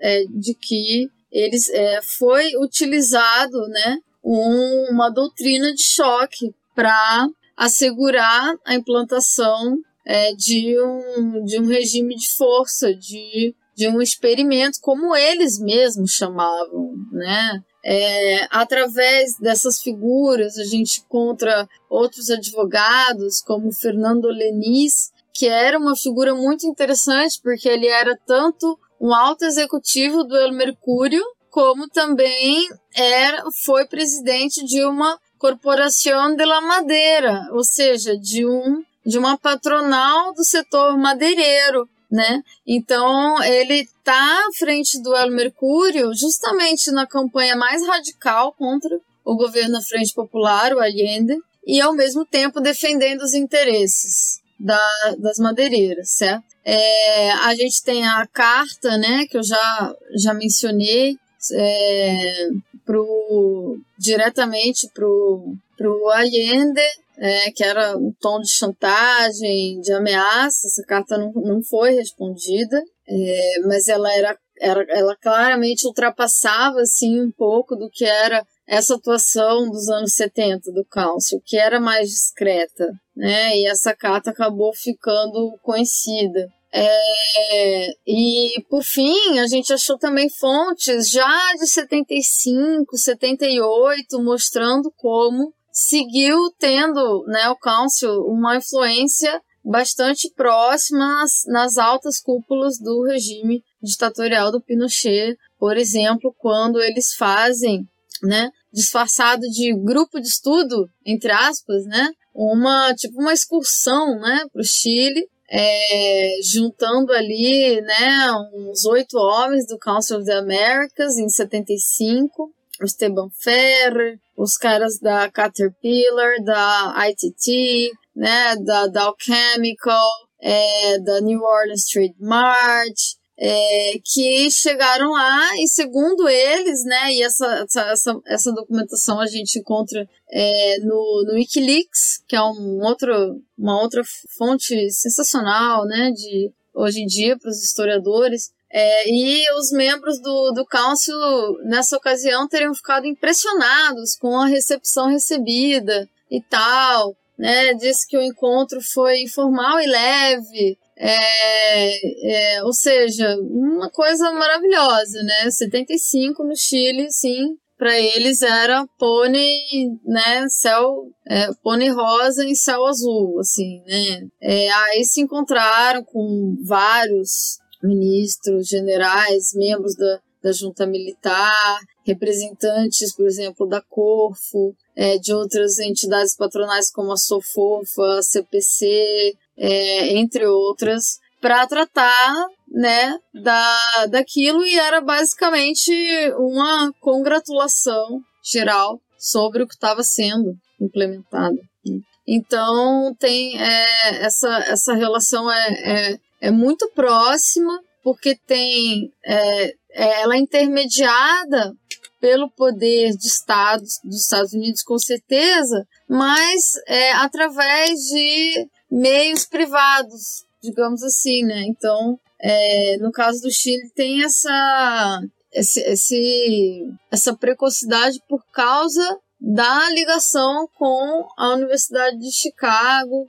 é, 0.00 0.24
de 0.24 0.54
que 0.54 1.08
eles 1.30 1.68
é, 1.70 2.00
foi 2.18 2.56
utilizado 2.56 3.58
né, 3.68 3.98
um, 4.24 4.88
uma 4.90 5.10
doutrina 5.10 5.72
de 5.72 5.82
choque 5.82 6.54
para 6.74 7.28
assegurar 7.56 8.54
a 8.64 8.74
implantação 8.74 9.78
é, 10.06 10.32
de, 10.34 10.80
um, 10.80 11.44
de 11.44 11.60
um 11.60 11.66
regime 11.66 12.14
de 12.14 12.30
força, 12.36 12.94
de, 12.94 13.54
de 13.74 13.88
um 13.88 14.00
experimento, 14.00 14.78
como 14.80 15.16
eles 15.16 15.58
mesmos 15.58 16.12
chamavam, 16.12 16.94
né? 17.10 17.60
É, 17.84 18.46
através 18.50 19.36
dessas 19.38 19.80
figuras, 19.80 20.56
a 20.58 20.64
gente 20.64 21.00
encontra 21.00 21.68
outros 21.90 22.30
advogados, 22.30 23.40
como 23.42 23.72
Fernando 23.72 24.26
Lenis, 24.26 25.12
que 25.32 25.46
era 25.46 25.78
uma 25.78 25.96
figura 25.96 26.34
muito 26.34 26.66
interessante, 26.66 27.40
porque 27.42 27.68
ele 27.68 27.86
era 27.86 28.18
tanto 28.26 28.78
um 29.00 29.12
alto 29.12 29.44
executivo 29.44 30.24
do 30.24 30.36
El 30.36 30.52
Mercúrio, 30.52 31.22
como 31.50 31.88
também 31.88 32.68
era, 32.94 33.44
foi 33.64 33.86
presidente 33.86 34.64
de 34.64 34.84
uma 34.84 35.18
Corporação 35.38 36.34
de 36.34 36.44
la 36.44 36.60
Madeira, 36.60 37.48
ou 37.52 37.62
seja, 37.62 38.16
de 38.16 38.46
um 38.46 38.82
de 39.06 39.18
uma 39.18 39.38
patronal 39.38 40.34
do 40.34 40.44
setor 40.44 40.98
madeireiro, 40.98 41.88
né? 42.10 42.42
Então 42.66 43.42
ele 43.42 43.80
está 43.80 44.12
à 44.12 44.52
frente 44.58 45.00
do 45.00 45.14
El 45.14 45.30
Mercúrio 45.30 46.12
justamente 46.14 46.90
na 46.90 47.06
campanha 47.06 47.56
mais 47.56 47.86
radical 47.86 48.52
contra 48.52 48.98
o 49.24 49.36
governo 49.36 49.72
da 49.72 49.82
Frente 49.82 50.12
Popular, 50.14 50.72
o 50.72 50.80
Allende, 50.80 51.36
e 51.66 51.80
ao 51.80 51.92
mesmo 51.92 52.24
tempo 52.24 52.60
defendendo 52.60 53.22
os 53.22 53.34
interesses 53.34 54.40
da, 54.58 54.80
das 55.18 55.38
madeireiras, 55.38 56.10
certo? 56.10 56.44
É, 56.64 57.30
a 57.32 57.54
gente 57.54 57.82
tem 57.82 58.06
a 58.06 58.26
carta, 58.26 58.96
né, 58.96 59.26
que 59.28 59.36
eu 59.36 59.42
já, 59.42 59.94
já 60.14 60.32
mencionei, 60.32 61.18
é, 61.52 62.48
pro, 62.84 63.78
diretamente 63.98 64.88
pro, 64.94 65.54
pro 65.76 66.10
Allende, 66.10 66.80
é, 67.18 67.50
que 67.50 67.64
era 67.64 67.96
um 67.96 68.12
tom 68.20 68.40
de 68.40 68.50
chantagem, 68.50 69.80
de 69.80 69.92
ameaça. 69.92 70.66
Essa 70.66 70.82
carta 70.86 71.16
não, 71.18 71.32
não 71.32 71.62
foi 71.62 71.94
respondida, 71.94 72.80
é, 73.08 73.60
mas 73.66 73.88
ela 73.88 74.12
era, 74.14 74.38
era, 74.60 74.84
ela 74.90 75.16
claramente 75.16 75.86
ultrapassava 75.86 76.80
assim 76.80 77.20
um 77.20 77.30
pouco 77.30 77.76
do 77.76 77.88
que 77.90 78.04
era 78.04 78.44
essa 78.66 78.96
atuação 78.96 79.70
dos 79.70 79.88
anos 79.88 80.14
70 80.14 80.72
do 80.72 80.84
Council, 80.84 81.40
que 81.44 81.56
era 81.56 81.78
mais 81.78 82.08
discreta, 82.10 82.90
né? 83.16 83.56
E 83.56 83.66
essa 83.68 83.94
carta 83.94 84.30
acabou 84.30 84.72
ficando 84.74 85.56
conhecida. 85.62 86.48
É, 86.72 87.88
e 88.06 88.62
por 88.68 88.82
fim, 88.82 89.38
a 89.38 89.46
gente 89.46 89.72
achou 89.72 89.96
também 89.96 90.28
fontes 90.28 91.08
já 91.08 91.54
de 91.58 91.66
75, 91.68 92.98
78, 92.98 94.22
mostrando 94.22 94.92
como 94.96 95.54
seguiu 95.76 96.50
tendo 96.58 97.22
né, 97.26 97.50
o 97.50 97.56
Council 97.56 98.10
uma 98.22 98.56
influência 98.56 99.42
bastante 99.62 100.32
próxima 100.34 101.06
nas, 101.06 101.42
nas 101.48 101.76
altas 101.76 102.18
cúpulas 102.18 102.78
do 102.78 103.02
regime 103.02 103.62
ditatorial 103.82 104.50
do 104.50 104.62
Pinochet, 104.62 105.36
por 105.58 105.76
exemplo, 105.76 106.34
quando 106.38 106.80
eles 106.80 107.14
fazem, 107.14 107.86
né, 108.22 108.50
disfarçado 108.72 109.42
de 109.42 109.74
grupo 109.84 110.18
de 110.18 110.28
estudo, 110.28 110.88
entre 111.04 111.30
aspas, 111.30 111.84
né, 111.84 112.08
uma 112.34 112.94
tipo 112.94 113.20
uma 113.20 113.34
excursão, 113.34 114.18
né, 114.18 114.46
para 114.50 114.62
o 114.62 114.64
Chile 114.64 115.28
é, 115.50 116.38
juntando 116.42 117.12
ali, 117.12 117.82
né, 117.82 118.32
uns 118.54 118.84
oito 118.86 119.18
homens 119.18 119.66
do 119.66 119.78
Council 119.78 120.16
of 120.16 120.24
the 120.24 120.38
Americas 120.38 121.18
em 121.18 121.28
75, 121.28 122.50
o 122.80 122.84
Esteban 122.84 123.28
Ferrer, 123.42 124.18
os 124.36 124.54
caras 124.54 124.98
da 124.98 125.30
Caterpillar, 125.30 126.42
da 126.42 126.94
ITT, 127.08 127.90
né, 128.14 128.56
da 128.56 128.86
Dow 128.86 129.14
Chemical, 129.18 130.08
é, 130.40 130.98
da 131.00 131.20
New 131.20 131.40
Orleans 131.40 131.84
Street 131.84 132.14
March, 132.20 133.16
é, 133.38 133.98
que 134.02 134.50
chegaram 134.50 135.12
lá 135.12 135.50
e 135.58 135.68
segundo 135.68 136.28
eles, 136.28 136.84
né, 136.84 137.12
e 137.12 137.22
essa, 137.22 137.66
essa, 137.90 138.20
essa 138.26 138.52
documentação 138.52 139.20
a 139.20 139.26
gente 139.26 139.58
encontra 139.58 140.08
é, 140.30 140.78
no, 140.80 141.24
no 141.26 141.34
Wikileaks, 141.34 142.22
que 142.26 142.34
é 142.34 142.42
um 142.42 142.80
outro, 142.82 143.42
uma 143.58 143.80
outra 143.80 144.02
fonte 144.38 144.90
sensacional, 144.90 145.84
né, 145.84 146.10
de 146.12 146.50
hoje 146.74 147.00
em 147.00 147.06
dia 147.06 147.38
para 147.38 147.50
os 147.50 147.62
historiadores, 147.62 148.50
é, 148.70 149.08
e 149.08 149.44
os 149.58 149.70
membros 149.70 150.20
do, 150.20 150.52
do 150.52 150.66
Council, 150.66 151.16
nessa 151.64 151.96
ocasião, 151.96 152.48
teriam 152.48 152.74
ficado 152.74 153.06
impressionados 153.06 154.16
com 154.16 154.38
a 154.38 154.46
recepção 154.46 155.08
recebida 155.08 156.08
e 156.30 156.40
tal. 156.40 157.16
Né? 157.38 157.74
Disse 157.74 158.06
que 158.08 158.16
o 158.16 158.22
encontro 158.22 158.80
foi 158.92 159.20
informal 159.20 159.78
e 159.80 159.86
leve, 159.86 160.78
é, 160.96 162.56
é, 162.56 162.64
ou 162.64 162.72
seja, 162.72 163.36
uma 163.40 163.90
coisa 163.90 164.32
maravilhosa, 164.32 165.22
né? 165.22 165.50
75 165.50 166.42
no 166.42 166.56
Chile, 166.56 167.10
sim, 167.10 167.58
para 167.76 168.00
eles 168.00 168.40
era 168.40 168.86
pônei, 168.98 169.60
né, 170.02 170.48
céu, 170.48 171.10
é, 171.28 171.48
pônei 171.62 171.90
rosa 171.90 172.44
em 172.44 172.54
céu 172.54 172.86
azul, 172.86 173.38
assim, 173.38 173.82
né? 173.86 174.26
É, 174.40 174.70
aí 174.70 175.04
se 175.04 175.20
encontraram 175.20 176.02
com 176.02 176.56
vários 176.64 177.58
ministros, 177.86 178.68
generais, 178.68 179.52
membros 179.54 179.94
da, 179.96 180.20
da 180.42 180.52
junta 180.52 180.86
militar, 180.86 181.80
representantes, 182.04 183.14
por 183.14 183.26
exemplo, 183.26 183.66
da 183.66 183.80
Corfo, 183.80 184.74
é, 184.94 185.18
de 185.18 185.32
outras 185.32 185.78
entidades 185.78 186.36
patronais 186.36 186.90
como 186.90 187.12
a 187.12 187.16
Sofofa, 187.16 188.18
a 188.18 188.22
CPC, 188.22 189.34
é, 189.56 190.16
entre 190.16 190.46
outras, 190.46 191.18
para 191.40 191.66
tratar 191.66 192.46
né, 192.68 193.18
da, 193.34 194.06
daquilo 194.06 194.64
e 194.64 194.78
era 194.78 195.00
basicamente 195.00 195.92
uma 196.38 196.92
congratulação 197.00 198.20
geral 198.42 199.00
sobre 199.18 199.62
o 199.62 199.66
que 199.66 199.74
estava 199.74 200.02
sendo 200.02 200.56
implementado. 200.80 201.56
Né. 201.84 202.00
Então 202.26 203.14
tem 203.18 203.60
é, 203.60 204.24
essa, 204.24 204.58
essa 204.66 204.94
relação 204.94 205.50
é, 205.50 205.68
é, 206.12 206.18
é, 206.40 206.50
muito 206.50 206.90
próxima 206.94 207.80
porque 208.02 208.36
tem 208.46 209.12
é, 209.24 209.74
é 209.90 210.22
ela 210.22 210.36
é 210.36 210.38
intermediada 210.38 211.74
pelo 212.20 212.50
poder 212.50 213.16
de 213.16 213.26
Estados 213.26 214.00
dos 214.04 214.22
Estados 214.22 214.52
Unidos 214.52 214.82
com 214.82 214.98
certeza, 214.98 215.86
mas 216.08 216.72
é 216.86 217.12
através 217.12 218.00
de 218.00 218.68
meios 218.90 219.44
privados, 219.44 220.44
digamos 220.62 221.02
assim, 221.02 221.44
né? 221.44 221.64
Então, 221.66 222.18
é, 222.38 222.96
no 222.98 223.10
caso 223.10 223.40
do 223.42 223.50
Chile, 223.50 223.90
tem 223.94 224.24
essa, 224.24 225.20
esse, 225.52 225.80
esse, 225.80 226.90
essa 227.10 227.36
precocidade 227.36 228.20
por 228.28 228.42
causa 228.52 229.18
da 229.40 229.90
ligação 229.90 230.68
com 230.76 231.28
a 231.36 231.54
Universidade 231.54 232.18
de 232.18 232.32
Chicago, 232.32 233.28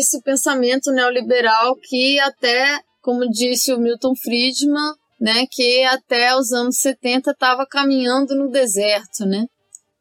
esse 0.00 0.20
pensamento 0.22 0.90
neoliberal 0.90 1.76
que 1.76 2.18
até, 2.20 2.80
como 3.00 3.28
disse 3.30 3.72
o 3.72 3.78
Milton 3.78 4.14
Friedman, 4.14 4.94
né, 5.20 5.46
que 5.50 5.84
até 5.84 6.34
os 6.34 6.52
anos 6.52 6.78
70 6.78 7.30
estava 7.30 7.66
caminhando 7.66 8.34
no 8.34 8.50
deserto, 8.50 9.24
né? 9.26 9.46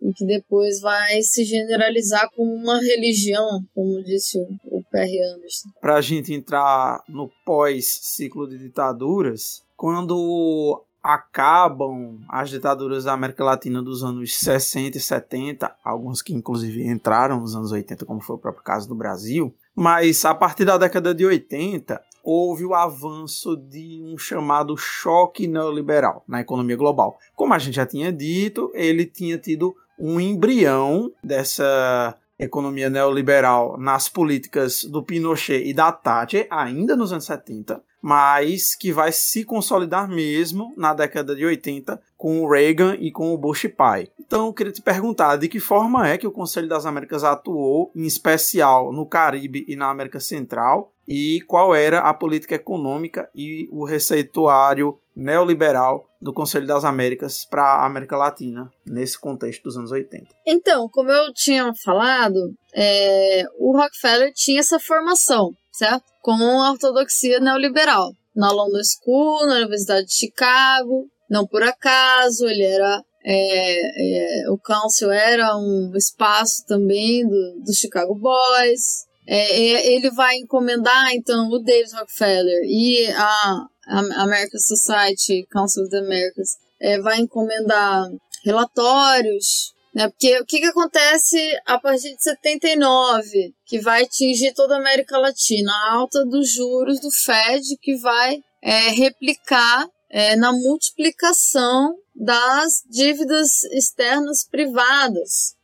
e 0.02 0.14
que 0.14 0.26
depois 0.26 0.80
vai 0.80 1.22
se 1.22 1.44
generalizar 1.44 2.30
como 2.36 2.54
uma 2.54 2.80
religião, 2.80 3.62
como 3.76 4.02
disse 4.04 4.40
o, 4.66 4.84
Perry 4.90 5.22
Anderson. 5.22 5.70
Para 5.80 5.98
a 5.98 6.02
gente 6.02 6.34
entrar 6.34 7.04
no 7.08 7.30
pós-ciclo 7.46 8.48
de 8.48 8.58
ditaduras, 8.58 9.64
quando 9.78 10.84
acabam 11.02 12.20
as 12.28 12.50
ditaduras 12.50 13.04
da 13.04 13.14
América 13.14 13.44
Latina 13.44 13.84
dos 13.84 14.04
anos 14.04 14.36
60 14.36 14.98
e 14.98 15.02
70, 15.02 15.76
algumas 15.84 16.22
que 16.22 16.34
inclusive 16.34 16.88
entraram 16.88 17.40
nos 17.40 17.56
anos 17.56 17.72
80, 17.72 18.06
como 18.06 18.20
foi 18.20 18.36
o 18.36 18.40
próprio 18.40 18.64
caso 18.64 18.88
do 18.88 18.96
Brasil, 18.96 19.54
mas 19.76 20.24
a 20.26 20.34
partir 20.34 20.66
da 20.66 20.78
década 20.78 21.14
de 21.14 21.26
80 21.26 22.02
houve 22.24 22.66
o 22.66 22.76
avanço 22.76 23.56
de 23.56 24.02
um 24.04 24.18
chamado 24.18 24.78
choque 24.78 25.48
neoliberal 25.48 26.24
na 26.28 26.42
economia 26.42 26.76
global. 26.76 27.18
Como 27.36 27.54
a 27.54 27.60
gente 27.60 27.76
já 27.76 27.86
tinha 27.86 28.12
dito, 28.12 28.72
ele 28.74 29.06
tinha 29.06 29.38
tido 29.38 29.76
um 29.98 30.20
embrião 30.20 31.12
dessa 31.24 32.16
economia 32.38 32.90
neoliberal 32.90 33.78
nas 33.78 34.08
políticas 34.08 34.86
do 34.86 35.04
Pinochet 35.04 35.68
e 35.68 35.74
da 35.74 35.92
Thatcher, 35.92 36.48
ainda 36.50 36.96
nos 36.96 37.12
anos 37.12 37.26
70, 37.26 37.82
mas 38.02 38.76
que 38.76 38.94
vai 38.94 39.12
se 39.12 39.44
consolidar 39.44 40.08
mesmo 40.08 40.74
na 40.78 40.94
década 40.94 41.36
de 41.36 41.46
80 41.46 42.02
com 42.20 42.42
o 42.42 42.52
Reagan 42.52 42.98
e 43.00 43.12
com 43.12 43.34
o 43.34 43.38
Bush 43.38 43.66
pai. 43.78 44.10
Então, 44.20 44.48
eu 44.48 44.54
queria 44.54 44.74
te 44.74 44.82
perguntar 44.82 45.38
de 45.38 45.48
que 45.48 45.58
forma 45.58 46.06
é 46.06 46.18
que 46.18 46.28
o 46.28 46.32
Conselho 46.32 46.68
das 46.68 46.86
Américas 46.86 47.24
atuou, 47.24 47.94
em 47.96 48.06
especial 48.06 48.92
no 48.92 49.06
Caribe 49.06 49.64
e 49.70 49.76
na 49.78 49.90
América 49.90 50.20
Central, 50.20 50.92
e 51.08 51.40
qual 51.48 51.74
era 51.74 52.02
a 52.02 52.14
política 52.14 52.56
econômica 52.56 53.30
e 53.34 53.70
o 53.72 53.86
receituário 53.86 55.00
neoliberal 55.16 56.10
do 56.22 56.34
Conselho 56.34 56.68
das 56.68 56.84
Américas 56.84 57.46
para 57.46 57.64
a 57.64 57.86
América 57.86 58.18
Latina 58.18 58.70
nesse 58.86 59.18
contexto 59.18 59.64
dos 59.64 59.78
anos 59.78 59.92
80. 59.92 60.28
Então, 60.46 60.90
como 60.90 61.10
eu 61.10 61.34
tinha 61.34 61.72
falado, 61.74 62.54
é, 62.76 63.44
o 63.58 63.72
Rockefeller 63.78 64.34
tinha 64.34 64.60
essa 64.60 64.78
formação, 64.78 65.54
certo? 65.72 66.04
Com 66.22 66.34
a 66.34 66.72
ortodoxia 66.72 67.40
neoliberal. 67.40 68.12
Na 68.36 68.52
London 68.52 68.82
School, 68.84 69.48
na 69.48 69.56
Universidade 69.56 70.08
de 70.08 70.14
Chicago, 70.14 71.08
não 71.30 71.46
por 71.46 71.64
acaso, 71.64 72.48
ele 72.48 72.64
era. 72.64 73.04
É, 73.24 74.46
é, 74.46 74.50
o 74.50 74.58
Council 74.58 75.12
era 75.12 75.56
um 75.58 75.92
espaço 75.96 76.66
também 76.66 77.28
do, 77.28 77.62
do 77.66 77.74
Chicago 77.74 78.16
Boys. 78.16 79.08
É, 79.28 79.94
ele 79.94 80.10
vai 80.12 80.38
encomendar, 80.38 81.14
então, 81.14 81.50
o 81.50 81.60
David 81.60 81.94
Rockefeller 81.94 82.64
e 82.66 83.06
a, 83.12 83.66
a 83.88 84.00
American 84.24 84.60
Society, 84.60 85.46
Council 85.52 85.84
of 85.84 85.92
the 85.92 86.00
Americas, 86.00 86.58
é, 86.80 87.00
vai 87.00 87.20
encomendar 87.20 88.10
relatórios 88.44 89.74
né? 89.94 90.08
Porque 90.08 90.40
o 90.40 90.46
que, 90.46 90.60
que 90.60 90.66
acontece 90.66 91.38
a 91.66 91.80
partir 91.80 92.16
de 92.16 92.24
79, 92.24 93.54
que 93.66 93.80
vai 93.80 94.04
atingir 94.04 94.54
toda 94.54 94.76
a 94.76 94.80
América 94.80 95.18
Latina? 95.18 95.72
A 95.72 95.94
alta 95.96 96.26
dos 96.26 96.54
juros 96.54 97.00
do 97.02 97.12
Fed, 97.12 97.78
que 97.82 97.98
vai 97.98 98.40
é, 98.62 98.90
replicar 98.90 99.88
é, 100.10 100.36
na 100.36 100.52
multiplicação 100.52 101.96
das 102.16 102.84
dívidas 102.90 103.64
externas 103.66 104.44
privadas 104.44 105.56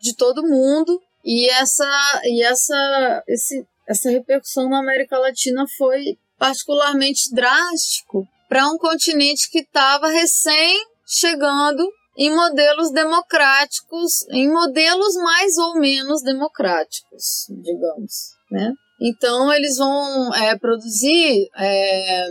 de 0.00 0.14
todo 0.14 0.46
mundo. 0.46 1.00
E 1.24 1.48
essa, 1.48 2.20
e 2.24 2.42
essa, 2.42 3.24
esse, 3.26 3.66
essa 3.88 4.10
repercussão 4.10 4.68
na 4.68 4.80
América 4.80 5.18
Latina 5.18 5.64
foi 5.78 6.18
particularmente 6.38 7.32
drástico 7.32 8.28
para 8.48 8.68
um 8.68 8.76
continente 8.76 9.50
que 9.50 9.60
estava 9.60 10.08
recém 10.08 10.84
chegando 11.06 11.82
em 12.16 12.34
modelos 12.34 12.92
democráticos, 12.92 14.26
em 14.30 14.48
modelos 14.48 15.14
mais 15.16 15.56
ou 15.58 15.80
menos 15.80 16.22
democráticos, 16.22 17.46
digamos, 17.48 18.34
né? 18.50 18.72
Então 19.00 19.52
eles 19.52 19.76
vão 19.76 20.34
é, 20.34 20.56
produzir 20.56 21.48
é, 21.56 22.26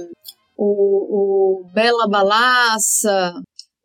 o, 0.58 1.64
o 1.64 1.74
Bela 1.74 2.08
Balassa, 2.08 3.34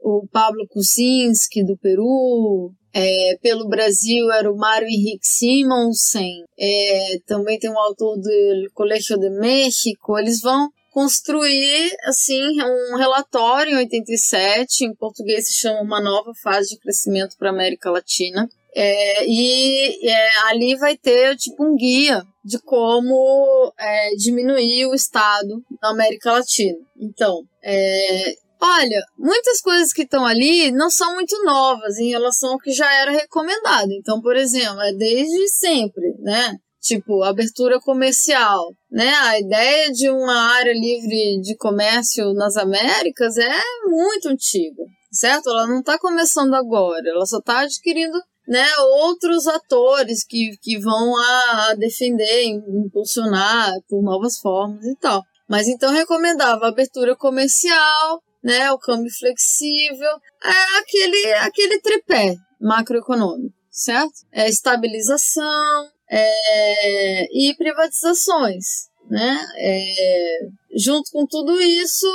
o 0.01 0.27
Pablo 0.31 0.67
Kuczynski 0.69 1.65
do 1.65 1.77
Peru, 1.77 2.73
é, 2.93 3.37
pelo 3.43 3.69
Brasil 3.69 4.31
era 4.33 4.51
o 4.51 4.57
Mário 4.57 4.89
Henrique 4.89 5.27
Simonsen, 5.27 6.45
é, 6.59 7.19
também 7.27 7.59
tem 7.59 7.71
um 7.71 7.79
autor 7.79 8.17
do 8.17 8.31
Colégio 8.75 9.19
de 9.19 9.31
México, 9.31 10.19
eles 10.19 10.41
vão 10.41 10.69
construir 10.91 11.91
assim 12.05 12.43
um 12.61 12.97
relatório 12.97 13.75
em 13.75 13.77
87, 13.77 14.85
em 14.85 14.95
português 14.95 15.47
se 15.47 15.55
chama 15.55 15.81
Uma 15.81 16.01
Nova 16.03 16.33
Fase 16.43 16.71
de 16.71 16.79
Crescimento 16.79 17.37
para 17.39 17.51
a 17.51 17.53
América 17.53 17.91
Latina. 17.91 18.49
É, 18.75 19.27
e 19.27 20.09
é, 20.09 20.29
ali 20.47 20.77
vai 20.77 20.97
ter 20.97 21.37
tipo 21.37 21.65
um 21.65 21.75
guia 21.75 22.23
de 22.45 22.59
como 22.61 23.73
é, 23.79 24.11
diminuir 24.17 24.87
o 24.87 24.95
Estado 24.95 25.63
na 25.83 25.91
América 25.91 26.33
Latina. 26.33 26.79
Então, 26.97 27.43
é, 27.63 28.35
olha, 28.61 29.03
muitas 29.19 29.61
coisas 29.61 29.93
que 29.93 30.03
estão 30.03 30.25
ali 30.25 30.71
não 30.73 30.91
são 30.91 31.15
muito 31.15 31.43
novas 31.45 31.99
em 31.99 32.11
relação 32.11 32.53
ao 32.53 32.59
que 32.59 32.73
já 32.73 32.93
era 32.93 33.11
recomendado. 33.11 33.91
Então, 33.93 34.21
por 34.21 34.37
exemplo, 34.37 34.81
é 34.83 34.93
desde 34.93 35.49
sempre, 35.49 36.15
né? 36.21 36.57
tipo 36.81 37.23
abertura 37.23 37.79
comercial, 37.81 38.73
né? 38.91 39.13
A 39.13 39.39
ideia 39.39 39.91
de 39.93 40.09
uma 40.09 40.55
área 40.55 40.73
livre 40.73 41.41
de 41.43 41.57
comércio 41.57 42.33
nas 42.33 42.57
Américas 42.57 43.37
é 43.37 43.61
muito 43.85 44.29
antiga, 44.29 44.85
certo? 45.11 45.51
Ela 45.51 45.67
não 45.67 45.81
está 45.81 45.99
começando 45.99 46.55
agora, 46.55 47.03
ela 47.07 47.27
só 47.27 47.39
está 47.39 47.61
adquirindo 47.61 48.19
né, 48.49 48.67
outros 49.03 49.47
atores 49.47 50.25
que, 50.25 50.57
que 50.63 50.79
vão 50.79 51.15
a, 51.17 51.75
defender, 51.79 52.45
impulsionar 52.45 53.71
por 53.89 54.03
novas 54.03 54.39
formas 54.39 54.85
e 54.87 54.97
tal. 54.97 55.23
Mas 55.47 55.69
então 55.69 55.93
recomendava 55.93 56.67
abertura 56.67 57.15
comercial, 57.15 58.23
né, 58.43 58.73
o 58.73 58.79
câmbio 58.79 59.13
flexível, 59.19 60.11
é 60.43 60.79
aquele, 60.79 61.33
aquele 61.35 61.81
tripé 61.81 62.37
macroeconômico, 62.61 63.55
certo? 63.71 64.15
É 64.33 64.49
estabilização, 64.49 65.91
é, 66.11 67.25
e 67.33 67.55
privatizações. 67.57 68.89
Né? 69.11 69.47
É, 69.57 70.39
junto 70.77 71.11
com 71.11 71.27
tudo 71.27 71.59
isso 71.61 72.07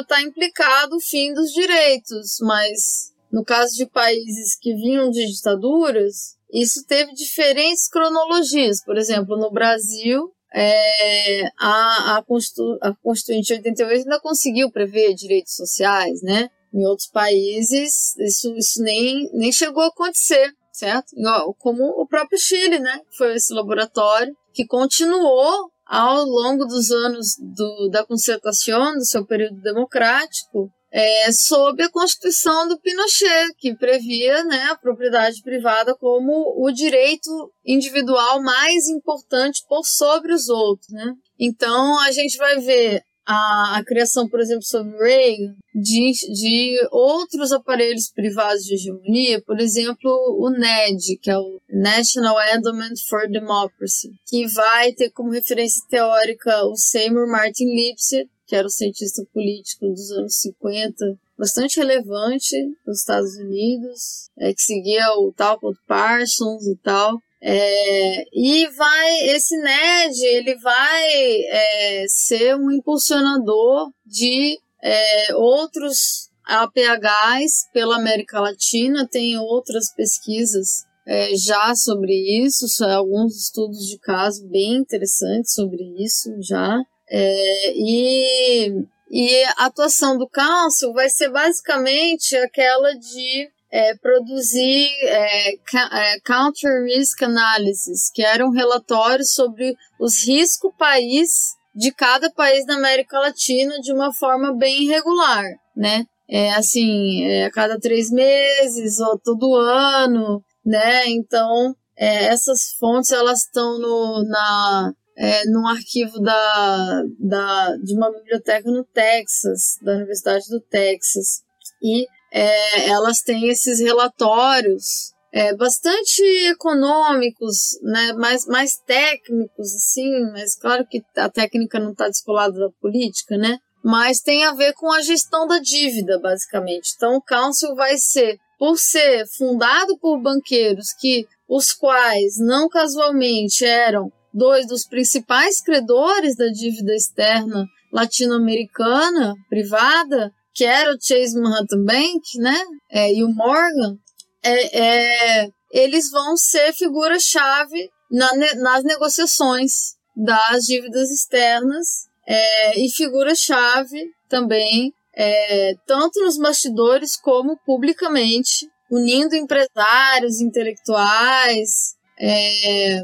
está 0.00 0.22
implicado 0.22 0.96
o 0.96 1.00
fim 1.00 1.32
dos 1.34 1.50
direitos, 1.50 2.36
mas 2.40 3.12
no 3.36 3.44
caso 3.44 3.74
de 3.74 3.84
países 3.84 4.58
que 4.58 4.74
vinham 4.74 5.10
de 5.10 5.26
ditaduras, 5.26 6.38
isso 6.50 6.86
teve 6.86 7.12
diferentes 7.12 7.86
cronologias. 7.86 8.82
Por 8.82 8.96
exemplo, 8.96 9.36
no 9.36 9.50
Brasil, 9.50 10.32
é, 10.54 11.42
a, 11.60 12.16
a, 12.16 12.24
Constitu, 12.26 12.78
a 12.80 12.94
Constituinte 12.94 13.52
88 13.52 14.04
ainda 14.04 14.20
conseguiu 14.20 14.70
prever 14.70 15.12
direitos 15.12 15.54
sociais, 15.54 16.22
né? 16.22 16.48
Em 16.72 16.86
outros 16.86 17.08
países, 17.08 18.16
isso, 18.16 18.56
isso 18.56 18.82
nem, 18.82 19.28
nem 19.34 19.52
chegou 19.52 19.82
a 19.82 19.88
acontecer 19.88 20.50
certo? 20.72 21.14
Como 21.58 21.84
o 21.84 22.06
próprio 22.06 22.38
Chile, 22.38 22.78
né? 22.78 23.00
Foi 23.16 23.34
esse 23.34 23.52
laboratório 23.54 24.34
que 24.52 24.66
continuou 24.66 25.70
ao 25.86 26.24
longo 26.24 26.66
dos 26.66 26.90
anos 26.90 27.36
do, 27.38 27.88
da 27.88 28.04
concertação, 28.04 28.94
do 28.94 29.04
seu 29.06 29.24
período 29.24 29.60
democrático, 29.62 30.70
é, 30.92 31.30
sob 31.32 31.82
a 31.82 31.90
Constituição 31.90 32.68
do 32.68 32.78
Pinochet, 32.80 33.54
que 33.58 33.74
previa 33.74 34.44
né, 34.44 34.68
a 34.70 34.76
propriedade 34.76 35.42
privada 35.42 35.94
como 35.96 36.54
o 36.56 36.70
direito 36.70 37.30
individual 37.64 38.42
mais 38.42 38.88
importante 38.88 39.64
por 39.68 39.84
sobre 39.84 40.32
os 40.32 40.48
outros. 40.48 40.88
Né? 40.90 41.12
Então, 41.38 41.98
a 42.00 42.10
gente 42.12 42.36
vai 42.38 42.60
ver 42.60 43.02
a, 43.26 43.78
a 43.78 43.84
criação, 43.84 44.28
por 44.28 44.40
exemplo, 44.40 44.62
sobre 44.62 44.96
Reagan, 44.98 45.54
de, 45.74 46.12
de 46.32 46.78
outros 46.92 47.50
aparelhos 47.50 48.08
privados 48.08 48.62
de 48.62 48.74
hegemonia, 48.74 49.42
por 49.44 49.58
exemplo, 49.60 50.10
o 50.38 50.48
NED, 50.48 51.18
que 51.20 51.30
é 51.30 51.36
o 51.36 51.60
National 51.68 52.36
Endowment 52.54 52.94
for 53.08 53.28
Democracy, 53.28 54.10
que 54.28 54.46
vai 54.46 54.92
ter 54.92 55.10
como 55.10 55.32
referência 55.32 55.82
teórica 55.90 56.64
o 56.66 56.76
Seymour 56.76 57.26
Martin 57.28 57.66
Lipset, 57.74 58.30
que 58.46 58.54
era 58.54 58.66
o 58.66 58.70
cientista 58.70 59.22
político 59.32 59.88
dos 59.88 60.10
anos 60.12 60.40
50, 60.40 61.18
bastante 61.38 61.78
relevante 61.78 62.56
nos 62.86 63.00
Estados 63.00 63.36
Unidos, 63.36 64.30
é, 64.38 64.54
que 64.54 64.62
seguia 64.62 65.04
o 65.18 65.32
Talcott 65.32 65.78
Parsons 65.86 66.66
e 66.66 66.76
tal. 66.76 67.20
É, 67.40 68.24
e 68.32 68.66
vai, 68.68 69.20
esse 69.28 69.56
NED, 69.56 70.24
ele 70.24 70.56
vai 70.56 71.04
é, 71.48 72.04
ser 72.08 72.56
um 72.56 72.70
impulsionador 72.70 73.90
de 74.04 74.58
é, 74.82 75.34
outros 75.34 76.30
APHs 76.44 77.68
pela 77.72 77.96
América 77.96 78.40
Latina, 78.40 79.06
tem 79.06 79.36
outras 79.38 79.92
pesquisas 79.94 80.86
é, 81.06 81.36
já 81.36 81.74
sobre 81.74 82.12
isso, 82.44 82.66
alguns 82.84 83.36
estudos 83.36 83.86
de 83.86 83.98
caso 83.98 84.46
bem 84.48 84.74
interessantes 84.74 85.52
sobre 85.54 85.82
isso 85.98 86.30
já. 86.40 86.76
É, 87.08 87.72
e, 87.76 88.84
e 89.10 89.44
a 89.56 89.66
atuação 89.66 90.18
do 90.18 90.28
Council 90.28 90.92
vai 90.92 91.08
ser 91.08 91.30
basicamente 91.30 92.36
aquela 92.36 92.92
de 92.94 93.48
é, 93.70 93.94
produzir 93.96 94.88
é, 95.02 95.54
é, 95.54 96.20
Counter 96.24 96.84
Risk 96.84 97.22
Analysis, 97.22 98.10
que 98.12 98.22
era 98.22 98.46
um 98.46 98.50
relatório 98.50 99.24
sobre 99.24 99.74
os 100.00 100.26
riscos 100.26 100.72
país 100.78 101.54
de 101.74 101.92
cada 101.92 102.30
país 102.30 102.64
da 102.64 102.74
América 102.74 103.18
Latina 103.18 103.78
de 103.80 103.92
uma 103.92 104.12
forma 104.14 104.56
bem 104.56 104.86
regular, 104.86 105.44
né? 105.76 106.04
É, 106.28 106.52
assim, 106.52 107.24
é, 107.24 107.44
a 107.44 107.50
cada 107.50 107.78
três 107.78 108.10
meses 108.10 108.98
ou 108.98 109.18
todo 109.18 109.54
ano, 109.54 110.42
né? 110.64 111.06
Então, 111.08 111.74
é, 111.96 112.24
essas 112.26 112.72
fontes 112.80 113.12
elas 113.12 113.40
estão 113.40 113.78
no, 113.78 114.24
na, 114.24 114.92
é, 115.16 115.46
num 115.46 115.66
arquivo 115.66 116.20
da, 116.20 117.02
da, 117.18 117.76
de 117.76 117.94
uma 117.94 118.12
biblioteca 118.12 118.70
no 118.70 118.84
Texas, 118.84 119.76
da 119.82 119.94
Universidade 119.94 120.44
do 120.50 120.60
Texas. 120.60 121.42
E 121.82 122.06
é, 122.32 122.88
elas 122.90 123.20
têm 123.20 123.48
esses 123.48 123.80
relatórios 123.80 125.14
é, 125.32 125.54
bastante 125.56 126.22
econômicos, 126.50 127.78
né, 127.82 128.12
mais, 128.14 128.46
mais 128.46 128.76
técnicos, 128.86 129.74
assim, 129.74 130.10
mas 130.32 130.54
claro 130.56 130.86
que 130.86 131.02
a 131.16 131.28
técnica 131.28 131.78
não 131.78 131.92
está 131.92 132.08
descolada 132.08 132.58
da 132.58 132.70
política, 132.80 133.36
né? 133.36 133.58
Mas 133.84 134.20
tem 134.20 134.44
a 134.44 134.52
ver 134.52 134.72
com 134.74 134.90
a 134.92 135.00
gestão 135.00 135.46
da 135.46 135.58
dívida, 135.58 136.18
basicamente. 136.20 136.88
Então, 136.96 137.16
o 137.16 137.22
Council 137.22 137.74
vai 137.74 137.96
ser, 137.96 138.36
por 138.58 138.76
ser 138.76 139.24
fundado 139.36 139.96
por 139.98 140.20
banqueiros 140.20 140.92
que 140.98 141.24
os 141.48 141.72
quais 141.72 142.38
não 142.38 142.68
casualmente 142.68 143.64
eram 143.64 144.10
dois 144.36 144.66
dos 144.66 144.86
principais 144.86 145.62
credores 145.62 146.36
da 146.36 146.46
dívida 146.48 146.94
externa 146.94 147.66
latino-americana 147.90 149.34
privada, 149.48 150.30
que 150.54 150.64
era 150.64 150.92
o 150.92 150.98
Chase 151.00 151.40
Manhattan 151.40 151.84
Bank, 151.84 152.38
né, 152.38 152.58
é, 152.90 153.14
e 153.14 153.24
o 153.24 153.28
Morgan, 153.28 153.96
é, 154.42 154.78
é, 154.78 155.48
eles 155.72 156.10
vão 156.10 156.36
ser 156.36 156.72
figura-chave 156.74 157.90
na, 158.10 158.30
nas 158.56 158.84
negociações 158.84 159.96
das 160.14 160.64
dívidas 160.64 161.10
externas 161.10 162.06
é, 162.26 162.78
e 162.78 162.90
figura-chave 162.90 164.10
também, 164.28 164.92
é, 165.14 165.74
tanto 165.86 166.20
nos 166.20 166.36
bastidores 166.36 167.16
como 167.16 167.58
publicamente, 167.64 168.68
unindo 168.90 169.34
empresários, 169.34 170.40
intelectuais, 170.40 171.96
é, 172.18 173.00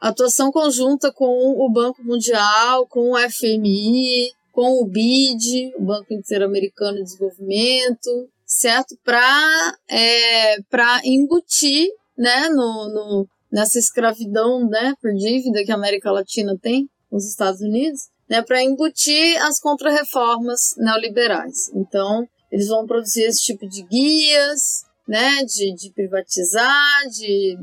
atuação 0.00 0.50
conjunta 0.50 1.12
com 1.12 1.26
o 1.58 1.70
Banco 1.70 2.02
Mundial, 2.02 2.86
com 2.86 3.12
o 3.12 3.18
FMI, 3.18 4.30
com 4.52 4.82
o 4.82 4.86
BID, 4.86 5.74
o 5.76 5.84
Banco 5.84 6.12
Interamericano 6.12 6.96
de 6.98 7.04
Desenvolvimento, 7.04 8.28
certo? 8.44 8.96
Para 9.04 9.74
é, 9.90 10.56
embutir 11.04 11.88
né, 12.16 12.48
no, 12.48 12.88
no, 12.88 13.28
nessa 13.52 13.78
escravidão 13.78 14.66
né, 14.68 14.94
por 15.00 15.12
dívida 15.12 15.64
que 15.64 15.70
a 15.70 15.74
América 15.74 16.10
Latina 16.10 16.56
tem 16.60 16.88
os 17.10 17.28
Estados 17.28 17.60
Unidos, 17.60 18.08
né, 18.28 18.42
para 18.42 18.62
embutir 18.62 19.40
as 19.42 19.60
contrarreformas 19.60 20.74
neoliberais. 20.76 21.70
Então, 21.74 22.26
eles 22.50 22.68
vão 22.68 22.86
produzir 22.86 23.24
esse 23.24 23.42
tipo 23.44 23.68
de 23.68 23.82
guias, 23.82 24.84
né, 25.06 25.44
de, 25.44 25.74
de 25.74 25.92
privatizar, 25.92 27.08
de 27.10 27.56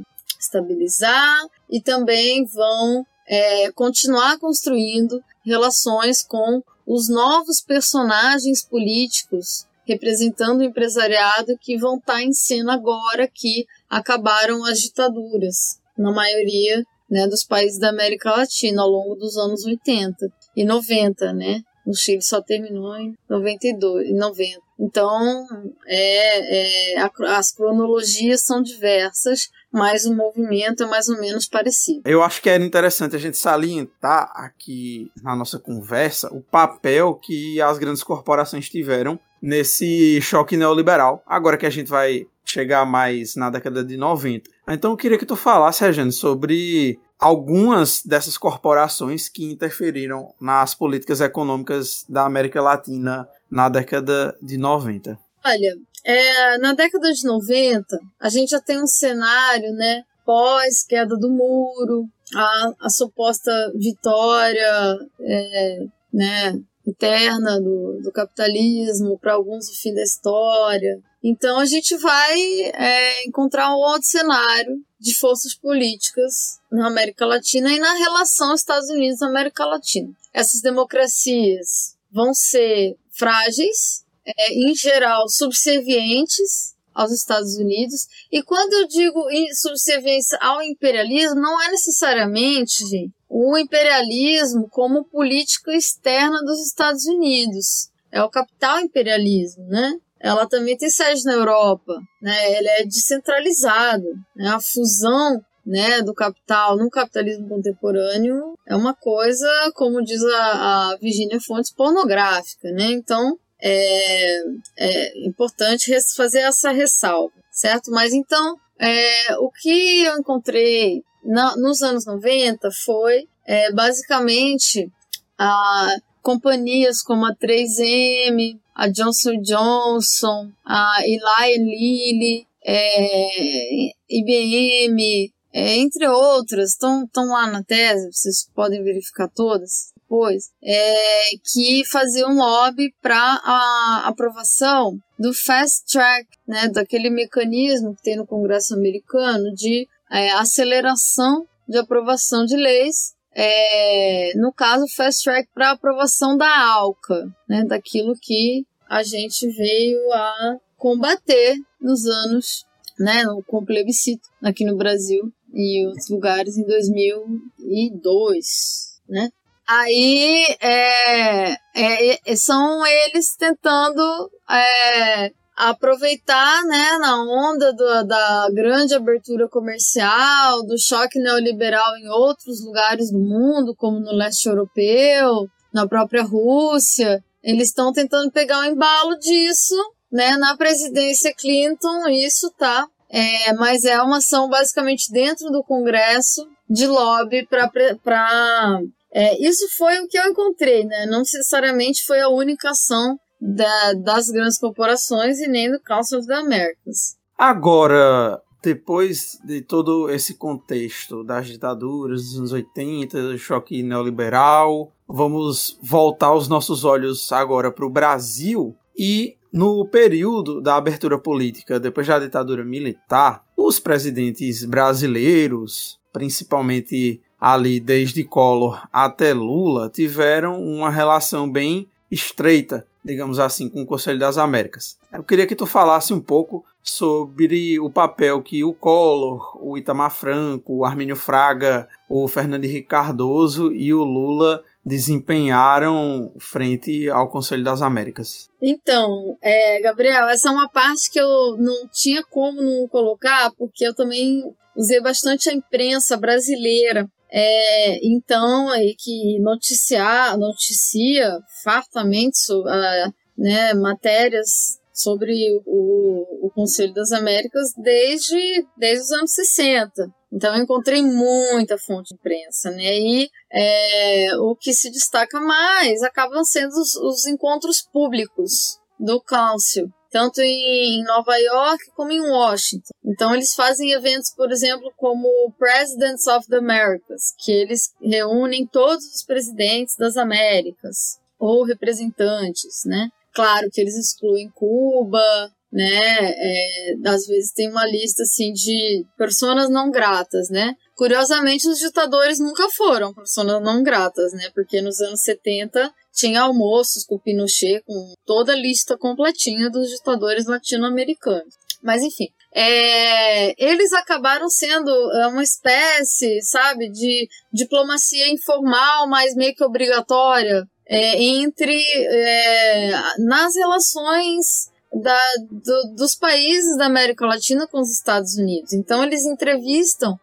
estabilizar 0.43 1.47
e 1.69 1.81
também 1.81 2.45
vão 2.45 3.05
é, 3.27 3.71
continuar 3.71 4.37
construindo 4.37 5.23
relações 5.45 6.23
com 6.23 6.61
os 6.85 7.09
novos 7.09 7.61
personagens 7.61 8.63
políticos 8.63 9.65
representando 9.85 10.61
o 10.61 10.63
empresariado 10.63 11.57
que 11.59 11.77
vão 11.77 11.97
estar 11.97 12.13
tá 12.13 12.23
em 12.23 12.31
cena 12.31 12.73
agora 12.73 13.27
que 13.27 13.65
acabaram 13.89 14.63
as 14.65 14.79
ditaduras, 14.79 15.79
na 15.97 16.11
maioria 16.11 16.83
né, 17.09 17.27
dos 17.27 17.43
países 17.43 17.79
da 17.79 17.89
América 17.89 18.31
Latina 18.31 18.81
ao 18.81 18.89
longo 18.89 19.15
dos 19.15 19.37
anos 19.37 19.65
80 19.65 20.31
e 20.55 20.65
90, 20.65 21.33
né? 21.33 21.61
No 21.85 21.93
Chile 21.93 22.21
só 22.21 22.41
terminou 22.41 22.95
em 22.95 23.13
92, 23.29 24.09
em 24.09 24.15
90. 24.15 24.59
Então, 24.79 25.45
é, 25.85 26.93
é, 26.93 26.99
as 27.27 27.51
cronologias 27.51 28.41
são 28.41 28.61
diversas, 28.61 29.49
mas 29.73 30.05
o 30.05 30.15
movimento 30.15 30.83
é 30.83 30.85
mais 30.85 31.09
ou 31.09 31.19
menos 31.19 31.47
parecido. 31.47 32.03
Eu 32.05 32.21
acho 32.21 32.41
que 32.41 32.49
era 32.49 32.63
interessante 32.63 33.15
a 33.15 33.19
gente 33.19 33.37
salientar 33.37 34.31
aqui 34.35 35.11
na 35.23 35.35
nossa 35.35 35.57
conversa 35.57 36.31
o 36.31 36.41
papel 36.41 37.15
que 37.15 37.59
as 37.59 37.79
grandes 37.79 38.03
corporações 38.03 38.69
tiveram 38.69 39.19
nesse 39.41 40.21
choque 40.21 40.55
neoliberal, 40.55 41.23
agora 41.25 41.57
que 41.57 41.65
a 41.65 41.71
gente 41.71 41.89
vai 41.89 42.27
chegar 42.45 42.85
mais 42.85 43.35
na 43.35 43.49
década 43.49 43.83
de 43.83 43.97
90. 43.97 44.49
Então 44.69 44.91
eu 44.91 44.97
queria 44.97 45.17
que 45.17 45.25
tu 45.25 45.35
falasse, 45.35 45.83
Regiane, 45.83 46.11
sobre 46.11 46.99
algumas 47.19 48.03
dessas 48.05 48.37
corporações 48.37 49.27
que 49.27 49.45
interferiram 49.45 50.33
nas 50.39 50.75
políticas 50.75 51.19
econômicas 51.19 52.05
da 52.07 52.25
América 52.25 52.61
Latina 52.61 53.27
na 53.49 53.69
década 53.69 54.37
de 54.41 54.57
90. 54.57 55.17
Olha, 55.45 55.75
é, 56.03 56.57
na 56.57 56.73
década 56.73 57.11
de 57.13 57.23
90, 57.23 57.99
a 58.19 58.29
gente 58.29 58.49
já 58.49 58.59
tem 58.59 58.81
um 58.81 58.87
cenário, 58.87 59.71
né, 59.73 60.03
pós 60.25 60.83
queda 60.83 61.15
do 61.17 61.29
muro, 61.29 62.09
a, 62.35 62.73
a 62.81 62.89
suposta 62.89 63.51
vitória, 63.75 64.97
é, 65.21 65.85
né, 66.13 66.59
interna 66.85 67.59
do, 67.61 68.01
do 68.01 68.11
capitalismo, 68.11 69.17
para 69.17 69.33
alguns 69.33 69.69
o 69.69 69.81
fim 69.81 69.93
da 69.93 70.03
história. 70.03 70.99
Então 71.23 71.57
a 71.59 71.65
gente 71.65 71.95
vai 71.97 72.39
é, 72.73 73.25
encontrar 73.25 73.73
um 73.73 73.79
outro 73.79 74.07
cenário 74.07 74.83
de 74.99 75.15
forças 75.15 75.53
políticas 75.55 76.59
na 76.69 76.87
América 76.87 77.25
Latina 77.25 77.71
e 77.71 77.79
na 77.79 77.93
relação 77.93 78.53
Estados 78.53 78.89
Unidos-América 78.89 79.65
Latina. 79.65 80.11
Essas 80.33 80.61
democracias 80.61 81.95
vão 82.11 82.33
ser 82.33 82.97
frágeis, 83.11 84.02
é, 84.25 84.53
em 84.53 84.73
geral 84.75 85.27
subservientes 85.27 86.73
aos 86.93 87.11
Estados 87.11 87.55
Unidos. 87.57 88.07
E 88.31 88.43
quando 88.43 88.73
eu 88.73 88.87
digo 88.87 89.25
subserviência 89.55 90.37
ao 90.41 90.61
imperialismo, 90.61 91.41
não 91.41 91.61
é 91.61 91.71
necessariamente, 91.71 92.83
o 93.27 93.57
imperialismo 93.57 94.67
como 94.69 95.05
política 95.05 95.75
externa 95.75 96.39
dos 96.43 96.59
Estados 96.61 97.05
Unidos. 97.05 97.89
É 98.11 98.21
o 98.21 98.29
capital 98.29 98.79
imperialismo, 98.79 99.65
né? 99.65 99.97
Ela 100.19 100.47
também 100.47 100.77
tem 100.77 100.89
sede 100.89 101.23
na 101.25 101.33
Europa, 101.33 101.99
né? 102.21 102.57
Ele 102.57 102.67
é 102.67 102.85
descentralizado, 102.85 104.05
né? 104.35 104.49
A 104.49 104.61
fusão 104.61 105.41
né, 105.65 106.01
do 106.01 106.13
capital 106.13 106.77
no 106.77 106.89
capitalismo 106.89 107.47
contemporâneo 107.47 108.53
é 108.67 108.75
uma 108.75 108.93
coisa, 108.93 109.47
como 109.73 110.03
diz 110.03 110.21
a, 110.23 110.91
a 110.91 110.97
Virginia 110.97 111.39
Fontes, 111.41 111.73
pornográfica, 111.73 112.69
né? 112.71 112.91
Então, 112.91 113.37
é, 113.65 114.43
é 114.77 115.25
importante 115.25 115.89
fazer 116.15 116.41
essa 116.41 116.71
ressalva, 116.71 117.33
certo? 117.49 117.91
Mas 117.91 118.13
então, 118.13 118.57
é, 118.77 119.37
o 119.37 119.49
que 119.49 120.03
eu 120.03 120.17
encontrei 120.17 121.01
na, 121.23 121.55
nos 121.55 121.81
anos 121.81 122.05
90 122.05 122.69
foi 122.83 123.25
é, 123.45 123.71
basicamente 123.71 124.91
a 125.39 125.95
companhias 126.21 127.01
como 127.01 127.25
a 127.25 127.33
3M, 127.33 128.59
a 128.75 128.89
Johnson 128.89 129.41
Johnson, 129.41 130.51
a 130.65 130.97
Eli 131.05 131.57
Lilly, 131.57 132.47
é, 132.65 133.91
IBM, 134.09 135.31
é, 135.53 135.75
entre 135.77 136.07
outras, 136.07 136.71
estão 136.71 137.07
lá 137.15 137.47
na 137.47 137.63
tese, 137.63 138.11
vocês 138.11 138.49
podem 138.53 138.83
verificar 138.83 139.29
todas 139.29 139.92
depois, 140.13 140.51
é, 140.63 141.23
que 141.51 141.83
faziam 141.89 142.35
lobby 142.35 142.93
para 143.01 143.17
a 143.17 144.03
aprovação 144.05 144.99
do 145.17 145.33
fast 145.33 145.85
track, 145.91 146.27
né, 146.47 146.69
daquele 146.69 147.09
mecanismo 147.09 147.95
que 147.95 148.03
tem 148.03 148.15
no 148.15 148.27
Congresso 148.27 148.75
americano 148.75 149.51
de 149.55 149.87
é, 150.11 150.29
aceleração 150.33 151.47
de 151.67 151.77
aprovação 151.77 152.45
de 152.45 152.55
leis, 152.55 153.15
é, 153.33 154.33
no 154.35 154.53
caso, 154.53 154.85
fast 154.95 155.23
track 155.23 155.49
para 155.53 155.71
aprovação 155.71 156.37
da 156.37 156.47
ALCA, 156.47 157.25
né, 157.49 157.63
daquilo 157.65 158.13
que 158.21 158.63
a 158.87 159.01
gente 159.01 159.49
veio 159.49 159.99
a 160.11 160.59
combater 160.77 161.55
nos 161.81 162.05
anos, 162.05 162.63
né, 162.99 163.23
com 163.47 163.57
o 163.57 163.65
plebiscito 163.65 164.29
aqui 164.43 164.63
no 164.65 164.77
Brasil 164.77 165.33
e 165.53 165.87
outros 165.87 166.09
lugares 166.09 166.55
em 166.57 166.65
2002, 166.65 169.01
né? 169.09 169.29
Aí 169.67 170.45
é, 170.61 171.55
é, 171.75 172.35
são 172.35 172.85
eles 172.85 173.35
tentando 173.37 174.29
é, 174.49 175.31
aproveitar, 175.55 176.63
né, 176.65 176.97
na 176.99 177.23
onda 177.23 177.71
do, 177.73 178.03
da 178.03 178.49
grande 178.51 178.93
abertura 178.93 179.47
comercial, 179.47 180.63
do 180.65 180.77
choque 180.77 181.19
neoliberal 181.19 181.95
em 181.97 182.09
outros 182.09 182.63
lugares 182.65 183.11
do 183.11 183.19
mundo, 183.19 183.75
como 183.75 183.99
no 183.99 184.11
leste 184.11 184.47
europeu, 184.47 185.47
na 185.73 185.87
própria 185.87 186.23
Rússia. 186.23 187.23
Eles 187.41 187.69
estão 187.69 187.93
tentando 187.93 188.31
pegar 188.31 188.59
o 188.59 188.65
embalo 188.65 189.17
disso, 189.17 189.75
né, 190.11 190.35
na 190.37 190.57
presidência 190.57 191.33
Clinton, 191.33 192.07
isso 192.09 192.51
tá. 192.57 192.87
É, 193.09 193.53
mas 193.53 193.85
é 193.85 194.01
uma 194.01 194.17
ação 194.17 194.49
basicamente 194.49 195.11
dentro 195.11 195.51
do 195.51 195.63
Congresso 195.63 196.47
de 196.67 196.87
lobby 196.87 197.47
para 197.47 198.79
é, 199.13 199.41
isso 199.47 199.67
foi 199.77 199.99
o 199.99 200.07
que 200.07 200.17
eu 200.17 200.25
encontrei, 200.25 200.83
né? 200.85 201.05
Não 201.05 201.19
necessariamente 201.19 202.03
foi 202.05 202.19
a 202.19 202.29
única 202.29 202.71
ação 202.71 203.17
da, 203.39 203.93
das 203.93 204.27
grandes 204.29 204.57
corporações 204.57 205.39
e 205.39 205.47
nem 205.47 205.71
do 205.71 205.79
Council 205.79 206.19
of 206.19 206.27
the 206.27 206.33
Americas. 206.33 207.17
Agora, 207.37 208.41
depois 208.63 209.37
de 209.43 209.61
todo 209.61 210.09
esse 210.09 210.35
contexto 210.35 211.23
das 211.23 211.47
ditaduras 211.47 212.23
dos 212.23 212.37
anos 212.37 212.51
80, 212.53 213.21
do 213.21 213.37
choque 213.37 213.83
neoliberal, 213.83 214.91
vamos 215.07 215.77
voltar 215.81 216.33
os 216.33 216.47
nossos 216.47 216.85
olhos 216.85 217.31
agora 217.31 217.71
para 217.71 217.85
o 217.85 217.89
Brasil 217.89 218.75
e 218.97 219.35
No 219.55 219.85
período 219.85 220.59
da 220.59 220.77
abertura 220.77 221.19
política, 221.19 221.79
depois 221.79 222.07
da 222.07 222.17
ditadura 222.17 222.65
militar, 222.65 223.45
os 223.55 223.79
presidentes 223.79 224.65
brasileiros, 224.65 225.99
principalmente 226.11 227.21
ali 227.43 227.77
desde 227.81 228.23
Collor 228.23 228.87
até 228.93 229.33
Lula, 229.33 229.89
tiveram 229.89 230.63
uma 230.63 230.89
relação 230.89 231.51
bem 231.51 231.89
estreita, 232.09 232.87
digamos 233.03 233.37
assim, 233.37 233.67
com 233.67 233.81
o 233.81 233.85
Conselho 233.85 234.17
das 234.17 234.37
Américas. 234.37 234.97
Eu 235.11 235.25
queria 235.25 235.45
que 235.45 235.53
tu 235.53 235.65
falasse 235.65 236.13
um 236.13 236.21
pouco 236.21 236.63
sobre 236.81 237.77
o 237.81 237.89
papel 237.89 238.41
que 238.41 238.63
o 238.63 238.73
Collor, 238.73 239.57
o 239.61 239.77
Itamar 239.77 240.11
Franco, 240.11 240.73
o 240.73 240.85
Armínio 240.85 241.17
Fraga, 241.17 241.89
o 242.07 242.29
Fernando 242.29 242.63
Henrique 242.63 242.87
Cardoso 242.87 243.73
e 243.73 243.93
o 243.93 244.05
Lula 244.05 244.63
desempenharam 244.85 246.31
frente 246.39 247.09
ao 247.09 247.27
Conselho 247.27 247.63
das 247.65 247.81
Américas. 247.81 248.49
Então, 248.61 249.37
é, 249.41 249.81
Gabriel, 249.81 250.29
essa 250.29 250.47
é 250.47 250.51
uma 250.51 250.69
parte 250.69 251.11
que 251.11 251.19
eu 251.19 251.57
não 251.57 251.89
tinha 251.91 252.23
como 252.23 252.61
não 252.61 252.87
colocar, 252.87 253.51
porque 253.57 253.85
eu 253.85 253.93
também 253.93 254.43
usei 254.77 255.01
bastante 255.01 255.49
a 255.49 255.53
imprensa 255.53 256.15
brasileira. 256.15 257.05
É, 257.35 257.99
então, 258.05 258.69
aí 258.69 258.95
que 258.95 259.39
noticiar, 259.39 260.37
noticia 260.37 261.39
fartamente 261.63 262.37
uh, 262.53 263.13
né, 263.35 263.73
matérias 263.73 264.79
sobre 264.93 265.33
o, 265.65 266.45
o 266.45 266.51
Conselho 266.51 266.93
das 266.93 267.11
Américas 267.11 267.73
desde, 267.75 268.67
desde 268.77 269.05
os 269.05 269.11
anos 269.11 269.33
60. 269.33 269.91
Então 270.31 270.55
eu 270.55 270.61
encontrei 270.61 271.01
muita 271.01 271.75
fonte 271.79 272.09
de 272.09 272.15
imprensa, 272.15 272.69
né? 272.69 272.99
E 272.99 273.29
é, 273.51 274.37
o 274.37 274.55
que 274.55 274.71
se 274.71 274.91
destaca 274.91 275.39
mais 275.39 276.03
acabam 276.03 276.43
sendo 276.43 276.73
os, 276.73 276.95
os 276.95 277.25
encontros 277.25 277.81
públicos 277.81 278.79
do 278.99 279.19
Council, 279.21 279.87
tanto 280.13 280.39
em 280.41 281.03
Nova 281.05 281.35
York 281.35 281.83
como 281.95 282.11
em 282.11 282.21
Washington. 282.21 282.93
Então 283.03 283.33
eles 283.33 283.55
fazem 283.55 283.91
eventos, 283.93 284.31
por 284.35 284.51
exemplo, 284.51 284.93
como 284.95 285.51
Presidents 285.57 286.27
of 286.27 286.47
the 286.47 286.57
Americas, 286.57 287.33
que 287.43 287.51
eles 287.51 287.91
reúnem 287.99 288.67
todos 288.67 289.03
os 289.05 289.23
presidentes 289.25 289.95
das 289.97 290.15
Américas 290.15 291.19
ou 291.39 291.65
representantes, 291.65 292.83
né? 292.85 293.09
Claro 293.33 293.67
que 293.73 293.81
eles 293.81 293.97
excluem 293.97 294.51
Cuba, 294.51 295.51
né? 295.71 296.31
É, 296.31 296.93
às 297.07 297.25
vezes 297.25 297.51
tem 297.51 297.71
uma 297.71 297.87
lista 297.87 298.21
assim 298.21 298.53
de 298.53 299.03
personas 299.17 299.67
não 299.67 299.89
gratas, 299.89 300.47
né? 300.51 300.75
Curiosamente, 300.95 301.67
os 301.67 301.79
ditadores 301.79 302.39
nunca 302.39 302.69
foram 302.69 303.13
personas 303.13 303.61
não 303.61 303.81
gratas, 303.81 304.31
né? 304.33 304.49
Porque 304.53 304.81
nos 304.81 304.99
anos 305.01 305.21
70 305.21 305.91
tinha 306.13 306.41
almoços 306.41 307.03
com 307.03 307.17
Pinochet, 307.17 307.81
com 307.85 308.13
toda 308.25 308.53
a 308.53 308.55
lista 308.55 308.97
completinha 308.97 309.69
dos 309.69 309.89
ditadores 309.89 310.45
latino-americanos. 310.45 311.55
Mas 311.81 312.01
enfim, 312.01 312.29
é, 312.53 313.53
eles 313.61 313.91
acabaram 313.93 314.49
sendo 314.49 314.89
é, 314.89 315.27
uma 315.27 315.43
espécie, 315.43 316.41
sabe, 316.43 316.89
de 316.89 317.27
diplomacia 317.51 318.31
informal, 318.31 319.09
mas 319.09 319.35
meio 319.35 319.55
que 319.55 319.63
obrigatória 319.63 320.63
é, 320.85 321.21
entre 321.21 321.75
é, 321.75 322.91
nas 323.17 323.55
relações 323.55 324.71
da, 324.93 325.19
do, 325.49 325.95
dos 325.95 326.15
países 326.15 326.77
da 326.77 326.85
América 326.85 327.25
Latina 327.25 327.67
com 327.67 327.79
os 327.79 327.91
Estados 327.91 328.35
Unidos. 328.35 328.73
Então 328.73 329.03
eles 329.03 329.25
entrevistam 329.25 330.19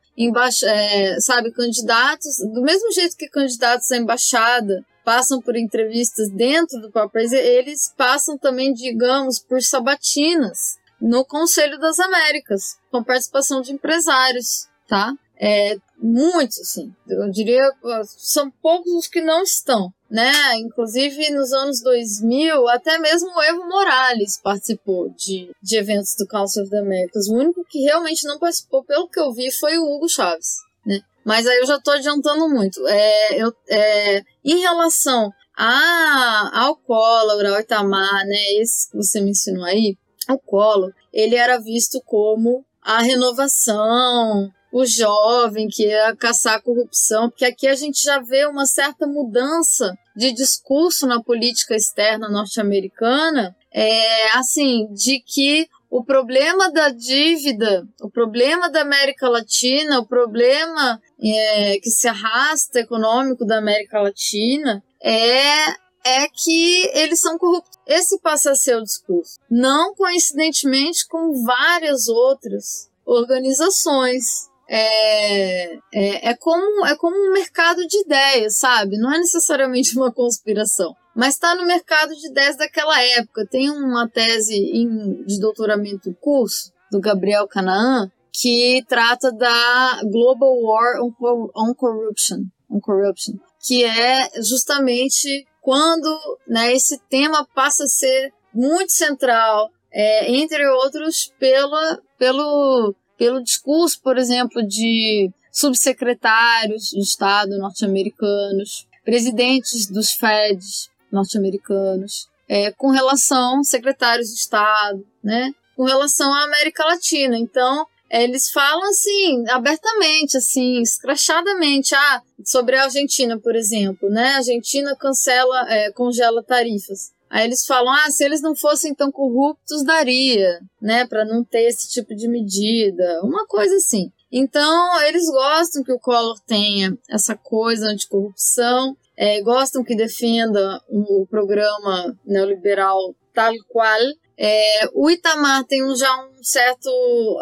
é, 0.65 1.21
sabe, 1.21 1.53
candidatos, 1.53 2.39
do 2.53 2.63
mesmo 2.63 2.93
jeito 2.93 3.17
que 3.17 3.29
candidatos 3.29 3.91
à 3.91 3.97
embaixada 3.97 4.85
passam 5.05 5.41
por 5.41 5.57
entrevistas 5.57 6.31
dentro 6.31 6.81
do 6.81 6.91
próprio 6.91 7.23
país, 7.23 7.33
eles 7.33 7.93
passam 7.97 8.37
também, 8.37 8.73
digamos, 8.73 9.39
por 9.39 9.63
sabatinas 9.63 10.79
no 11.01 11.25
Conselho 11.25 11.79
das 11.79 11.99
Américas, 11.99 12.79
com 12.91 13.03
participação 13.03 13.63
de 13.63 13.73
empresários, 13.73 14.69
tá? 14.87 15.15
É, 15.39 15.77
muitos, 15.97 16.61
assim. 16.61 16.95
Eu 17.09 17.31
diria, 17.31 17.73
são 18.05 18.51
poucos 18.51 18.93
os 18.93 19.09
que 19.09 19.23
não 19.23 19.43
estão 19.43 19.93
né? 20.11 20.57
Inclusive 20.57 21.31
nos 21.31 21.53
anos 21.53 21.81
2000, 21.83 22.69
até 22.69 22.99
mesmo 22.99 23.31
o 23.31 23.43
Evo 23.43 23.69
Morales 23.69 24.41
participou 24.43 25.09
de, 25.11 25.51
de 25.63 25.77
eventos 25.77 26.15
do 26.19 26.27
Council 26.27 26.63
of 26.63 26.71
the 26.71 26.79
Americas. 26.79 27.29
O 27.29 27.35
único 27.35 27.65
que 27.65 27.81
realmente 27.83 28.27
não 28.27 28.39
participou, 28.39 28.85
pelo 28.85 29.09
que 29.09 29.21
eu 29.21 29.33
vi, 29.33 29.53
foi 29.53 29.79
o 29.79 29.85
Hugo 29.85 30.09
Chaves, 30.09 30.57
né? 30.85 31.01
Mas 31.25 31.47
aí 31.47 31.59
eu 31.59 31.67
já 31.67 31.77
estou 31.77 31.95
adiantando 31.95 32.49
muito. 32.49 32.85
É, 32.89 33.41
eu, 33.41 33.55
é, 33.69 34.23
em 34.45 34.59
relação 34.59 35.31
a, 35.57 36.65
ao 36.65 36.75
Collor, 36.77 37.47
ao 37.47 37.61
Itamar, 37.61 38.27
né? 38.27 38.53
Esse 38.61 38.91
que 38.91 38.97
você 38.97 39.21
mencionou 39.21 39.65
aí, 39.65 39.97
o 40.29 40.39
Collor, 40.39 40.93
ele 41.13 41.37
era 41.37 41.59
visto 41.59 42.01
como 42.05 42.65
a 42.83 43.01
renovação, 43.03 44.51
o 44.73 44.85
jovem 44.85 45.69
que 45.69 45.87
ia 45.87 46.15
caçar 46.17 46.55
a 46.55 46.63
corrupção, 46.63 47.29
porque 47.29 47.45
aqui 47.45 47.67
a 47.67 47.75
gente 47.75 48.03
já 48.03 48.21
vê 48.21 48.47
uma 48.47 48.67
certa 48.67 49.07
mudança 49.07 49.97
de 50.17 50.33
discurso 50.33 51.07
na 51.07 51.23
política 51.23 51.75
externa 51.75 52.29
norte-americana, 52.29 53.57
é, 53.73 54.37
assim, 54.37 54.89
de 54.93 55.21
que 55.21 55.69
o 55.91 56.05
problema 56.05 56.71
da 56.71 56.91
dívida, 56.91 57.87
o 58.01 58.09
problema 58.09 58.71
da 58.71 58.83
América 58.83 59.29
Latina, 59.29 59.99
o 59.99 60.07
problema 60.07 61.01
é, 61.21 61.79
que 61.79 61.91
se 61.91 62.07
arrasta 62.07 62.81
econômico 62.81 63.45
da 63.45 63.59
América 63.59 64.01
Latina 64.01 64.83
é 65.03 65.91
é 66.03 66.27
que 66.29 66.91
eles 66.95 67.21
são 67.21 67.37
corruptos. 67.37 67.79
Esse 67.87 68.19
passa 68.21 68.53
a 68.53 68.55
ser 68.55 68.77
o 68.77 68.83
discurso. 68.83 69.39
Não 69.51 69.95
coincidentemente 69.95 71.07
com 71.07 71.45
várias 71.45 72.09
outras 72.09 72.89
organizações 73.05 74.50
é, 74.73 75.75
é, 75.93 76.31
é, 76.31 76.37
como, 76.37 76.87
é 76.87 76.97
como 76.97 77.17
um 77.17 77.33
mercado 77.33 77.85
de 77.89 78.03
ideias, 78.03 78.59
sabe? 78.59 78.97
Não 78.97 79.13
é 79.13 79.19
necessariamente 79.19 79.97
uma 79.99 80.13
conspiração. 80.13 80.95
Mas 81.13 81.35
está 81.35 81.57
no 81.57 81.67
mercado 81.67 82.15
de 82.15 82.29
ideias 82.31 82.57
daquela 82.57 83.03
época. 83.03 83.49
Tem 83.51 83.69
uma 83.69 84.09
tese 84.09 84.55
em, 84.55 85.25
de 85.25 85.41
doutoramento 85.41 86.15
curso, 86.21 86.73
do 86.91 87.01
Gabriel 87.01 87.49
Canaan, 87.49 88.11
que 88.33 88.85
trata 88.89 89.33
da 89.33 90.01
Global 90.05 90.57
War 90.63 91.03
on, 91.03 91.13
on 91.55 91.75
Corruption, 91.75 92.45
on 92.71 92.81
Corruption, 92.81 93.35
que 93.67 93.85
é 93.85 94.29
justamente 94.41 95.47
quando 95.61 96.39
né, 96.47 96.73
esse 96.73 96.99
tema 97.09 97.47
passa 97.55 97.85
a 97.85 97.89
ser 97.89 98.33
muito 98.53 98.93
central, 98.93 99.71
é, 99.93 100.33
entre 100.33 100.67
outros, 100.69 101.33
pela, 101.39 101.99
pelo 102.19 102.95
pelo 103.21 103.45
discurso, 103.45 104.01
por 104.03 104.17
exemplo, 104.17 104.67
de 104.67 105.31
subsecretários 105.53 106.85
de 106.85 107.01
Estado 107.01 107.59
norte-americanos, 107.59 108.87
presidentes 109.05 109.87
dos 109.87 110.13
FEDs 110.13 110.89
norte-americanos, 111.13 112.31
é, 112.49 112.73
com 112.73 112.89
relação 112.89 113.63
secretários 113.63 114.29
de 114.29 114.37
Estado, 114.37 115.07
né, 115.23 115.53
com 115.77 115.85
relação 115.85 116.33
à 116.33 116.45
América 116.45 116.83
Latina. 116.83 117.37
Então, 117.37 117.87
eles 118.11 118.51
falam 118.51 118.89
assim, 118.89 119.45
abertamente, 119.51 120.39
assim, 120.39 120.81
escrachadamente, 120.81 121.95
ah, 121.95 122.23
sobre 122.43 122.75
a 122.77 122.85
Argentina, 122.85 123.39
por 123.39 123.55
exemplo, 123.55 124.09
né? 124.09 124.33
A 124.33 124.37
Argentina 124.39 124.97
cancela, 124.97 125.71
é, 125.71 125.93
congela 125.93 126.43
tarifas. 126.43 127.13
Aí 127.31 127.45
eles 127.45 127.65
falam: 127.65 127.93
ah, 127.93 128.11
se 128.11 128.25
eles 128.25 128.43
não 128.43 128.57
fossem 128.57 128.93
tão 128.93 129.13
corruptos, 129.13 129.85
daria, 129.85 130.61
né, 130.83 131.07
para 131.07 131.25
não 131.25 131.45
ter 131.45 131.63
esse 131.63 131.89
tipo 131.89 132.15
de 132.15 132.29
medida, 132.29 133.21
uma 133.23 133.47
coisa 133.47 133.77
assim. 133.77 134.11
Então, 134.33 135.03
eles 135.03 135.25
gostam 135.27 135.83
que 135.83 135.93
o 135.93 135.99
Collor 135.99 136.39
tenha 136.47 136.97
essa 137.09 137.37
coisa 137.37 137.87
anticorrupção, 137.89 138.97
é, 139.17 139.41
gostam 139.43 139.85
que 139.85 139.97
defenda 139.97 140.81
o 140.89 141.27
programa 141.29 142.17
neoliberal 142.25 143.15
tal 143.35 143.53
qual. 143.69 143.99
É, 144.37 144.89
o 144.95 145.11
Itamar 145.11 145.65
tem 145.65 145.85
um, 145.85 145.95
já 145.95 146.11
um 146.25 146.43
certo. 146.43 146.89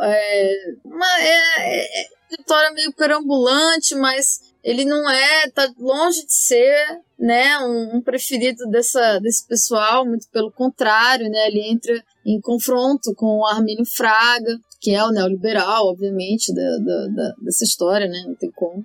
É, 0.03 0.53
uma 0.85 1.21
é, 1.21 2.01
é, 2.01 2.05
vitória 2.31 2.73
meio 2.73 2.93
perambulante, 2.93 3.95
mas 3.95 4.41
ele 4.69 4.85
não 4.85 5.09
é, 5.09 5.49
tá 5.49 5.67
longe 5.79 6.27
de 6.27 6.35
ser, 6.35 7.01
né, 7.19 7.59
um, 7.61 7.97
um, 7.97 8.03
preferido 8.03 8.67
dessa, 8.67 9.19
desse 9.19 9.47
pessoal, 9.47 10.05
muito 10.05 10.29
pelo 10.31 10.53
contrário, 10.53 11.31
né, 11.31 11.49
ele 11.49 11.71
entra 11.71 12.05
em 12.27 12.39
confronto 12.39 13.15
com 13.15 13.39
o 13.39 13.47
Armínio 13.47 13.87
Fraga, 13.87 14.61
que 14.79 14.95
é 14.95 15.03
o 15.03 15.11
neoliberal, 15.11 15.87
obviamente, 15.87 16.53
da, 16.53 16.79
da, 16.85 17.07
da 17.07 17.35
dessa 17.43 17.65
história, 17.65 18.07
né, 18.09 18.23
não 18.27 18.35
tem 18.35 18.51
como. 18.51 18.85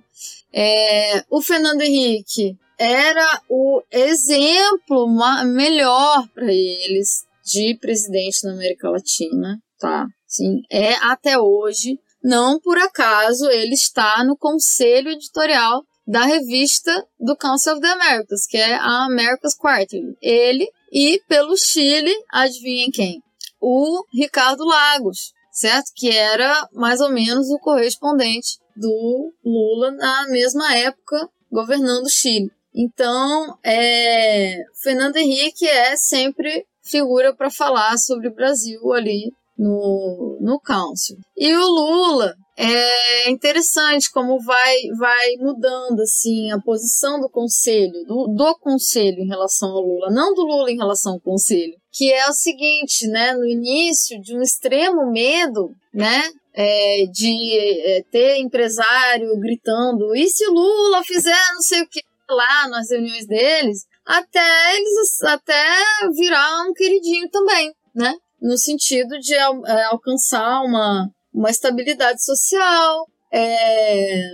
É, 0.50 1.22
o 1.28 1.42
Fernando 1.42 1.82
Henrique 1.82 2.56
era 2.78 3.42
o 3.50 3.82
exemplo 3.92 5.06
melhor 5.44 6.26
para 6.34 6.50
eles 6.50 7.26
de 7.44 7.76
presidente 7.78 8.42
na 8.42 8.52
América 8.52 8.88
Latina, 8.88 9.60
tá? 9.78 10.06
Sim, 10.26 10.62
é 10.72 10.94
até 10.94 11.38
hoje 11.38 11.98
não 12.24 12.58
por 12.58 12.78
acaso 12.78 13.50
ele 13.50 13.74
está 13.74 14.24
no 14.24 14.34
conselho 14.34 15.10
editorial 15.10 15.84
da 16.06 16.24
revista 16.24 16.90
do 17.20 17.36
Council 17.36 17.74
of 17.74 17.82
the 17.82 17.88
Americas, 17.88 18.46
que 18.46 18.56
é 18.56 18.74
a 18.74 19.04
America's 19.04 19.54
Quarterly. 19.54 20.16
Ele 20.22 20.66
E 20.90 21.20
pelo 21.28 21.54
Chile, 21.56 22.12
adivinhem 22.30 22.90
quem? 22.90 23.22
O 23.60 24.04
Ricardo 24.12 24.64
Lagos, 24.64 25.32
certo? 25.52 25.90
Que 25.94 26.10
era 26.10 26.68
mais 26.72 27.00
ou 27.00 27.10
menos 27.10 27.50
o 27.50 27.58
correspondente 27.58 28.58
do 28.76 29.32
Lula 29.44 29.90
na 29.92 30.28
mesma 30.28 30.74
época 30.76 31.28
governando 31.50 32.04
o 32.04 32.10
Chile. 32.10 32.50
Então, 32.74 33.56
é, 33.62 34.56
Fernando 34.82 35.16
Henrique 35.16 35.66
é 35.66 35.96
sempre 35.96 36.66
figura 36.82 37.34
para 37.34 37.50
falar 37.50 37.96
sobre 37.98 38.28
o 38.28 38.34
Brasil 38.34 38.92
ali 38.92 39.32
no, 39.58 40.38
no 40.40 40.60
Council. 40.60 41.16
E 41.36 41.54
o 41.54 41.66
Lula 41.66 42.34
é 42.56 43.30
interessante 43.30 44.10
como 44.12 44.40
vai, 44.40 44.76
vai 44.96 45.36
mudando 45.38 46.00
assim 46.00 46.52
a 46.52 46.60
posição 46.60 47.20
do 47.20 47.28
conselho, 47.28 48.04
do, 48.06 48.28
do 48.28 48.54
conselho 48.58 49.18
em 49.18 49.28
relação 49.28 49.70
ao 49.70 49.82
Lula, 49.82 50.10
não 50.10 50.32
do 50.34 50.42
Lula 50.42 50.70
em 50.70 50.76
relação 50.76 51.14
ao 51.14 51.20
conselho, 51.20 51.74
que 51.92 52.12
é 52.12 52.28
o 52.28 52.32
seguinte, 52.32 53.08
né, 53.08 53.32
no 53.34 53.46
início 53.46 54.20
de 54.20 54.36
um 54.36 54.42
extremo 54.42 55.10
medo, 55.10 55.70
né, 55.92 56.22
é, 56.52 57.06
de 57.12 57.58
é, 57.58 58.02
ter 58.10 58.38
empresário 58.38 59.36
gritando, 59.40 60.14
e 60.14 60.28
se 60.28 60.46
Lula 60.46 61.02
fizer 61.04 61.36
não 61.54 61.62
sei 61.62 61.82
o 61.82 61.88
que 61.88 62.00
lá 62.30 62.68
nas 62.68 62.90
reuniões 62.90 63.26
deles, 63.26 63.84
até 64.06 64.76
eles 64.76 65.22
até 65.22 65.74
virar 66.16 66.66
um 66.68 66.72
queridinho 66.72 67.28
também, 67.30 67.72
né? 67.94 68.14
No 68.44 68.58
sentido 68.58 69.18
de 69.18 69.34
é, 69.34 69.84
alcançar 69.84 70.60
uma, 70.62 71.08
uma 71.32 71.50
estabilidade 71.50 72.22
social, 72.22 73.06
é, 73.32 74.28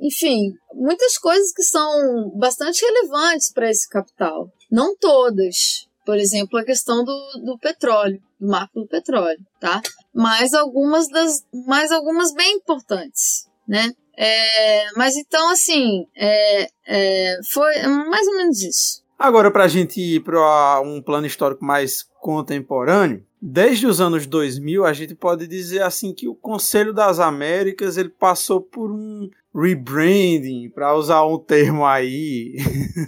enfim, 0.00 0.52
muitas 0.74 1.16
coisas 1.16 1.52
que 1.52 1.62
são 1.62 2.30
bastante 2.36 2.84
relevantes 2.84 3.52
para 3.52 3.70
esse 3.70 3.88
capital. 3.88 4.50
Não 4.70 4.96
todas. 4.96 5.86
Por 6.04 6.18
exemplo, 6.18 6.58
a 6.58 6.64
questão 6.64 7.04
do, 7.04 7.30
do 7.44 7.58
petróleo, 7.58 8.20
do 8.40 8.48
marco 8.48 8.80
do 8.80 8.88
petróleo, 8.88 9.38
tá? 9.60 9.80
Mas 10.12 10.52
algumas 10.52 11.08
das, 11.08 11.44
mais 11.66 11.92
algumas 11.92 12.34
bem 12.34 12.56
importantes, 12.56 13.46
né? 13.68 13.92
É, 14.16 14.92
mas 14.96 15.14
então, 15.16 15.48
assim, 15.50 16.04
é, 16.16 16.66
é, 16.86 17.38
foi 17.52 17.72
mais 17.86 18.26
ou 18.26 18.36
menos 18.36 18.60
isso. 18.60 19.01
Agora, 19.18 19.50
para 19.50 19.64
a 19.64 19.68
gente 19.68 20.00
ir 20.00 20.20
para 20.20 20.80
um 20.80 21.00
plano 21.00 21.26
histórico 21.26 21.64
mais 21.64 22.06
contemporâneo, 22.20 23.24
desde 23.40 23.86
os 23.86 24.00
anos 24.00 24.26
2000, 24.26 24.84
a 24.84 24.92
gente 24.92 25.14
pode 25.14 25.46
dizer 25.46 25.82
assim 25.82 26.12
que 26.12 26.28
o 26.28 26.34
Conselho 26.34 26.92
das 26.92 27.18
Américas 27.18 27.96
ele 27.96 28.08
passou 28.08 28.60
por 28.60 28.90
um 28.90 29.28
rebranding, 29.54 30.70
para 30.70 30.94
usar 30.94 31.24
um 31.26 31.38
termo 31.38 31.84
aí 31.84 32.56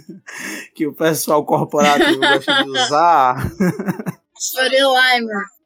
que 0.75 0.85
o 0.85 0.93
pessoal 0.93 1.43
corporativo 1.43 2.19
gosta 2.19 2.63
de 2.63 2.69
usar. 2.71 3.51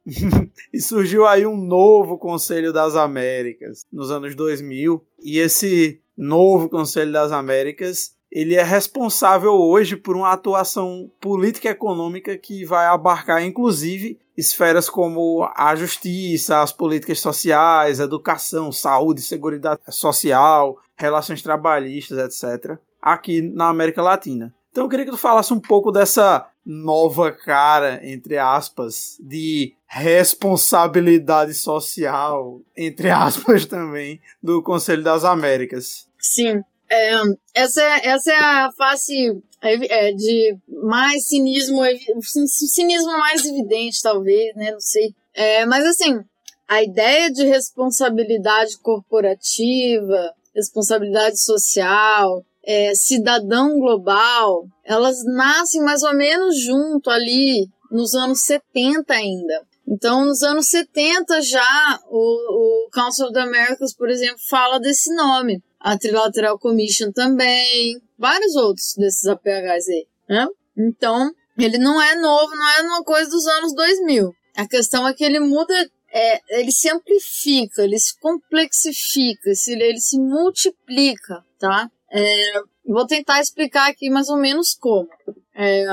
e 0.73 0.79
surgiu 0.79 1.27
aí 1.27 1.45
um 1.45 1.57
novo 1.57 2.17
Conselho 2.17 2.71
das 2.71 2.95
Américas 2.95 3.85
nos 3.91 4.09
anos 4.11 4.35
2000, 4.35 5.03
e 5.21 5.39
esse 5.39 6.01
novo 6.17 6.69
Conselho 6.69 7.11
das 7.11 7.31
Américas 7.31 8.15
ele 8.31 8.55
é 8.55 8.63
responsável 8.63 9.53
hoje 9.53 9.95
por 9.95 10.15
uma 10.15 10.31
atuação 10.31 11.09
política 11.19 11.69
econômica 11.69 12.37
que 12.37 12.63
vai 12.63 12.85
abarcar, 12.85 13.43
inclusive, 13.43 14.19
esferas 14.37 14.89
como 14.89 15.49
a 15.55 15.75
justiça, 15.75 16.61
as 16.61 16.71
políticas 16.71 17.19
sociais, 17.19 17.99
educação, 17.99 18.71
saúde, 18.71 19.21
segurança 19.21 19.79
social, 19.89 20.77
relações 20.95 21.41
trabalhistas, 21.41 22.17
etc., 22.43 22.77
aqui 23.01 23.41
na 23.41 23.69
América 23.69 24.01
Latina. 24.01 24.53
Então 24.71 24.83
eu 24.83 24.89
queria 24.89 25.05
que 25.05 25.11
tu 25.11 25.17
falasse 25.17 25.51
um 25.53 25.59
pouco 25.59 25.91
dessa 25.91 26.47
nova 26.65 27.31
cara, 27.31 27.99
entre 28.03 28.37
aspas, 28.37 29.17
de 29.19 29.73
responsabilidade 29.87 31.53
social, 31.55 32.61
entre 32.77 33.09
aspas 33.09 33.65
também, 33.67 34.21
do 34.41 34.61
Conselho 34.61 35.03
das 35.03 35.25
Américas. 35.25 36.07
Sim. 36.19 36.63
É, 36.89 37.13
essa, 37.53 37.81
é, 37.81 38.07
essa 38.07 38.31
é 38.31 38.37
a 38.37 38.71
face 38.77 39.41
é, 39.61 40.11
de 40.13 40.57
mais 40.83 41.27
cinismo, 41.27 41.81
cinismo 42.21 43.11
mais 43.17 43.45
evidente, 43.45 44.01
talvez, 44.01 44.55
né? 44.55 44.71
Não 44.71 44.79
sei. 44.79 45.13
É, 45.33 45.65
mas 45.65 45.85
assim, 45.85 46.19
a 46.67 46.83
ideia 46.83 47.31
de 47.31 47.45
responsabilidade 47.45 48.77
corporativa, 48.79 50.33
responsabilidade 50.55 51.41
social, 51.41 52.43
é, 52.63 52.93
cidadão 52.95 53.79
global, 53.79 54.65
elas 54.83 55.23
nascem 55.25 55.81
mais 55.81 56.03
ou 56.03 56.13
menos 56.13 56.59
junto 56.61 57.09
ali 57.09 57.67
nos 57.91 58.13
anos 58.13 58.41
70 58.41 59.13
ainda. 59.13 59.67
Então, 59.87 60.25
nos 60.25 60.43
anos 60.43 60.67
70 60.67 61.41
já 61.41 61.99
o, 62.09 62.85
o 62.85 62.89
Council 62.91 63.25
of 63.25 63.33
the 63.33 63.41
Americas, 63.41 63.93
por 63.95 64.07
exemplo, 64.09 64.37
fala 64.47 64.79
desse 64.79 65.13
nome. 65.15 65.63
A 65.79 65.97
Trilateral 65.97 66.59
Commission 66.59 67.11
também, 67.11 68.01
vários 68.17 68.55
outros 68.55 68.95
desses 68.97 69.25
APHs 69.25 69.87
aí, 69.87 70.07
né? 70.27 70.47
Então, 70.77 71.31
ele 71.57 71.77
não 71.77 72.01
é 72.01 72.15
novo, 72.15 72.55
não 72.55 72.69
é 72.69 72.81
uma 72.81 73.03
coisa 73.03 73.29
dos 73.29 73.45
anos 73.47 73.73
2000. 73.73 74.33
A 74.55 74.67
questão 74.67 75.07
é 75.07 75.13
que 75.13 75.23
ele 75.23 75.39
muda, 75.39 75.73
é, 76.11 76.59
ele 76.59 76.71
se 76.71 76.89
amplifica, 76.89 77.83
ele 77.83 77.97
se 77.97 78.17
complexifica, 78.19 79.51
ele 79.67 79.99
se 79.99 80.19
multiplica, 80.19 81.43
tá? 81.57 81.89
É, 82.11 82.61
vou 82.85 83.05
tentar 83.05 83.39
explicar 83.39 83.89
aqui 83.89 84.09
mais 84.09 84.29
ou 84.29 84.37
menos 84.37 84.73
como. 84.73 85.07
É, 85.55 85.85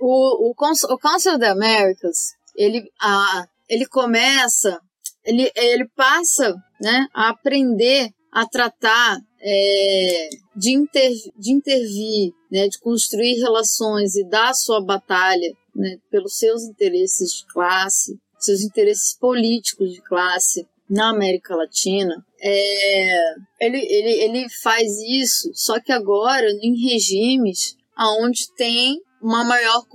o, 0.00 0.48
o, 0.48 0.50
o 0.50 0.54
Council 0.98 1.32
of 1.32 1.38
the 1.38 1.48
Americas, 1.48 2.34
ele, 2.56 2.90
a, 3.00 3.46
ele 3.68 3.86
começa, 3.86 4.80
ele, 5.24 5.50
ele 5.54 5.88
passa 5.94 6.54
né, 6.80 7.06
a 7.14 7.28
aprender 7.28 8.10
a 8.32 8.46
tratar 8.46 9.18
é, 9.40 10.28
de, 10.54 10.72
inter, 10.72 11.12
de 11.36 11.52
intervir, 11.52 12.32
né, 12.50 12.68
de 12.68 12.78
construir 12.78 13.40
relações 13.40 14.14
e 14.14 14.24
dar 14.24 14.54
sua 14.54 14.80
batalha 14.80 15.52
né, 15.74 15.98
pelos 16.10 16.36
seus 16.36 16.62
interesses 16.62 17.32
de 17.32 17.46
classe, 17.46 18.18
seus 18.38 18.62
interesses 18.62 19.16
políticos 19.18 19.92
de 19.92 20.00
classe 20.02 20.66
na 20.88 21.10
América 21.10 21.54
Latina, 21.54 22.24
é, 22.42 23.34
ele, 23.60 23.78
ele, 23.78 24.10
ele 24.22 24.46
faz 24.62 24.88
isso, 24.98 25.50
só 25.54 25.78
que 25.78 25.92
agora 25.92 26.50
em 26.62 26.74
regimes 26.90 27.76
onde 27.96 28.52
tem 28.56 29.00
uma 29.22 29.44
maior 29.44 29.86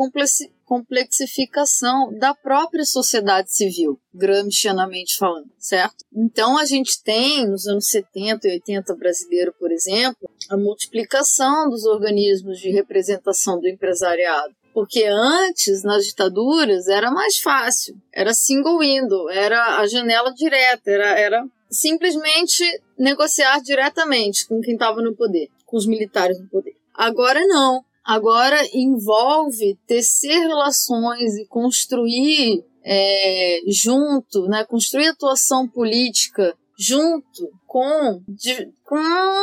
complexificação 0.66 2.12
da 2.18 2.34
própria 2.34 2.84
sociedade 2.84 3.54
civil, 3.54 4.00
gramscianamente 4.14 5.16
falando, 5.16 5.50
certo? 5.60 6.04
Então 6.14 6.58
a 6.58 6.66
gente 6.66 7.02
tem, 7.04 7.48
nos 7.48 7.68
anos 7.68 7.88
70 7.88 8.48
e 8.48 8.52
80 8.54 8.96
brasileiro, 8.96 9.54
por 9.60 9.72
exemplo, 9.72 10.30
a 10.50 10.58
multiplicação 10.58 11.70
dos 11.70 11.86
organismos 11.86 12.60
de 12.60 12.72
representação 12.72 13.60
do 13.60 13.68
empresariado. 13.68 14.54
Porque 14.74 15.06
antes, 15.06 15.84
nas 15.84 16.06
ditaduras, 16.06 16.90
era 16.90 17.10
mais 17.10 17.38
fácil. 17.38 17.96
Era 18.12 18.34
single 18.34 18.80
window, 18.80 19.30
era 19.30 19.80
a 19.80 19.88
janela 19.88 20.34
direta, 20.34 20.92
era, 20.92 21.18
era 21.18 21.48
simplesmente 21.70 22.64
negociar 22.98 23.62
diretamente 23.62 24.46
com 24.46 24.60
quem 24.60 24.74
estava 24.74 25.02
no 25.02 25.16
poder, 25.16 25.48
com 25.66 25.78
os 25.78 25.88
militares 25.88 26.40
no 26.40 26.50
poder. 26.50 26.76
Agora 26.94 27.40
não. 27.48 27.84
Agora 28.06 28.58
envolve 28.72 29.78
tecer 29.88 30.40
relações 30.48 31.36
e 31.38 31.48
construir 31.48 32.64
é, 32.84 33.60
junto, 33.68 34.48
né, 34.48 34.64
construir 34.64 35.08
atuação 35.08 35.68
política 35.68 36.56
junto 36.78 37.50
com, 37.66 38.22
de, 38.28 38.72
com 38.84 38.96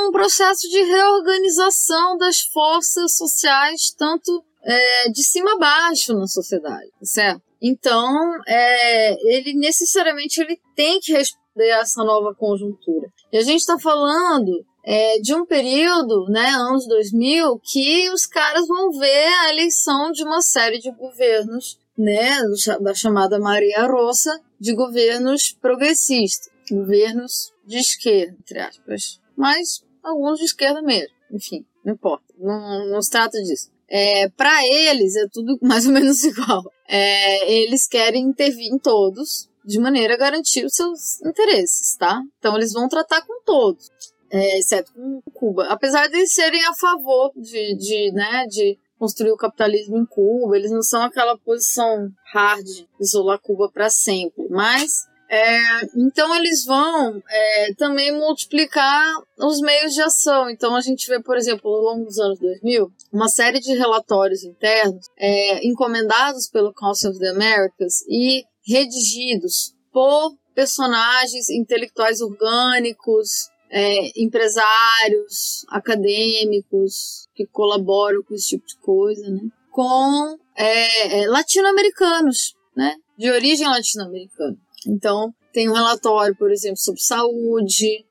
um 0.09 0.13
processo 0.13 0.69
de 0.69 0.83
reorganização 0.83 2.17
das 2.17 2.41
forças 2.53 3.17
sociais, 3.17 3.93
tanto 3.99 4.45
é, 4.63 5.09
de 5.09 5.25
cima 5.25 5.55
a 5.55 5.59
baixo 5.59 6.15
na 6.15 6.27
sociedade, 6.27 6.91
certo? 7.03 7.43
Então, 7.61 8.15
é, 8.47 9.37
ele 9.37 9.55
necessariamente 9.55 10.41
ele 10.41 10.59
tem 10.75 11.01
que 11.01 11.13
responder 11.13 11.73
a 11.73 11.81
essa 11.81 12.05
nova 12.05 12.35
conjuntura. 12.35 13.09
E 13.33 13.39
a 13.39 13.43
gente 13.43 13.61
está 13.61 13.79
falando 13.79 14.65
é, 14.85 15.19
de 15.21 15.35
um 15.35 15.47
período, 15.47 16.27
né, 16.29 16.49
anos 16.51 16.87
2000, 16.87 17.61
que 17.63 18.11
os 18.11 18.27
caras 18.27 18.67
vão 18.67 18.91
ver 18.91 19.29
a 19.41 19.51
eleição 19.51 20.11
de 20.11 20.25
uma 20.25 20.43
série 20.43 20.79
de 20.79 20.91
governos, 20.91 21.79
né, 21.97 22.41
da 22.81 22.95
chamada 22.95 23.39
Maria 23.39 23.87
Roça, 23.87 24.41
de 24.59 24.75
governos 24.75 25.57
progressistas, 25.61 26.53
governos 26.71 27.53
de 27.65 27.79
esquerda, 27.79 28.37
entre 28.41 28.59
aspas, 28.59 29.21
mas 29.37 29.85
alguns 30.03 30.39
de 30.39 30.47
esquerda 30.47 30.83
mesmo, 30.83 31.15
enfim, 31.31 31.65
não 31.85 31.95
importa, 31.95 32.25
não, 32.39 32.89
não 32.91 33.03
se 33.03 33.11
trata 33.11 33.41
disso. 33.43 33.71
É, 33.95 34.29
para 34.31 34.67
eles 34.67 35.15
é 35.17 35.27
tudo 35.31 35.59
mais 35.63 35.87
ou 35.87 35.93
menos 35.93 36.25
igual. 36.25 36.63
É, 36.89 37.53
eles 37.53 37.87
querem 37.87 38.25
intervir 38.25 38.73
em 38.73 38.79
todos 38.79 39.51
de 39.65 39.79
maneira 39.79 40.15
a 40.15 40.17
garantir 40.17 40.65
os 40.65 40.75
seus 40.75 41.21
interesses, 41.21 41.95
tá? 41.97 42.23
Então 42.39 42.57
eles 42.57 42.73
vão 42.73 42.89
tratar 42.89 43.21
com 43.23 43.43
todos, 43.45 43.91
é, 44.33 44.59
exceto 44.59 44.93
com 44.95 45.21
Cuba. 45.33 45.67
Apesar 45.69 46.09
de 46.09 46.27
serem 46.27 46.65
a 46.65 46.75
favor 46.75 47.31
de, 47.37 47.77
de, 47.77 48.13
né, 48.13 48.47
de 48.49 48.79
construir 48.99 49.33
o 49.33 49.37
capitalismo 49.37 49.99
em 49.99 50.07
Cuba, 50.07 50.57
eles 50.57 50.71
não 50.71 50.83
são 50.83 51.03
aquela 51.03 51.37
posição 51.37 52.09
hard, 52.33 52.67
isolar 52.99 53.39
Cuba 53.41 53.71
para 53.71 53.91
sempre, 53.91 54.47
mas 54.49 55.07
é, 55.29 55.59
então 55.97 56.35
eles 56.35 56.65
vão 56.65 57.23
é, 57.29 57.75
também 57.75 58.13
multiplicar 58.13 59.03
os 59.39 59.61
meios 59.61 59.93
de 59.93 60.03
ação. 60.03 60.49
Então 60.49 60.77
a 60.77 60.81
gente 60.81 61.09
vê, 61.09 61.23
por 61.23 61.37
exemplo, 61.37 61.71
ao 61.71 61.81
longo 61.81 62.05
dos 62.05 62.19
anos 62.19 62.39
2000, 62.39 62.93
uma 63.13 63.29
série 63.29 63.59
de 63.59 63.75
relatórios 63.75 64.45
internos 64.45 65.07
é, 65.19 65.67
encomendados 65.67 66.49
pelo 66.49 66.73
Council 66.73 67.11
of 67.11 67.19
the 67.19 67.29
Americas 67.29 68.03
e 68.09 68.45
redigidos 68.65 69.75
por 69.93 70.37
personagens 70.55 71.49
intelectuais 71.51 72.21
orgânicos, 72.21 73.49
é, 73.73 74.23
empresários, 74.23 75.65
acadêmicos 75.69 77.27
que 77.35 77.47
colaboram 77.47 78.23
com 78.23 78.35
esse 78.35 78.51
tipo 78.51 78.67
de 78.67 78.77
coisa, 78.77 79.27
né? 79.31 79.41
com 79.71 80.37
é, 80.55 81.23
é 81.23 81.27
latino-americanos, 81.29 82.55
né? 82.77 82.95
de 83.17 83.31
origem 83.31 83.67
latino-americana. 83.67 84.59
Então, 84.87 85.33
tem 85.55 85.71
um 85.71 85.73
relatório, 85.73 86.37
por 86.37 86.53
exemplo, 86.53 86.77
sobre 86.77 87.01
saúde, 87.01 88.05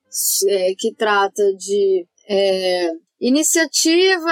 é, 0.47 0.73
que 0.77 0.95
trata 0.95 1.53
de 1.53 2.07
é, 2.27 2.91
iniciativas 3.19 4.23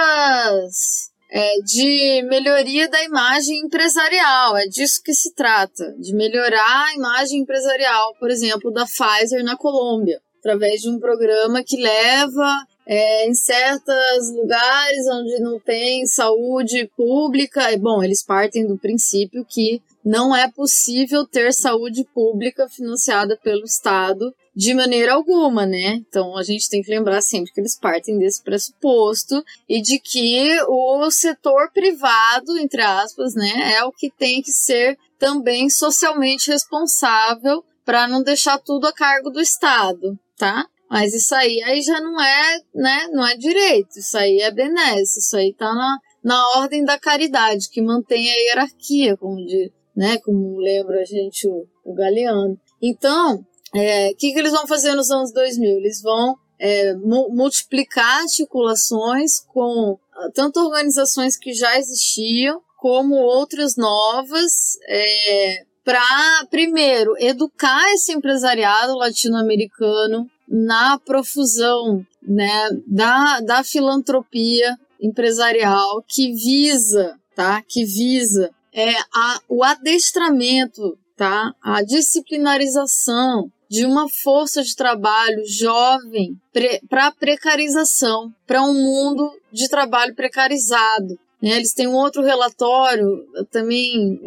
é, 1.30 1.54
de 1.64 2.22
melhoria 2.28 2.88
da 2.88 3.04
imagem 3.04 3.60
empresarial. 3.60 4.56
É 4.56 4.64
disso 4.66 5.00
que 5.04 5.14
se 5.14 5.32
trata, 5.34 5.94
de 5.98 6.12
melhorar 6.12 6.86
a 6.88 6.94
imagem 6.94 7.40
empresarial, 7.40 8.14
por 8.18 8.30
exemplo, 8.30 8.72
da 8.72 8.84
Pfizer 8.84 9.44
na 9.44 9.56
Colômbia, 9.56 10.20
através 10.40 10.80
de 10.80 10.88
um 10.88 10.98
programa 10.98 11.62
que 11.62 11.76
leva 11.76 12.66
é, 12.86 13.28
em 13.28 13.34
certos 13.34 14.34
lugares 14.34 15.06
onde 15.12 15.38
não 15.38 15.60
tem 15.60 16.04
saúde 16.06 16.90
pública. 16.96 17.76
Bom, 17.78 18.02
eles 18.02 18.24
partem 18.24 18.66
do 18.66 18.76
princípio 18.76 19.46
que 19.48 19.80
não 20.04 20.34
é 20.34 20.50
possível 20.50 21.26
ter 21.26 21.52
saúde 21.52 22.04
pública 22.12 22.68
financiada 22.68 23.38
pelo 23.40 23.64
Estado 23.64 24.34
de 24.56 24.74
maneira 24.74 25.14
alguma, 25.14 25.64
né? 25.64 26.02
Então 26.08 26.36
a 26.36 26.42
gente 26.42 26.68
tem 26.68 26.82
que 26.82 26.90
lembrar 26.90 27.20
sempre 27.20 27.52
que 27.52 27.60
eles 27.60 27.78
partem 27.78 28.18
desse 28.18 28.42
pressuposto 28.42 29.44
e 29.68 29.80
de 29.80 30.00
que 30.00 30.60
o 30.68 31.10
setor 31.10 31.70
privado, 31.72 32.58
entre 32.58 32.82
aspas, 32.82 33.34
né, 33.34 33.74
é 33.76 33.84
o 33.84 33.92
que 33.92 34.10
tem 34.10 34.42
que 34.42 34.50
ser 34.50 34.98
também 35.18 35.70
socialmente 35.70 36.50
responsável 36.50 37.62
para 37.84 38.08
não 38.08 38.22
deixar 38.22 38.58
tudo 38.58 38.86
a 38.86 38.92
cargo 38.92 39.30
do 39.30 39.40
Estado, 39.40 40.18
tá? 40.40 40.66
Mas 40.90 41.14
isso 41.14 41.34
aí, 41.34 41.62
aí 41.62 41.80
já 41.82 42.00
não 42.00 42.20
é, 42.20 42.58
né, 42.74 43.08
não 43.12 43.24
é 43.24 43.36
direito, 43.36 43.96
isso 43.96 44.18
aí 44.18 44.40
é 44.40 44.50
benesse, 44.50 45.20
isso 45.20 45.36
aí 45.36 45.54
tá 45.54 45.72
na, 45.72 45.98
na 46.24 46.48
ordem 46.58 46.84
da 46.84 46.98
caridade, 46.98 47.68
que 47.70 47.80
mantém 47.80 48.28
a 48.28 48.34
hierarquia, 48.34 49.16
como 49.16 49.36
diz 49.36 49.70
né? 50.00 50.18
Como 50.18 50.58
lembra 50.58 51.00
a 51.00 51.04
gente 51.04 51.46
o, 51.46 51.66
o 51.84 51.94
Galeano. 51.94 52.58
Então, 52.80 53.44
o 53.74 53.78
é, 53.78 54.14
que, 54.14 54.32
que 54.32 54.38
eles 54.38 54.52
vão 54.52 54.66
fazer 54.66 54.94
nos 54.94 55.10
anos 55.10 55.30
2000? 55.32 55.76
Eles 55.76 56.00
vão 56.00 56.36
é, 56.58 56.94
multiplicar 56.94 58.22
articulações 58.22 59.40
com 59.52 59.98
ah, 60.12 60.30
tanto 60.34 60.60
organizações 60.60 61.36
que 61.36 61.52
já 61.52 61.78
existiam, 61.78 62.62
como 62.78 63.14
outras 63.14 63.76
novas, 63.76 64.78
é, 64.88 65.64
para, 65.84 66.46
primeiro, 66.50 67.14
educar 67.18 67.92
esse 67.92 68.12
empresariado 68.12 68.96
latino-americano 68.96 70.30
na 70.48 70.98
profusão 70.98 72.04
né, 72.22 72.68
da, 72.86 73.40
da 73.40 73.64
filantropia 73.64 74.76
empresarial 75.00 76.04
que 76.06 76.32
visa, 76.32 77.18
tá? 77.34 77.62
Que 77.66 77.84
visa 77.84 78.50
é 78.72 78.92
a, 79.14 79.40
o 79.48 79.64
adestramento, 79.64 80.98
tá? 81.16 81.54
A 81.62 81.82
disciplinarização 81.82 83.50
de 83.68 83.86
uma 83.86 84.08
força 84.08 84.62
de 84.62 84.74
trabalho 84.74 85.42
jovem 85.46 86.36
pre, 86.52 86.80
para 86.88 87.12
precarização, 87.12 88.32
para 88.46 88.62
um 88.62 88.74
mundo 88.74 89.32
de 89.52 89.68
trabalho 89.68 90.14
precarizado. 90.14 91.18
Né? 91.40 91.50
Eles 91.56 91.72
têm 91.72 91.86
um 91.86 91.94
outro 91.94 92.22
relatório 92.22 93.24
também 93.50 94.20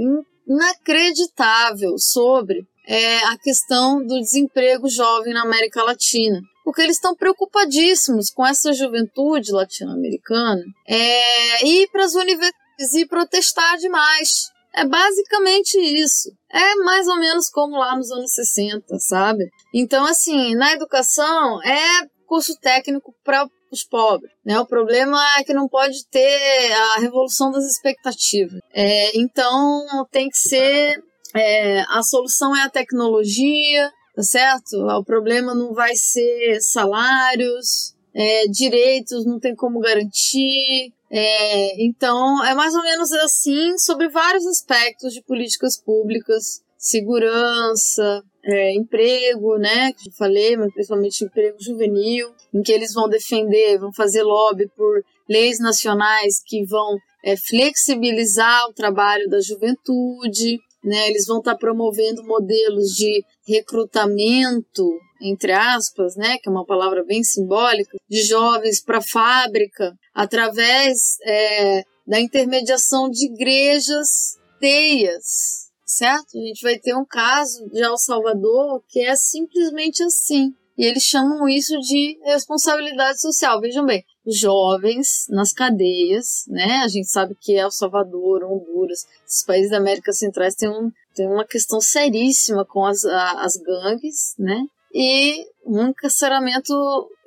inacreditável 0.48 1.98
sobre 1.98 2.66
é, 2.88 3.18
a 3.26 3.38
questão 3.38 4.06
do 4.06 4.20
desemprego 4.20 4.90
jovem 4.90 5.34
na 5.34 5.44
América 5.44 5.84
Latina. 5.84 6.42
Porque 6.64 6.82
eles 6.82 6.96
estão 6.96 7.16
preocupadíssimos 7.16 8.30
com 8.30 8.46
essa 8.46 8.72
juventude 8.74 9.52
latino-americana 9.52 10.64
é, 10.88 11.66
ir 11.66 11.90
para 11.92 12.06
as 12.06 12.14
universidades 12.14 12.94
e 12.96 13.06
protestar 13.06 13.78
demais. 13.78 14.50
É 14.74 14.86
basicamente 14.86 15.78
isso. 15.78 16.32
É 16.52 16.76
mais 16.76 17.08
ou 17.08 17.18
menos 17.18 17.50
como 17.50 17.78
lá 17.78 17.96
nos 17.96 18.10
anos 18.12 18.34
60, 18.34 18.98
sabe? 19.00 19.50
Então, 19.74 20.06
assim, 20.06 20.56
na 20.56 20.74
educação 20.74 21.62
é 21.64 22.08
curso 22.26 22.58
técnico 22.60 23.14
para 23.24 23.48
os 23.74 23.84
pobres. 23.84 24.32
Né? 24.46 24.60
O 24.60 24.66
problema 24.66 25.20
é 25.38 25.44
que 25.44 25.54
não 25.54 25.68
pode 25.68 26.06
ter 26.10 26.72
a 26.72 27.00
revolução 27.00 27.52
das 27.52 27.66
expectativas. 27.66 28.60
É, 28.74 29.18
então, 29.18 29.86
tem 30.12 30.30
que 30.30 30.38
ser. 30.38 31.04
É, 31.36 31.82
a 31.90 32.04
solução 32.04 32.56
é 32.56 32.62
a 32.62 32.70
tecnologia, 32.70 33.92
tá 34.16 34.22
certo? 34.22 34.78
O 34.78 35.04
problema 35.04 35.56
não 35.56 35.74
vai 35.74 35.96
ser 35.96 36.60
salários, 36.62 37.96
é, 38.14 38.46
direitos 38.48 39.26
não 39.26 39.40
tem 39.40 39.56
como 39.56 39.80
garantir, 39.80 40.94
é, 41.16 41.86
então, 41.86 42.44
é 42.44 42.56
mais 42.56 42.74
ou 42.74 42.82
menos 42.82 43.12
assim 43.12 43.78
sobre 43.78 44.10
vários 44.10 44.48
aspectos 44.48 45.14
de 45.14 45.22
políticas 45.22 45.80
públicas, 45.80 46.64
segurança, 46.76 48.24
é, 48.46 48.74
emprego, 48.74 49.58
né, 49.58 49.94
que 49.94 50.10
eu 50.10 50.14
falei, 50.14 50.58
mas 50.58 50.74
principalmente 50.74 51.24
emprego 51.24 51.58
juvenil, 51.60 52.30
em 52.54 52.62
que 52.62 52.72
eles 52.72 52.94
vão 52.94 53.08
defender, 53.08 53.80
vão 53.80 53.94
fazer 53.94 54.24
lobby 54.24 54.68
por 54.76 55.04
leis 55.30 55.60
nacionais 55.60 56.42
que 56.46 56.66
vão 56.66 56.98
é, 57.24 57.36
flexibilizar 57.38 58.68
o 58.68 58.74
trabalho 58.74 59.30
da 59.30 59.40
juventude, 59.40 60.60
né, 60.84 61.08
eles 61.08 61.26
vão 61.26 61.40
estar 61.40 61.54
tá 61.54 61.58
promovendo 61.58 62.24
modelos 62.24 62.90
de 62.90 63.24
recrutamento 63.48 64.84
entre 65.24 65.54
aspas, 65.54 66.18
né, 66.18 66.38
que 66.38 66.50
é 66.50 66.52
uma 66.52 66.66
palavra 66.66 67.04
bem 67.04 67.24
simbólica, 67.24 67.98
de 68.10 68.22
jovens 68.24 68.84
para 68.84 69.02
fábrica, 69.02 69.94
através 70.14 71.18
é, 71.26 71.84
da 72.06 72.20
intermediação 72.20 73.10
de 73.10 73.28
igrejas 73.28 74.38
teias, 74.60 75.63
certo? 75.96 76.38
A 76.38 76.42
gente 76.42 76.62
vai 76.62 76.78
ter 76.78 76.96
um 76.96 77.06
caso 77.06 77.70
de 77.70 77.82
El 77.82 77.98
Salvador 77.98 78.84
que 78.88 79.02
é 79.02 79.16
simplesmente 79.16 80.04
assim. 80.04 80.54
E 80.78 80.86
eles 80.86 81.04
chamam 81.04 81.48
isso 81.48 81.78
de 81.80 82.18
responsabilidade 82.24 83.22
social. 83.22 83.62
Vejam 83.62 83.86
bem, 83.86 84.04
jovens 84.26 85.26
nas 85.30 85.54
cadeias, 85.54 86.46
né? 86.48 86.82
A 86.84 86.88
gente 86.88 87.08
sabe 87.10 87.36
que 87.40 87.56
El 87.56 87.70
Salvador, 87.70 88.44
Honduras, 88.44 89.06
esses 89.26 89.46
países 89.46 89.70
da 89.70 89.78
América 89.78 90.12
Central 90.12 90.50
têm, 90.58 90.70
um, 90.70 90.92
têm 91.14 91.28
uma 91.28 91.46
questão 91.46 91.80
seríssima 91.80 92.66
com 92.66 92.86
as, 92.86 93.06
a, 93.06 93.44
as 93.44 93.56
gangues, 93.58 94.34
né? 94.40 94.66
e 94.94 95.48
um 95.66 95.88
encarceramento 95.88 96.74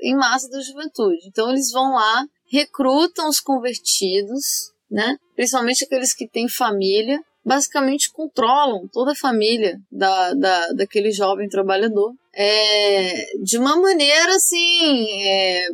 em 0.00 0.14
massa 0.14 0.48
da 0.48 0.60
juventude. 0.60 1.26
Então 1.26 1.50
eles 1.50 1.72
vão 1.72 1.94
lá, 1.94 2.24
recrutam 2.50 3.28
os 3.28 3.40
convertidos, 3.40 4.72
né? 4.88 5.16
Principalmente 5.34 5.84
aqueles 5.84 6.14
que 6.14 6.28
têm 6.28 6.48
família, 6.48 7.20
basicamente 7.46 8.10
controlam 8.12 8.88
toda 8.92 9.12
a 9.12 9.16
família 9.16 9.80
da, 9.90 10.34
da, 10.34 10.66
daquele 10.72 11.12
jovem 11.12 11.48
trabalhador. 11.48 12.12
É, 12.34 13.24
de 13.42 13.56
uma 13.56 13.76
maneira 13.76 14.34
assim. 14.34 15.06
É, 15.22 15.68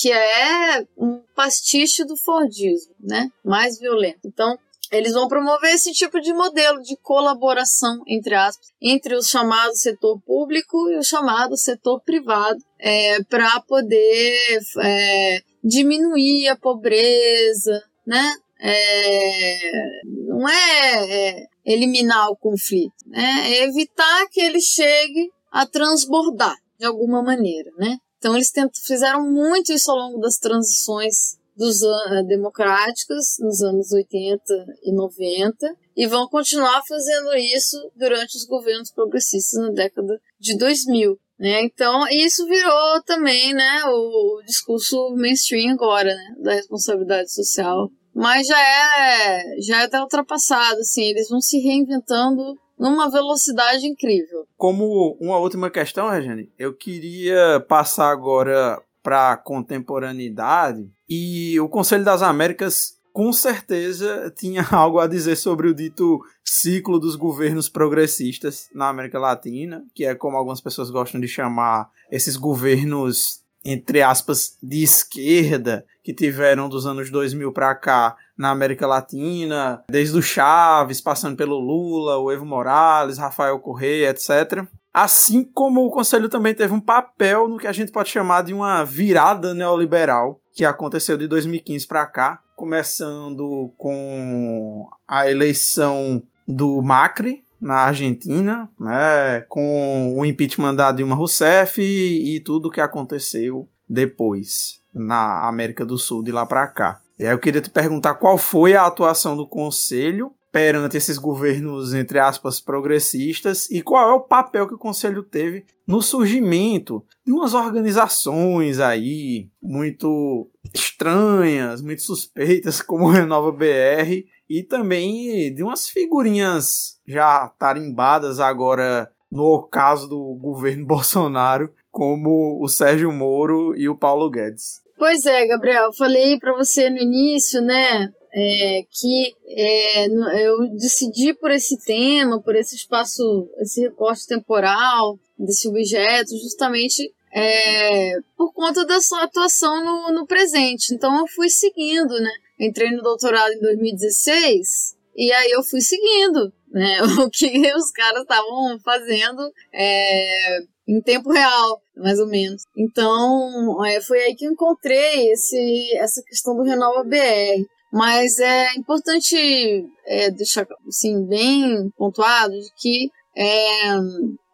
que 0.00 0.12
é 0.12 0.86
um 0.96 1.20
pastiche 1.34 2.04
do 2.04 2.16
Fordismo, 2.16 2.94
né? 3.00 3.28
Mais 3.44 3.80
violento. 3.80 4.20
Então, 4.24 4.56
eles 4.92 5.12
vão 5.12 5.28
promover 5.28 5.74
esse 5.74 5.92
tipo 5.92 6.20
de 6.20 6.32
modelo 6.32 6.80
de 6.80 6.96
colaboração, 6.96 8.00
entre 8.06 8.34
aspas, 8.34 8.68
entre 8.80 9.16
o 9.16 9.22
chamado 9.22 9.76
setor 9.76 10.20
público 10.20 10.88
e 10.90 10.96
o 10.96 11.02
chamado 11.02 11.56
setor 11.56 12.00
privado, 12.00 12.58
é, 12.78 13.22
para 13.24 13.60
poder 13.62 14.60
é, 14.82 15.42
diminuir 15.64 16.48
a 16.48 16.56
pobreza, 16.56 17.82
né? 18.06 18.34
É, 18.60 19.70
não 20.04 20.48
é, 20.48 21.10
é 21.10 21.46
eliminar 21.64 22.28
o 22.30 22.36
conflito, 22.36 22.94
né? 23.06 23.52
É 23.52 23.64
evitar 23.64 24.26
que 24.30 24.40
ele 24.40 24.60
chegue 24.60 25.30
a 25.50 25.66
transbordar 25.66 26.56
de 26.78 26.86
alguma 26.86 27.22
maneira, 27.22 27.70
né? 27.78 27.98
Então 28.18 28.34
eles 28.34 28.50
tentam, 28.50 28.82
fizeram 28.84 29.30
muito 29.30 29.72
isso 29.72 29.90
ao 29.90 29.96
longo 29.96 30.18
das 30.18 30.36
transições 30.36 31.38
dos 31.56 31.82
uh, 31.82 32.24
democráticas 32.26 33.36
nos 33.40 33.60
anos 33.62 33.92
80 33.92 34.40
e 34.84 34.92
90 34.92 35.74
e 35.96 36.06
vão 36.06 36.28
continuar 36.28 36.80
fazendo 36.86 37.34
isso 37.34 37.76
durante 37.96 38.36
os 38.36 38.44
governos 38.44 38.92
progressistas 38.92 39.60
na 39.60 39.70
década 39.70 40.20
de 40.38 40.56
2000. 40.56 41.18
Né? 41.38 41.62
Então, 41.64 42.06
isso 42.08 42.46
virou 42.46 43.02
também 43.04 43.52
né, 43.52 43.82
o 43.86 44.40
discurso 44.44 45.14
mainstream 45.16 45.72
agora, 45.72 46.14
né, 46.14 46.34
da 46.42 46.54
responsabilidade 46.54 47.32
social 47.32 47.90
mas 48.18 48.48
já 48.48 48.60
é 48.60 49.60
já 49.60 49.82
é 49.82 49.84
até 49.84 50.00
ultrapassado, 50.00 50.80
assim, 50.80 51.04
eles 51.04 51.28
vão 51.28 51.40
se 51.40 51.58
reinventando 51.60 52.58
numa 52.76 53.08
velocidade 53.08 53.86
incrível. 53.86 54.44
Como 54.56 55.16
uma 55.20 55.38
última 55.38 55.70
questão, 55.70 56.08
Regiane, 56.08 56.50
eu 56.58 56.74
queria 56.74 57.64
passar 57.68 58.10
agora 58.10 58.80
para 59.02 59.36
contemporaneidade 59.36 60.90
e 61.08 61.58
o 61.60 61.68
Conselho 61.68 62.04
das 62.04 62.20
Américas 62.20 62.98
com 63.12 63.32
certeza 63.32 64.32
tinha 64.36 64.66
algo 64.70 64.98
a 64.98 65.06
dizer 65.06 65.36
sobre 65.36 65.68
o 65.68 65.74
dito 65.74 66.20
ciclo 66.44 66.98
dos 66.98 67.14
governos 67.14 67.68
progressistas 67.68 68.68
na 68.74 68.88
América 68.88 69.20
Latina, 69.20 69.84
que 69.94 70.04
é 70.04 70.14
como 70.14 70.36
algumas 70.36 70.60
pessoas 70.60 70.90
gostam 70.90 71.20
de 71.20 71.28
chamar 71.28 71.88
esses 72.10 72.36
governos 72.36 73.42
entre 73.64 74.02
aspas 74.02 74.56
de 74.62 74.82
esquerda 74.82 75.84
que 76.08 76.14
tiveram 76.14 76.70
dos 76.70 76.86
anos 76.86 77.10
2000 77.10 77.52
para 77.52 77.74
cá 77.74 78.16
na 78.34 78.48
América 78.48 78.86
Latina, 78.86 79.84
desde 79.90 80.16
o 80.16 80.22
Chaves, 80.22 81.02
passando 81.02 81.36
pelo 81.36 81.58
Lula, 81.58 82.16
o 82.16 82.32
Evo 82.32 82.46
Morales, 82.46 83.18
Rafael 83.18 83.58
Correa, 83.58 84.08
etc. 84.08 84.64
Assim 84.90 85.44
como 85.44 85.84
o 85.84 85.90
Conselho 85.90 86.30
também 86.30 86.54
teve 86.54 86.72
um 86.72 86.80
papel 86.80 87.46
no 87.46 87.58
que 87.58 87.66
a 87.66 87.74
gente 87.74 87.92
pode 87.92 88.08
chamar 88.08 88.40
de 88.40 88.54
uma 88.54 88.84
virada 88.84 89.52
neoliberal 89.52 90.40
que 90.54 90.64
aconteceu 90.64 91.18
de 91.18 91.28
2015 91.28 91.86
para 91.86 92.06
cá, 92.06 92.40
começando 92.56 93.70
com 93.76 94.88
a 95.06 95.30
eleição 95.30 96.22
do 96.46 96.80
Macri 96.80 97.44
na 97.60 97.80
Argentina, 97.80 98.66
né, 98.80 99.42
com 99.46 100.16
o 100.16 100.24
impeachment 100.24 100.74
da 100.74 100.90
Dilma 100.90 101.14
Rousseff 101.14 101.82
e, 101.82 102.36
e 102.36 102.40
tudo 102.40 102.70
que 102.70 102.80
aconteceu 102.80 103.68
depois 103.86 104.78
na 104.98 105.48
América 105.48 105.84
do 105.84 105.96
Sul 105.96 106.22
de 106.22 106.32
lá 106.32 106.44
para 106.44 106.66
cá. 106.66 107.00
E 107.18 107.24
aí 107.24 107.32
eu 107.32 107.38
queria 107.38 107.60
te 107.60 107.70
perguntar 107.70 108.14
qual 108.14 108.38
foi 108.38 108.74
a 108.74 108.86
atuação 108.86 109.36
do 109.36 109.46
Conselho 109.46 110.32
perante 110.52 110.96
esses 110.96 111.18
governos, 111.18 111.92
entre 111.92 112.18
aspas, 112.18 112.60
progressistas 112.60 113.70
e 113.70 113.82
qual 113.82 114.10
é 114.10 114.14
o 114.14 114.20
papel 114.20 114.66
que 114.66 114.74
o 114.74 114.78
Conselho 114.78 115.22
teve 115.22 115.66
no 115.86 116.00
surgimento 116.00 117.04
de 117.24 117.32
umas 117.32 117.54
organizações 117.54 118.80
aí 118.80 119.48
muito 119.62 120.50
estranhas, 120.72 121.82
muito 121.82 122.02
suspeitas, 122.02 122.80
como 122.80 123.10
Renova 123.10 123.52
BR, 123.52 124.24
e 124.48 124.62
também 124.62 125.54
de 125.54 125.62
umas 125.62 125.88
figurinhas 125.88 126.98
já 127.06 127.48
tarimbadas 127.58 128.40
agora 128.40 129.10
no 129.30 129.62
caso 129.62 130.08
do 130.08 130.34
governo 130.40 130.84
Bolsonaro, 130.86 131.70
como 131.90 132.62
o 132.62 132.68
Sérgio 132.68 133.12
Moro 133.12 133.76
e 133.76 133.88
o 133.88 133.96
Paulo 133.96 134.30
Guedes. 134.30 134.80
Pois 134.98 135.24
é, 135.24 135.46
Gabriel, 135.46 135.92
falei 135.92 136.38
para 136.38 136.56
você 136.56 136.90
no 136.90 136.98
início, 136.98 137.62
né, 137.62 138.12
é, 138.32 138.82
que 138.90 139.32
é, 139.46 140.06
eu 140.44 140.68
decidi 140.72 141.32
por 141.34 141.52
esse 141.52 141.78
tema, 141.84 142.42
por 142.42 142.56
esse 142.56 142.74
espaço, 142.74 143.48
esse 143.60 143.80
recorte 143.80 144.26
temporal 144.26 145.18
desse 145.38 145.68
objeto, 145.68 146.36
justamente 146.42 147.12
é, 147.32 148.18
por 148.36 148.52
conta 148.52 148.84
da 148.84 149.00
sua 149.00 149.22
atuação 149.22 149.84
no, 149.84 150.12
no 150.12 150.26
presente. 150.26 150.92
Então 150.92 151.16
eu 151.20 151.26
fui 151.28 151.48
seguindo, 151.48 152.18
né? 152.20 152.30
Entrei 152.58 152.90
no 152.90 153.02
doutorado 153.02 153.52
em 153.52 153.60
2016 153.60 154.96
e 155.16 155.32
aí 155.32 155.50
eu 155.52 155.62
fui 155.62 155.80
seguindo 155.80 156.52
né, 156.72 157.00
o 157.24 157.30
que 157.30 157.72
os 157.74 157.90
caras 157.92 158.22
estavam 158.22 158.78
fazendo 158.80 159.52
é, 159.72 160.58
em 160.86 161.00
tempo 161.00 161.30
real, 161.30 161.82
mais 161.98 162.18
ou 162.18 162.26
menos. 162.26 162.62
Então, 162.76 163.84
é, 163.84 164.00
foi 164.00 164.18
aí 164.20 164.34
que 164.34 164.46
eu 164.46 164.52
encontrei 164.52 165.30
esse, 165.32 165.96
essa 165.96 166.22
questão 166.26 166.56
do 166.56 166.62
Renova 166.62 167.04
BR. 167.04 167.64
Mas 167.92 168.38
é 168.38 168.74
importante 168.74 169.86
é, 170.06 170.30
deixar 170.30 170.66
assim, 170.86 171.26
bem 171.26 171.90
pontuado 171.96 172.52
de 172.52 172.70
que 172.76 173.08
é, 173.34 173.94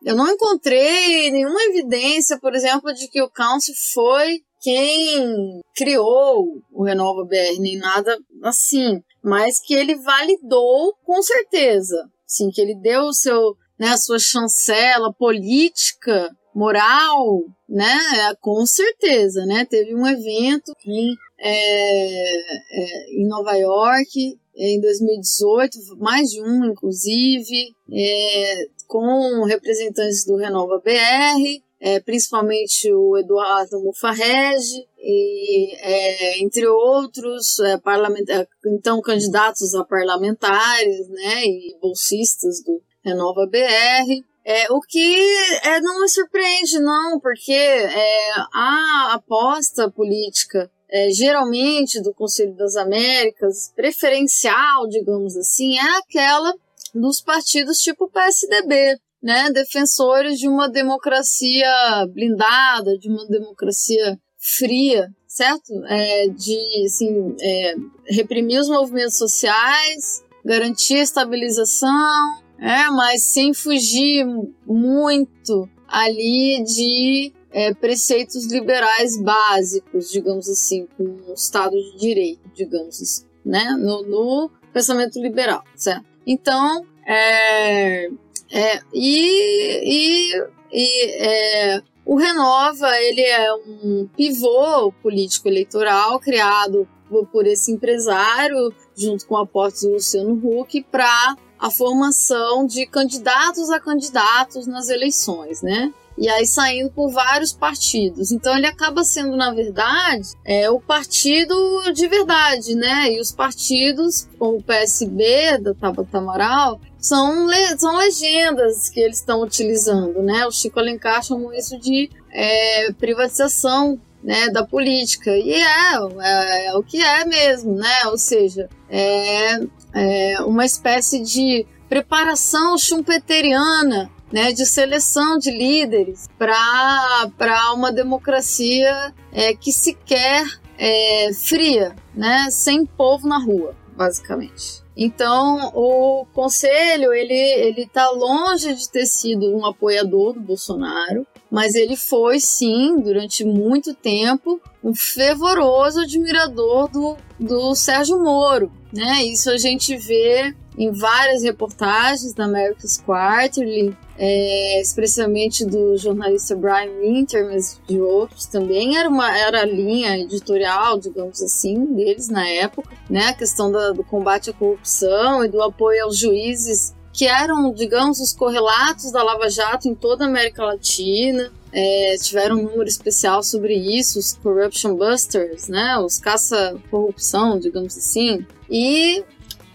eu 0.04 0.14
não 0.14 0.28
encontrei 0.28 1.30
nenhuma 1.30 1.62
evidência, 1.64 2.38
por 2.38 2.54
exemplo, 2.54 2.92
de 2.92 3.08
que 3.08 3.22
o 3.22 3.30
Council 3.30 3.74
foi 3.92 4.40
quem 4.60 5.60
criou 5.74 6.62
o 6.72 6.84
Renova 6.84 7.24
BR, 7.24 7.60
nem 7.60 7.76
nada 7.76 8.16
assim, 8.42 9.00
mas 9.22 9.60
que 9.60 9.74
ele 9.74 9.96
validou 9.96 10.94
com 11.04 11.22
certeza, 11.22 11.96
sim, 12.26 12.50
que 12.50 12.60
ele 12.60 12.74
deu 12.80 13.02
o 13.02 13.12
seu, 13.12 13.54
né, 13.78 13.88
a 13.88 13.96
sua 13.96 14.18
chancela 14.18 15.12
política, 15.12 16.30
moral, 16.54 17.44
né, 17.68 17.98
com 18.40 18.64
certeza, 18.64 19.44
né, 19.46 19.64
teve 19.64 19.94
um 19.94 20.06
evento 20.06 20.72
em, 20.86 21.14
é, 21.38 21.50
é, 21.50 23.10
em 23.10 23.26
Nova 23.26 23.54
York 23.56 24.38
em 24.56 24.80
2018, 24.80 25.78
mais 25.98 26.30
de 26.30 26.40
um, 26.40 26.66
inclusive, 26.66 27.74
é, 27.92 28.66
com 28.86 29.44
representantes 29.44 30.24
do 30.24 30.36
Renova 30.36 30.80
BR, 30.84 31.62
é, 31.80 32.00
principalmente 32.00 32.90
o 32.92 33.18
Eduardo 33.18 33.80
Mufarrege, 33.80 34.86
e, 34.98 35.74
é, 35.80 36.42
entre 36.42 36.66
outros, 36.66 37.58
é, 37.60 37.74
é, 37.74 38.46
então 38.66 39.02
candidatos 39.02 39.74
a 39.74 39.84
parlamentares 39.84 41.08
né, 41.08 41.44
e 41.44 41.76
bolsistas 41.80 42.62
do 42.64 42.80
Renova 43.04 43.46
BR. 43.46 44.24
É, 44.44 44.70
o 44.70 44.80
que 44.80 45.16
é, 45.62 45.80
não 45.80 46.00
me 46.00 46.08
surpreende, 46.08 46.78
não, 46.78 47.18
porque 47.18 47.52
é, 47.52 48.30
a 48.52 49.14
aposta 49.14 49.90
política 49.90 50.70
é, 50.94 51.10
geralmente 51.10 52.00
do 52.00 52.14
Conselho 52.14 52.54
das 52.54 52.76
Américas, 52.76 53.72
preferencial, 53.74 54.86
digamos 54.88 55.36
assim, 55.36 55.76
é 55.76 55.98
aquela 55.98 56.54
dos 56.94 57.20
partidos 57.20 57.78
tipo 57.78 58.08
PSDB, 58.08 58.96
né, 59.20 59.50
defensores 59.50 60.38
de 60.38 60.46
uma 60.46 60.68
democracia 60.68 61.66
blindada, 62.12 62.96
de 62.98 63.08
uma 63.08 63.26
democracia 63.26 64.16
fria, 64.38 65.10
certo? 65.26 65.72
É, 65.86 66.28
de 66.28 66.84
assim, 66.86 67.34
é, 67.40 67.74
reprimir 68.06 68.60
os 68.60 68.68
movimentos 68.68 69.16
sociais, 69.16 70.22
garantir 70.44 70.96
a 70.96 71.02
estabilização, 71.02 72.43
é, 72.58 72.88
mas 72.90 73.22
sem 73.22 73.52
fugir 73.52 74.26
muito 74.66 75.68
ali 75.88 76.62
de 76.64 77.32
é, 77.52 77.72
preceitos 77.72 78.50
liberais 78.50 79.20
básicos, 79.20 80.10
digamos 80.10 80.48
assim, 80.48 80.88
com 80.96 81.04
o 81.04 81.34
Estado 81.34 81.76
de 81.76 81.98
Direito, 81.98 82.50
digamos 82.54 83.00
assim, 83.00 83.24
né? 83.44 83.64
No, 83.78 84.02
no 84.02 84.50
pensamento 84.72 85.20
liberal, 85.20 85.62
certo? 85.76 86.04
Então, 86.26 86.84
é, 87.06 88.08
é, 88.50 88.80
e, 88.92 90.32
e, 90.32 90.46
e 90.72 91.10
é, 91.24 91.82
o 92.04 92.16
Renova 92.16 92.90
ele 93.00 93.22
é 93.22 93.54
um 93.54 94.08
pivô 94.16 94.92
político 95.02 95.48
eleitoral 95.48 96.18
criado 96.18 96.88
por 97.30 97.46
esse 97.46 97.70
empresário 97.70 98.74
junto 98.96 99.26
com 99.26 99.34
o 99.34 99.38
aporte 99.38 99.82
do 99.82 99.92
Luciano 99.92 100.34
Huck 100.34 100.82
para 100.90 101.36
a 101.64 101.70
formação 101.70 102.66
de 102.66 102.84
candidatos 102.84 103.70
a 103.70 103.80
candidatos 103.80 104.66
nas 104.66 104.90
eleições, 104.90 105.62
né? 105.62 105.90
e 106.16 106.28
aí 106.28 106.46
saindo 106.46 106.90
por 106.90 107.10
vários 107.10 107.52
partidos. 107.52 108.30
Então 108.30 108.56
ele 108.56 108.66
acaba 108.66 109.02
sendo, 109.02 109.34
na 109.34 109.52
verdade, 109.52 110.28
é, 110.44 110.70
o 110.70 110.78
partido 110.78 111.54
de 111.92 112.06
verdade, 112.06 112.74
né? 112.74 113.12
E 113.12 113.20
os 113.20 113.32
partidos, 113.32 114.28
como 114.38 114.58
o 114.58 114.62
PSB 114.62 115.58
da 115.58 115.74
Tabata 115.74 116.18
Amaral, 116.18 116.80
são, 116.98 117.48
le 117.48 117.78
são 117.78 117.96
legendas 117.96 118.88
que 118.90 119.00
eles 119.00 119.18
estão 119.18 119.42
utilizando, 119.42 120.22
né? 120.22 120.46
O 120.46 120.52
Chico 120.52 120.78
Alencar 120.78 121.22
chamou 121.22 121.52
isso 121.52 121.78
de 121.80 122.10
é, 122.30 122.92
privatização 122.92 123.98
né, 124.22 124.48
da 124.50 124.64
política. 124.64 125.30
E 125.36 125.52
é, 125.52 125.94
é, 126.20 126.66
é, 126.66 126.74
o 126.74 126.82
que 126.82 127.02
é 127.02 127.24
mesmo, 127.24 127.74
né? 127.74 128.06
Ou 128.06 128.16
seja, 128.16 128.70
é, 128.88 129.58
é 129.94 130.42
uma 130.42 130.64
espécie 130.64 131.20
de 131.20 131.66
preparação 131.88 132.76
schumpeteriana 132.76 134.10
né, 134.34 134.52
de 134.52 134.66
seleção 134.66 135.38
de 135.38 135.52
líderes 135.52 136.26
para 136.36 137.72
uma 137.72 137.92
democracia 137.92 139.14
é, 139.32 139.54
que 139.54 139.72
se 139.72 139.94
quer 139.94 140.44
é, 140.76 141.30
fria, 141.32 141.94
né, 142.12 142.48
sem 142.50 142.84
povo 142.84 143.28
na 143.28 143.38
rua, 143.38 143.76
basicamente. 143.96 144.82
Então, 144.96 145.70
o 145.74 146.26
conselho, 146.32 147.12
ele 147.12 147.32
ele 147.32 147.86
tá 147.86 148.10
longe 148.10 148.74
de 148.74 148.88
ter 148.88 149.06
sido 149.06 149.56
um 149.56 149.64
apoiador 149.64 150.32
do 150.32 150.40
Bolsonaro, 150.40 151.24
mas 151.48 151.76
ele 151.76 151.96
foi 151.96 152.40
sim, 152.40 153.00
durante 153.00 153.44
muito 153.44 153.94
tempo, 153.94 154.60
um 154.82 154.94
fervoroso 154.94 156.00
admirador 156.00 156.88
do, 156.88 157.16
do 157.38 157.74
Sérgio 157.76 158.20
Moro, 158.20 158.72
né? 158.94 159.24
Isso 159.24 159.50
a 159.50 159.58
gente 159.58 159.96
vê 159.96 160.54
em 160.78 160.92
várias 160.92 161.42
reportagens 161.42 162.32
da 162.32 162.44
America's 162.44 162.96
Quarterly, 163.04 163.96
é, 164.16 164.80
especialmente 164.80 165.64
do 165.64 165.96
jornalista 165.96 166.54
Brian 166.54 166.92
Winter, 167.00 167.44
mas 167.46 167.80
de 167.88 168.00
outros 168.00 168.46
também. 168.46 168.96
Era 168.96 169.08
uma 169.08 169.36
era 169.36 169.62
a 169.62 169.66
linha 169.66 170.16
editorial, 170.18 170.98
digamos 170.98 171.42
assim, 171.42 171.84
deles 171.86 172.28
na 172.28 172.48
época, 172.48 172.88
né? 173.10 173.26
A 173.26 173.34
questão 173.34 173.70
da, 173.70 173.90
do 173.90 174.04
combate 174.04 174.50
à 174.50 174.52
corrupção 174.52 175.44
e 175.44 175.48
do 175.48 175.60
apoio 175.60 176.04
aos 176.04 176.16
juízes 176.16 176.94
que 177.12 177.26
eram, 177.26 177.72
digamos, 177.72 178.20
os 178.20 178.32
correlatos 178.32 179.12
da 179.12 179.22
Lava 179.22 179.48
Jato 179.48 179.88
em 179.88 179.94
toda 179.94 180.24
a 180.24 180.28
América 180.28 180.64
Latina. 180.64 181.52
É, 181.76 182.14
tiveram 182.22 182.56
um 182.56 182.62
número 182.62 182.88
especial 182.88 183.42
sobre 183.42 183.74
isso, 183.74 184.20
os 184.20 184.34
Corruption 184.34 184.94
Busters, 184.94 185.66
né, 185.66 185.98
os 185.98 186.18
caça-corrupção, 186.18 187.58
digamos 187.58 187.98
assim, 187.98 188.46
e 188.70 189.24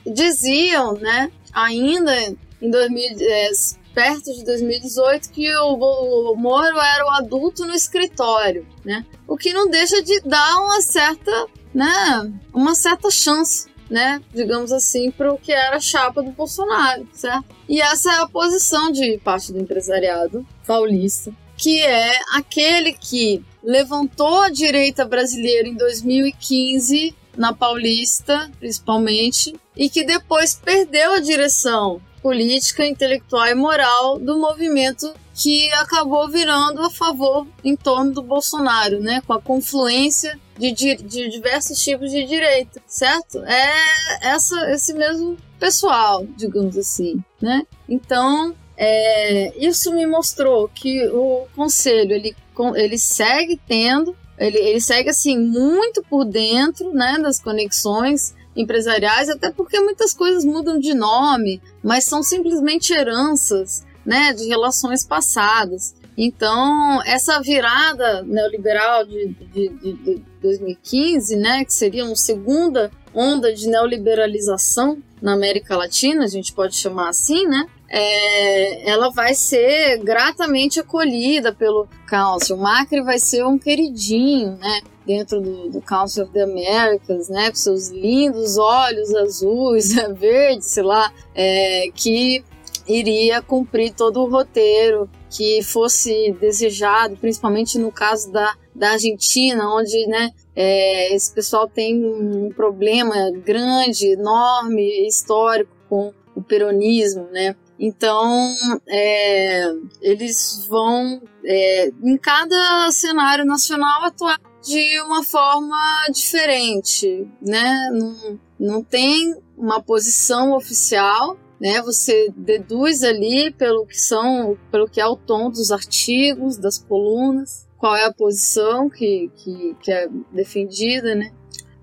diziam, 0.05 0.93
né, 0.93 1.29
ainda 1.51 2.15
em 2.61 2.71
2000, 2.71 3.17
é, 3.19 3.49
perto 3.93 4.33
de 4.33 4.45
2018, 4.45 5.29
que 5.29 5.53
o 5.57 6.35
Moro 6.37 6.79
era 6.79 7.05
o 7.05 7.09
adulto 7.09 7.65
no 7.65 7.73
escritório, 7.73 8.65
né, 8.85 9.05
o 9.27 9.35
que 9.35 9.51
não 9.51 9.69
deixa 9.69 10.01
de 10.01 10.21
dar 10.21 10.57
uma 10.61 10.81
certa, 10.81 11.47
né, 11.73 12.31
uma 12.53 12.75
certa 12.75 13.11
chance 13.11 13.67
né, 13.89 14.21
digamos 14.33 14.71
assim, 14.71 15.09
para 15.09 15.33
o 15.33 15.37
que 15.37 15.51
era 15.51 15.77
a 15.77 15.79
chapa 15.79 16.21
do 16.21 16.31
Bolsonaro, 16.31 17.07
certo? 17.11 17.55
E 17.67 17.81
essa 17.81 18.13
é 18.13 18.15
a 18.17 18.27
posição 18.27 18.91
de 18.91 19.17
parte 19.17 19.51
do 19.51 19.59
empresariado 19.59 20.45
paulista, 20.65 21.33
que 21.59 21.81
é 21.81 22.17
aquele 22.33 22.93
que 22.93 23.43
levantou 23.61 24.41
a 24.41 24.49
direita 24.49 25.03
brasileira 25.03 25.67
em 25.67 25.75
2015 25.75 27.13
na 27.35 27.53
Paulista, 27.53 28.49
principalmente, 28.59 29.53
e 29.75 29.89
que 29.89 30.05
depois 30.05 30.55
perdeu 30.55 31.13
a 31.13 31.19
direção 31.19 32.01
política, 32.21 32.85
intelectual 32.85 33.47
e 33.47 33.55
moral 33.55 34.17
do 34.17 34.37
movimento 34.39 35.13
que 35.33 35.71
acabou 35.73 36.29
virando 36.29 36.81
a 36.81 36.89
favor 36.89 37.45
em 37.63 37.75
torno 37.75 38.13
do 38.13 38.21
Bolsonaro, 38.21 38.99
né, 38.99 39.21
com 39.25 39.33
a 39.33 39.41
confluência 39.41 40.39
de, 40.57 40.73
de, 40.73 41.29
diversos 41.29 41.81
tipos 41.81 42.11
de 42.11 42.25
direita, 42.25 42.81
certo? 42.85 43.39
É 43.45 43.73
essa, 44.21 44.71
esse 44.71 44.93
mesmo 44.93 45.37
pessoal, 45.57 46.25
digamos 46.35 46.77
assim, 46.77 47.23
né? 47.41 47.65
Então, 47.87 48.53
é, 48.81 49.51
isso 49.57 49.93
me 49.93 50.05
mostrou 50.05 50.69
que 50.69 51.05
o 51.09 51.45
conselho 51.53 52.13
ele, 52.13 52.33
ele 52.77 52.97
segue 52.97 53.59
tendo, 53.67 54.15
ele, 54.37 54.57
ele 54.57 54.79
segue 54.79 55.09
assim 55.09 55.37
muito 55.37 56.01
por 56.09 56.23
dentro, 56.23 56.93
né, 56.93 57.17
das 57.21 57.41
conexões 57.41 58.33
empresariais, 58.55 59.27
até 59.27 59.51
porque 59.51 59.81
muitas 59.81 60.13
coisas 60.13 60.45
mudam 60.45 60.79
de 60.79 60.93
nome, 60.93 61.61
mas 61.83 62.05
são 62.05 62.23
simplesmente 62.23 62.93
heranças, 62.93 63.85
né, 64.05 64.31
de 64.31 64.47
relações 64.47 65.05
passadas. 65.05 65.93
Então, 66.17 67.01
essa 67.05 67.41
virada 67.41 68.23
neoliberal 68.23 69.05
de, 69.05 69.27
de, 69.27 69.69
de, 69.69 69.93
de 69.93 70.21
2015, 70.41 71.35
né, 71.35 71.65
que 71.65 71.73
seria 71.73 72.05
uma 72.05 72.15
segunda 72.15 72.89
onda 73.13 73.53
de 73.53 73.67
neoliberalização 73.67 74.97
na 75.21 75.33
América 75.33 75.75
Latina, 75.75 76.23
a 76.23 76.27
gente 76.27 76.53
pode 76.53 76.77
chamar 76.77 77.09
assim, 77.09 77.45
né? 77.45 77.65
É, 77.89 78.89
ela 78.89 79.09
vai 79.09 79.33
ser 79.33 79.97
gratamente 80.03 80.79
acolhida 80.79 81.51
pelo 81.51 81.87
Council. 82.07 82.55
O 82.55 82.59
Macri 82.59 83.01
vai 83.01 83.17
ser 83.17 83.43
um 83.45 83.57
queridinho, 83.57 84.57
né? 84.57 84.81
Dentro 85.05 85.41
do, 85.41 85.69
do 85.69 85.81
Council 85.81 86.23
of 86.23 86.33
the 86.33 86.43
Americas, 86.43 87.29
né? 87.29 87.49
Com 87.49 87.55
seus 87.55 87.89
lindos 87.89 88.57
olhos 88.57 89.13
azuis, 89.15 89.93
verdes, 90.13 90.67
sei 90.67 90.83
lá, 90.83 91.11
é, 91.33 91.85
que 91.95 92.43
iria 92.87 93.41
cumprir 93.41 93.93
todo 93.93 94.21
o 94.21 94.29
roteiro 94.29 95.09
que 95.29 95.61
fosse 95.61 96.35
desejado, 96.39 97.15
principalmente 97.17 97.77
no 97.77 97.91
caso 97.91 98.31
da, 98.31 98.55
da 98.73 98.91
Argentina, 98.91 99.69
onde 99.71 100.07
né, 100.07 100.31
é, 100.55 101.13
esse 101.13 101.31
pessoal 101.33 101.67
tem 101.67 102.03
um 102.03 102.49
problema 102.49 103.15
grande, 103.45 104.13
enorme, 104.13 105.07
histórico 105.07 105.71
com 105.87 106.11
o 106.35 106.41
peronismo, 106.41 107.27
né? 107.31 107.55
Então, 107.79 108.53
é, 108.87 109.71
eles 110.01 110.65
vão, 110.67 111.21
é, 111.45 111.89
em 112.03 112.17
cada 112.17 112.91
cenário 112.91 113.45
nacional, 113.45 114.03
atuar 114.03 114.37
de 114.61 114.99
uma 115.01 115.23
forma 115.23 115.77
diferente, 116.13 117.25
né? 117.41 117.89
Não, 117.93 118.39
não 118.59 118.83
tem 118.83 119.33
uma 119.57 119.81
posição 119.81 120.53
oficial, 120.53 121.37
né? 121.59 121.81
Você 121.81 122.33
deduz 122.35 123.01
ali 123.01 123.51
pelo 123.53 123.85
que 123.85 123.97
são, 123.97 124.57
pelo 124.69 124.89
que 124.89 124.99
é 124.99 125.07
o 125.07 125.15
tom 125.15 125.49
dos 125.49 125.71
artigos, 125.71 126.57
das 126.57 126.77
colunas, 126.77 127.65
qual 127.77 127.95
é 127.95 128.03
a 128.05 128.13
posição 128.13 128.89
que, 128.89 129.31
que, 129.37 129.75
que 129.81 129.91
é 129.91 130.09
defendida, 130.33 131.15
né? 131.15 131.31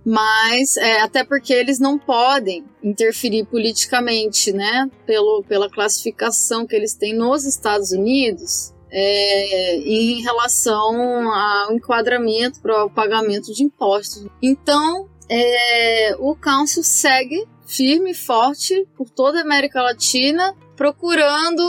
Mas 0.09 0.77
é, 0.77 1.01
até 1.01 1.25
porque 1.25 1.53
eles 1.53 1.81
não 1.81 1.99
podem 1.99 2.65
interferir 2.81 3.45
politicamente, 3.47 4.53
né? 4.53 4.89
Pelo, 5.05 5.43
pela 5.43 5.69
classificação 5.69 6.65
que 6.65 6.77
eles 6.77 6.95
têm 6.95 7.13
nos 7.13 7.45
Estados 7.45 7.91
Unidos, 7.91 8.73
é, 8.89 9.77
em 9.79 10.23
relação 10.23 11.29
ao 11.33 11.73
enquadramento 11.73 12.61
para 12.61 12.85
o 12.85 12.91
pagamento 12.91 13.53
de 13.53 13.65
impostos. 13.65 14.25
Então, 14.41 15.09
é, 15.29 16.15
o 16.21 16.37
Council 16.37 16.85
segue 16.85 17.45
firme 17.67 18.13
e 18.13 18.15
forte 18.15 18.87
por 18.97 19.11
toda 19.11 19.39
a 19.39 19.43
América 19.43 19.83
Latina, 19.83 20.55
procurando 20.77 21.63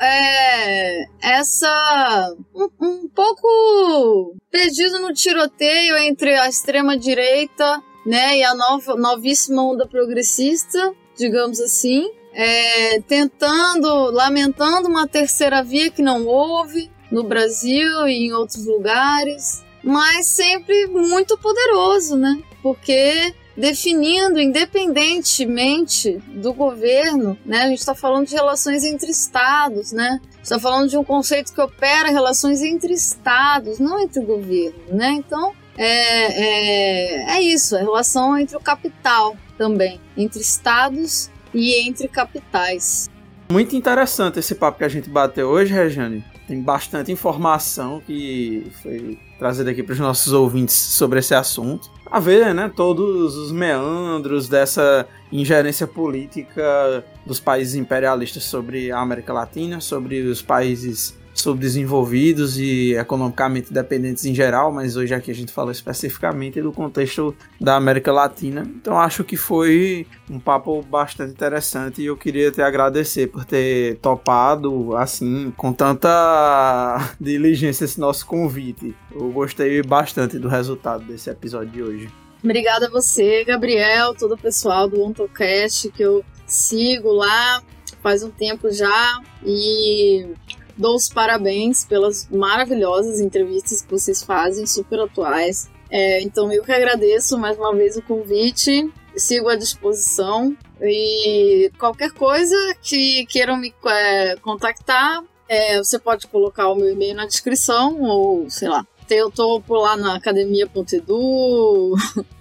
é, 0.00 1.04
essa 1.20 2.34
um, 2.54 2.68
um, 2.80 3.08
pouco 3.08 4.34
perdido 4.50 4.98
no 5.00 5.12
tiroteio 5.12 5.96
entre 5.98 6.34
a 6.34 6.48
extrema 6.48 6.96
direita, 6.96 7.82
né, 8.04 8.38
e 8.38 8.44
a 8.44 8.54
nova, 8.54 8.96
novíssima 8.96 9.62
onda 9.62 9.86
progressista, 9.86 10.94
digamos 11.16 11.60
assim, 11.60 12.08
é, 12.32 13.00
tentando, 13.00 14.10
lamentando 14.10 14.88
uma 14.88 15.06
terceira 15.06 15.62
via 15.62 15.90
que 15.90 16.02
não 16.02 16.26
houve 16.26 16.90
no 17.10 17.22
Brasil 17.22 18.06
e 18.08 18.26
em 18.26 18.32
outros 18.32 18.66
lugares, 18.66 19.64
mas 19.82 20.26
sempre 20.26 20.86
muito 20.86 21.38
poderoso, 21.38 22.16
né? 22.16 22.42
Porque 22.62 23.34
definindo 23.56 24.38
independentemente 24.38 26.18
do 26.28 26.52
governo, 26.52 27.38
né? 27.44 27.62
A 27.62 27.68
gente 27.68 27.78
está 27.78 27.94
falando 27.94 28.26
de 28.26 28.34
relações 28.34 28.84
entre 28.84 29.10
estados, 29.10 29.92
né? 29.92 30.20
Está 30.42 30.58
falando 30.58 30.90
de 30.90 30.96
um 30.96 31.04
conceito 31.04 31.52
que 31.52 31.60
opera 31.60 32.10
relações 32.10 32.62
entre 32.62 32.92
estados, 32.92 33.78
não 33.78 33.98
entre 33.98 34.22
governo, 34.22 34.78
né? 34.90 35.12
Então 35.12 35.52
é, 35.78 35.86
é, 35.86 37.36
é 37.36 37.42
isso, 37.42 37.76
a 37.76 37.80
relação 37.80 38.36
entre 38.38 38.56
o 38.56 38.60
capital 38.60 39.36
também, 39.56 40.00
entre 40.16 40.40
estados 40.40 41.30
e 41.54 41.88
entre 41.88 42.08
capitais. 42.08 43.08
Muito 43.50 43.76
interessante 43.76 44.38
esse 44.38 44.54
papo 44.54 44.78
que 44.78 44.84
a 44.84 44.88
gente 44.88 45.08
bateu 45.08 45.48
hoje, 45.48 45.72
Rejane. 45.72 46.24
Tem 46.48 46.60
bastante 46.60 47.10
informação 47.10 48.00
que 48.00 48.70
foi 48.82 49.18
trazida 49.38 49.70
aqui 49.70 49.82
para 49.82 49.92
os 49.92 49.98
nossos 49.98 50.32
ouvintes 50.32 50.74
sobre 50.74 51.18
esse 51.18 51.34
assunto 51.34 51.95
a 52.10 52.20
ver 52.20 52.54
né, 52.54 52.70
todos 52.74 53.36
os 53.36 53.50
meandros 53.52 54.48
dessa 54.48 55.06
ingerência 55.30 55.86
política 55.86 57.04
dos 57.24 57.40
países 57.40 57.74
imperialistas 57.74 58.44
sobre 58.44 58.90
a 58.90 58.98
América 58.98 59.32
Latina, 59.32 59.80
sobre 59.80 60.20
os 60.20 60.40
países 60.40 61.16
subdesenvolvidos 61.40 62.58
e 62.58 62.94
economicamente 62.94 63.72
dependentes 63.72 64.24
em 64.24 64.34
geral, 64.34 64.72
mas 64.72 64.96
hoje 64.96 65.14
aqui 65.14 65.30
a 65.30 65.34
gente 65.34 65.52
fala 65.52 65.72
especificamente 65.72 66.60
do 66.60 66.72
contexto 66.72 67.34
da 67.60 67.76
América 67.76 68.12
Latina. 68.12 68.62
Então 68.62 68.98
acho 68.98 69.24
que 69.24 69.36
foi 69.36 70.06
um 70.30 70.38
papo 70.38 70.82
bastante 70.82 71.32
interessante 71.32 72.02
e 72.02 72.06
eu 72.06 72.16
queria 72.16 72.50
te 72.50 72.60
agradecer 72.60 73.28
por 73.28 73.44
ter 73.44 73.96
topado 73.96 74.96
assim 74.96 75.52
com 75.56 75.72
tanta 75.72 77.14
diligência 77.20 77.84
esse 77.84 78.00
nosso 78.00 78.26
convite. 78.26 78.94
Eu 79.14 79.30
gostei 79.30 79.82
bastante 79.82 80.38
do 80.38 80.48
resultado 80.48 81.04
desse 81.04 81.30
episódio 81.30 81.70
de 81.70 81.82
hoje. 81.82 82.10
Obrigada 82.42 82.86
a 82.86 82.90
você, 82.90 83.44
Gabriel, 83.44 84.14
todo 84.14 84.34
o 84.34 84.38
pessoal 84.38 84.88
do 84.88 85.02
OntoCast 85.02 85.90
que 85.90 86.02
eu 86.02 86.24
sigo 86.46 87.12
lá 87.12 87.62
faz 88.02 88.22
um 88.22 88.30
tempo 88.30 88.70
já 88.70 89.20
e 89.44 90.28
dou 90.76 90.94
os 90.96 91.08
parabéns 91.08 91.84
pelas 91.84 92.28
maravilhosas 92.30 93.20
entrevistas 93.20 93.82
que 93.82 93.90
vocês 93.90 94.22
fazem, 94.22 94.66
super 94.66 95.00
atuais. 95.00 95.68
É, 95.90 96.20
então 96.22 96.52
eu 96.52 96.62
que 96.64 96.72
agradeço 96.72 97.38
mais 97.38 97.56
uma 97.56 97.74
vez 97.74 97.96
o 97.96 98.02
convite, 98.02 98.92
sigo 99.16 99.48
à 99.48 99.56
disposição 99.56 100.56
e 100.80 101.70
qualquer 101.78 102.10
coisa 102.12 102.56
que 102.82 103.24
queiram 103.26 103.56
me 103.56 103.72
é, 103.86 104.36
contactar, 104.36 105.22
é, 105.48 105.78
você 105.78 105.98
pode 105.98 106.26
colocar 106.26 106.68
o 106.68 106.74
meu 106.74 106.90
e-mail 106.90 107.14
na 107.14 107.26
descrição 107.26 108.00
ou 108.02 108.50
sei 108.50 108.68
lá. 108.68 108.86
Eu 109.08 109.30
tô 109.30 109.60
por 109.60 109.78
lá 109.78 109.96
na 109.96 110.16
academia.edu, 110.16 111.94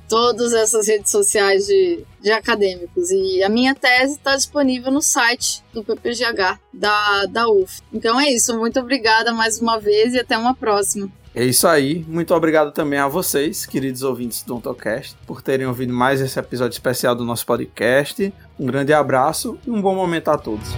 todas 0.07 0.53
essas 0.53 0.87
redes 0.87 1.11
sociais 1.11 1.65
de, 1.65 2.03
de 2.21 2.31
acadêmicos. 2.31 3.11
E 3.11 3.43
a 3.43 3.49
minha 3.49 3.75
tese 3.75 4.13
está 4.13 4.35
disponível 4.35 4.91
no 4.91 5.01
site 5.01 5.63
do 5.73 5.83
PPGH 5.83 6.59
da, 6.73 7.25
da 7.25 7.49
UF. 7.49 7.81
Então 7.93 8.19
é 8.19 8.31
isso. 8.31 8.57
Muito 8.57 8.79
obrigada 8.79 9.33
mais 9.33 9.59
uma 9.59 9.79
vez 9.79 10.13
e 10.13 10.19
até 10.19 10.37
uma 10.37 10.53
próxima. 10.53 11.09
É 11.35 11.43
isso 11.43 11.67
aí. 11.67 12.05
Muito 12.07 12.33
obrigado 12.33 12.71
também 12.71 12.97
a 12.97 13.09
vocês, 13.09 13.65
queridos 13.65 14.03
ouvintes 14.03 14.41
do 14.43 14.55
Ontocast, 14.55 15.17
por 15.27 15.41
terem 15.41 15.67
ouvido 15.67 15.93
mais 15.93 16.21
esse 16.21 16.39
episódio 16.39 16.73
especial 16.73 17.13
do 17.13 17.25
nosso 17.25 17.45
podcast. 17.45 18.33
Um 18.57 18.65
grande 18.65 18.93
abraço 18.93 19.59
e 19.67 19.69
um 19.69 19.81
bom 19.81 19.93
momento 19.93 20.29
a 20.29 20.37
todos. 20.37 20.69